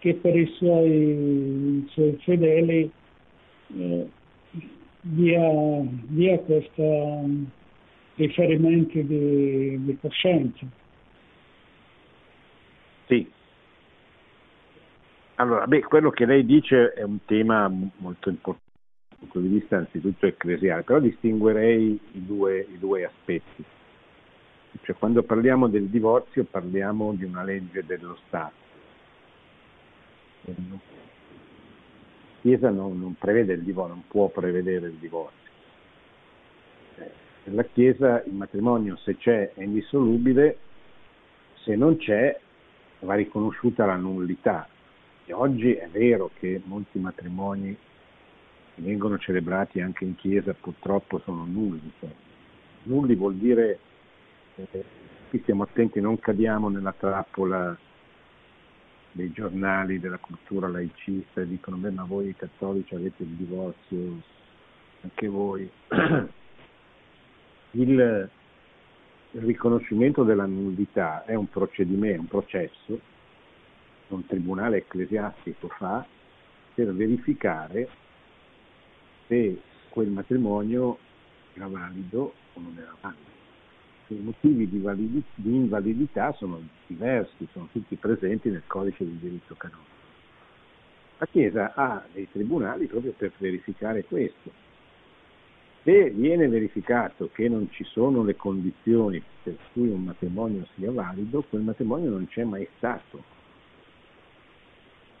che 0.00 0.14
per 0.14 0.34
i 0.34 0.46
suoi, 0.56 0.90
i 0.90 1.86
suoi 1.90 2.18
fedeli 2.22 2.90
eh, 3.76 4.08
dia, 5.02 5.50
dia 6.08 6.38
questi 6.38 7.48
riferimenti 8.14 9.06
di, 9.06 9.84
di 9.84 9.98
coscienza. 10.00 10.66
Sì. 13.06 13.30
Allora, 15.34 15.66
beh, 15.66 15.82
quello 15.82 16.10
che 16.10 16.24
lei 16.24 16.44
dice 16.44 16.92
è 16.94 17.02
un 17.02 17.18
tema 17.26 17.68
molto 17.68 18.30
importante 18.30 18.69
punto 19.20 19.38
di 19.40 19.48
vista 19.48 19.76
anzitutto 19.76 20.26
ecclesiale, 20.26 20.82
però 20.82 20.98
distinguerei 20.98 22.00
i 22.12 22.26
due, 22.26 22.66
i 22.68 22.78
due 22.78 23.04
aspetti. 23.04 23.64
Cioè, 24.82 24.96
quando 24.96 25.22
parliamo 25.22 25.68
del 25.68 25.88
divorzio 25.88 26.44
parliamo 26.44 27.12
di 27.12 27.24
una 27.24 27.44
legge 27.44 27.84
dello 27.84 28.16
Stato 28.26 28.60
la 30.44 30.78
Chiesa 32.40 32.70
non, 32.70 32.98
non 32.98 33.14
prevede 33.18 33.54
il 33.54 33.62
divorzio, 33.62 33.94
non 33.94 34.04
può 34.06 34.28
prevedere 34.28 34.86
il 34.86 34.94
divorzio. 34.94 35.38
Per 36.94 37.54
la 37.54 37.64
Chiesa 37.64 38.22
il 38.24 38.32
matrimonio 38.32 38.96
se 38.96 39.16
c'è 39.16 39.52
è 39.52 39.62
indissolubile, 39.62 40.58
se 41.62 41.76
non 41.76 41.96
c'è 41.96 42.38
va 43.00 43.14
riconosciuta 43.14 43.84
la 43.84 43.96
nullità. 43.96 44.68
E 45.26 45.32
oggi 45.32 45.72
è 45.74 45.88
vero 45.88 46.30
che 46.38 46.60
molti 46.64 46.98
matrimoni 46.98 47.76
che 48.80 48.86
vengono 48.86 49.18
celebrati 49.18 49.80
anche 49.80 50.04
in 50.04 50.16
chiesa 50.16 50.54
purtroppo 50.54 51.20
sono 51.20 51.44
nulli. 51.44 51.92
Cioè, 52.00 52.08
nulli 52.84 53.14
vuol 53.14 53.34
dire, 53.36 53.78
eh, 54.56 54.84
qui 55.28 55.40
stiamo 55.40 55.64
attenti, 55.64 56.00
non 56.00 56.18
cadiamo 56.18 56.68
nella 56.68 56.92
trappola 56.92 57.76
dei 59.12 59.30
giornali 59.32 59.98
della 59.98 60.18
cultura 60.18 60.68
laicista 60.68 61.40
e 61.40 61.48
dicono 61.48 61.76
beh 61.76 61.90
ma 61.90 62.04
voi 62.04 62.34
cattolici 62.36 62.94
avete 62.94 63.22
il 63.22 63.30
divorzio, 63.30 64.20
anche 65.02 65.28
voi. 65.28 65.70
Il, 67.72 67.90
il 69.32 69.40
riconoscimento 69.42 70.24
della 70.24 70.46
nullità 70.46 71.24
è 71.24 71.34
un 71.34 71.48
procedimento, 71.48 72.20
un 72.20 72.28
processo 72.28 73.08
un 74.08 74.26
tribunale 74.26 74.78
ecclesiastico 74.78 75.68
fa 75.68 76.04
per 76.74 76.92
verificare 76.92 77.88
se 79.30 79.60
quel 79.90 80.08
matrimonio 80.08 80.98
era 81.54 81.68
valido 81.68 82.34
o 82.54 82.60
non 82.60 82.76
era 82.76 82.94
valido 83.00 83.30
i 84.14 84.20
motivi 84.20 84.68
di, 84.68 84.78
validi- 84.78 85.22
di, 85.34 85.54
invalidità 85.54 86.32
sono 86.32 86.60
diversi, 86.86 87.46
sono 87.52 87.68
tutti 87.72 87.94
presenti 87.96 88.48
nel 88.48 88.64
codice 88.66 89.04
del 89.04 89.14
diritto 89.14 89.54
canonico. 89.54 89.88
La 91.18 91.26
Chiesa 91.26 91.72
ha 91.74 92.04
dei 92.12 92.28
tribunali 92.30 92.86
proprio 92.86 93.12
per 93.12 93.32
verificare 93.38 94.04
questo. 94.04 94.50
Se 95.82 96.10
viene 96.10 96.48
verificato 96.48 97.30
che 97.32 97.48
non 97.48 97.70
ci 97.70 97.84
sono 97.84 98.22
le 98.22 98.36
condizioni 98.36 99.22
per 99.42 99.56
cui 99.72 99.88
un 99.88 100.04
matrimonio 100.04 100.66
sia 100.74 100.90
valido, 100.90 101.44
quel 101.48 101.62
matrimonio 101.62 102.10
non 102.10 102.26
c'è 102.26 102.44
mai 102.44 102.66
stato. 102.76 103.22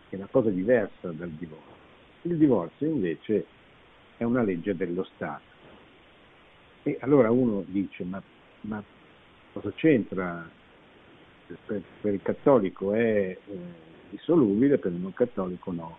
È 0.08 0.16
una 0.16 0.28
cosa 0.30 0.50
diversa 0.50 1.12
dal 1.12 1.30
divorzio. 1.30 1.78
Il 2.22 2.36
divorzio 2.36 2.86
invece 2.86 3.46
è 4.20 4.24
una 4.24 4.42
legge 4.42 4.76
dello 4.76 5.02
Stato. 5.14 5.48
E 6.82 6.98
allora 7.00 7.30
uno 7.30 7.64
dice, 7.66 8.04
ma 8.04 8.22
ma 8.62 8.82
cosa 9.54 9.72
c'entra? 9.72 10.46
Per, 11.46 11.82
per 12.02 12.12
il 12.12 12.20
cattolico 12.20 12.92
è 12.92 13.36
eh, 13.44 13.58
dissolubile, 14.10 14.76
per 14.76 14.92
il 14.92 14.98
non 14.98 15.14
cattolico 15.14 15.72
no. 15.72 15.98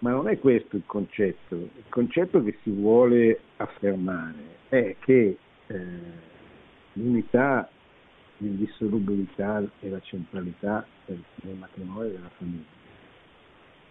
Ma 0.00 0.10
non 0.10 0.28
è 0.28 0.38
questo 0.38 0.76
il 0.76 0.82
concetto. 0.84 1.54
Il 1.54 1.88
concetto 1.88 2.42
che 2.42 2.58
si 2.62 2.70
vuole 2.70 3.40
affermare 3.56 4.58
è 4.68 4.96
che 5.00 5.38
eh, 5.66 5.88
l'unità, 6.92 7.70
l'indissolubilità 8.36 9.66
e 9.80 9.88
la 9.88 10.00
centralità 10.00 10.86
del, 11.06 11.22
del 11.36 11.54
matrimonio 11.54 12.10
e 12.10 12.12
della 12.12 12.30
famiglia 12.36 12.82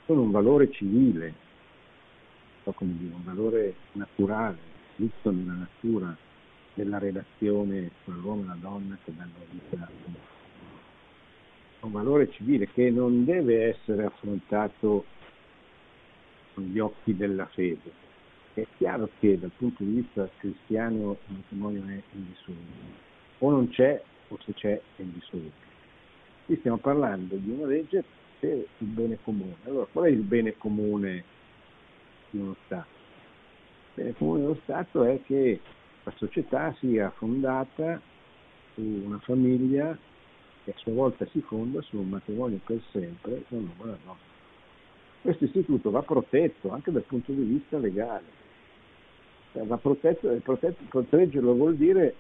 sono 0.06 0.22
un 0.22 0.30
valore 0.30 0.70
civile 0.70 1.52
so 2.64 2.72
come 2.72 2.96
dire, 2.98 3.14
un 3.14 3.24
valore 3.24 3.76
naturale, 3.94 4.58
visto 4.96 5.32
nella 5.32 5.54
natura 5.54 6.16
della 6.74 6.98
relazione 6.98 7.92
tra 8.04 8.14
l'uomo 8.16 8.44
e 8.44 8.46
la 8.48 8.58
donna 8.60 8.98
che 9.04 9.14
danno 9.16 9.32
vita 9.52 9.90
un 11.86 11.92
valore 11.92 12.32
civile 12.32 12.68
che 12.70 12.90
non 12.90 13.26
deve 13.26 13.66
essere 13.66 14.06
affrontato 14.06 15.06
con 16.54 16.64
gli 16.66 16.80
occhi 16.80 17.16
della 17.16 17.46
fede. 17.48 18.02
È 18.54 18.66
chiaro 18.78 19.10
che 19.20 19.38
dal 19.40 19.52
punto 19.56 19.84
di 19.84 19.96
vista 19.96 20.30
cristiano 20.38 21.18
il 21.28 21.36
matrimonio 21.36 21.84
è 21.88 22.02
indissolubile, 22.14 22.94
o 23.40 23.50
non 23.50 23.70
c'è 23.70 24.02
o 24.30 24.38
se 24.44 24.54
c'è 24.54 24.80
è 24.96 25.02
indissolubile. 25.02 25.72
Qui 26.46 26.58
stiamo 26.58 26.78
parlando 26.78 27.36
di 27.36 27.50
una 27.50 27.66
legge 27.66 28.04
per 28.40 28.66
il 28.78 28.88
bene 28.88 29.18
comune. 29.24 29.56
Allora, 29.66 29.88
qual 29.92 30.06
è 30.06 30.10
il 30.10 30.22
bene 30.22 30.56
comune 30.58 31.24
di 32.34 32.40
uno 32.40 32.56
Stato? 32.66 33.02
Bene 33.94 34.14
comune 34.16 34.42
dello 34.42 34.60
Stato 34.64 35.04
è 35.04 35.22
che 35.24 35.60
la 36.04 36.14
società 36.18 36.76
sia 36.80 37.12
fondata 37.12 38.02
su 38.74 38.82
una 38.82 39.20
famiglia 39.20 39.98
che 40.64 40.72
a 40.72 40.78
sua 40.78 40.94
volta 40.94 41.26
si 41.28 41.42
fonda 41.42 41.82
su 41.82 41.98
un 41.98 42.10
matrimonio 42.10 42.60
per 42.66 42.82
sempre 42.92 43.44
con 43.48 43.60
un 43.60 43.70
uomo 43.78 43.94
e. 44.02 44.32
Questo 45.22 45.46
istituto 45.46 45.92
va 45.92 46.02
protetto 46.02 46.72
anche 46.72 46.92
dal 46.92 47.04
punto 47.04 47.32
di 47.32 47.44
vista 47.44 47.78
legale. 47.78 48.42
Cioè, 49.54 49.64
va 49.66 49.78
protetto, 49.78 50.28
protetto, 50.44 50.84
proteggerlo 50.90 51.54
vuol 51.54 51.76
dire 51.76 52.16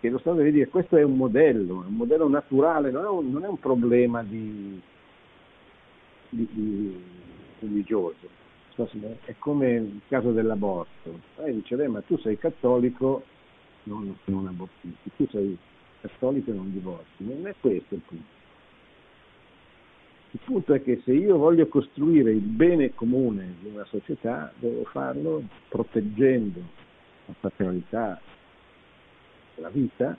che 0.00 0.08
lo 0.08 0.18
Stato 0.18 0.36
deve 0.36 0.52
dire 0.52 0.68
questo 0.68 0.96
è 0.96 1.02
un 1.02 1.16
modello, 1.16 1.82
è 1.84 1.86
un 1.86 1.94
modello 1.94 2.28
naturale, 2.28 2.90
non 2.90 3.04
è 3.04 3.08
un, 3.08 3.30
non 3.30 3.44
è 3.44 3.48
un 3.48 3.58
problema 3.60 4.22
di, 4.22 4.80
di, 6.30 6.48
di 6.50 7.04
religioso. 7.60 8.44
È 8.84 9.34
come 9.38 9.70
il 9.72 10.00
caso 10.08 10.32
dell'aborto. 10.32 11.20
Lei 11.36 11.54
dice, 11.54 11.76
beh, 11.76 11.88
ma 11.88 12.00
tu 12.02 12.18
sei 12.18 12.36
cattolico, 12.38 13.24
non, 13.84 14.16
non 14.24 14.46
abortisti, 14.46 15.10
tu 15.16 15.26
sei 15.30 15.56
cattolico 16.00 16.50
e 16.50 16.54
non 16.54 16.72
divorzi. 16.72 17.24
Non 17.24 17.46
è 17.46 17.54
questo 17.58 17.94
il 17.94 18.02
punto. 18.06 18.34
Il 20.32 20.40
punto 20.44 20.74
è 20.74 20.82
che 20.82 21.00
se 21.04 21.12
io 21.12 21.38
voglio 21.38 21.66
costruire 21.68 22.30
il 22.30 22.40
bene 22.40 22.94
comune 22.94 23.54
di 23.62 23.68
una 23.68 23.84
società, 23.86 24.52
devo 24.58 24.84
farlo 24.84 25.42
proteggendo 25.68 26.60
la 27.26 27.34
paternalità 27.40 28.20
la 29.56 29.68
vita, 29.70 30.16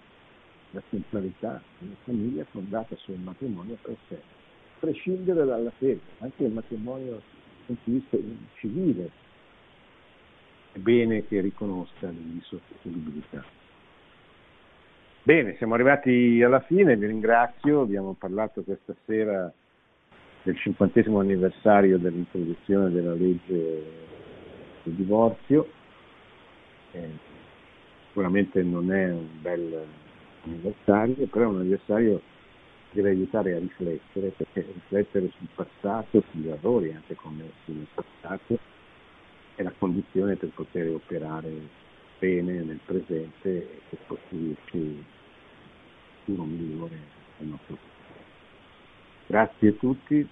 l'essenzialità 0.72 1.62
di 1.78 1.88
una 1.88 1.96
famiglia 2.04 2.46
fondata 2.46 2.96
sul 2.98 3.18
matrimonio 3.20 3.78
per 3.82 3.96
sé, 4.08 4.22
prescindere 4.80 5.46
dalla 5.46 5.72
fede, 5.78 6.00
anche 6.20 6.44
il 6.44 6.52
matrimonio 6.52 7.22
punto 7.68 7.82
di 7.84 7.92
vista 7.92 8.18
civile 8.56 9.12
è 10.72 10.80
bene 10.80 11.28
che 11.28 11.42
riconosca 11.42 12.08
l'indissolubilità. 12.08 13.44
Bene, 15.24 15.56
siamo 15.58 15.74
arrivati 15.74 16.42
alla 16.42 16.62
fine, 16.62 16.96
vi 16.96 17.08
ringrazio, 17.08 17.82
abbiamo 17.82 18.16
parlato 18.18 18.64
questa 18.64 18.96
sera 19.06 19.52
del 20.44 20.58
cinquantesimo 20.58 21.20
anniversario 21.20 21.98
dell'introduzione 21.98 22.90
della 22.92 23.14
legge 23.14 23.84
sul 24.84 24.94
divorzio. 24.94 25.70
Eh, 26.94 27.10
sicuramente 28.08 28.64
non 28.64 28.94
è 28.94 29.12
un 29.12 29.28
bel 29.42 29.86
anniversario, 30.46 31.28
però 31.28 31.46
è 31.46 31.48
un 31.48 31.60
anniversario 31.60 32.22
deve 32.92 33.10
aiutare 33.10 33.54
a 33.56 33.60
riflettere, 33.60 34.30
perché 34.30 34.66
riflettere 34.74 35.32
sul 35.38 35.48
passato, 35.54 36.24
sugli 36.32 36.48
errori 36.48 36.94
anche 36.94 37.16
commessi 37.16 37.72
nel 37.72 37.88
passato, 37.94 38.58
è 39.56 39.64
la 39.64 39.74
condizione 39.78 40.36
per 40.36 40.50
poter 40.50 40.90
operare 40.90 41.52
bene 42.20 42.62
nel 42.62 42.80
presente 42.86 43.50
e 43.50 43.82
per 43.90 44.00
costruirci 44.08 44.78
un 44.78 45.04
futuro 46.26 46.44
migliore 46.44 47.00
del 47.38 47.48
nostro 47.48 47.76
futuro. 47.76 47.96
Grazie 49.28 49.70
a 49.70 49.74
tutti, 49.74 50.28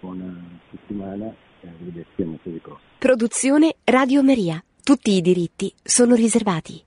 buona 0.00 0.60
settimana 0.70 1.34
e 1.60 1.68
arrivederci 1.68 2.22
a 2.22 2.26
martedì 2.26 2.58
prossimo. 2.58 2.88
Produzione 2.98 3.74
Radio 3.84 4.22
Maria. 4.22 4.62
Tutti 4.82 5.12
i 5.12 5.20
diritti 5.20 5.72
sono 5.82 6.14
riservati. 6.14 6.82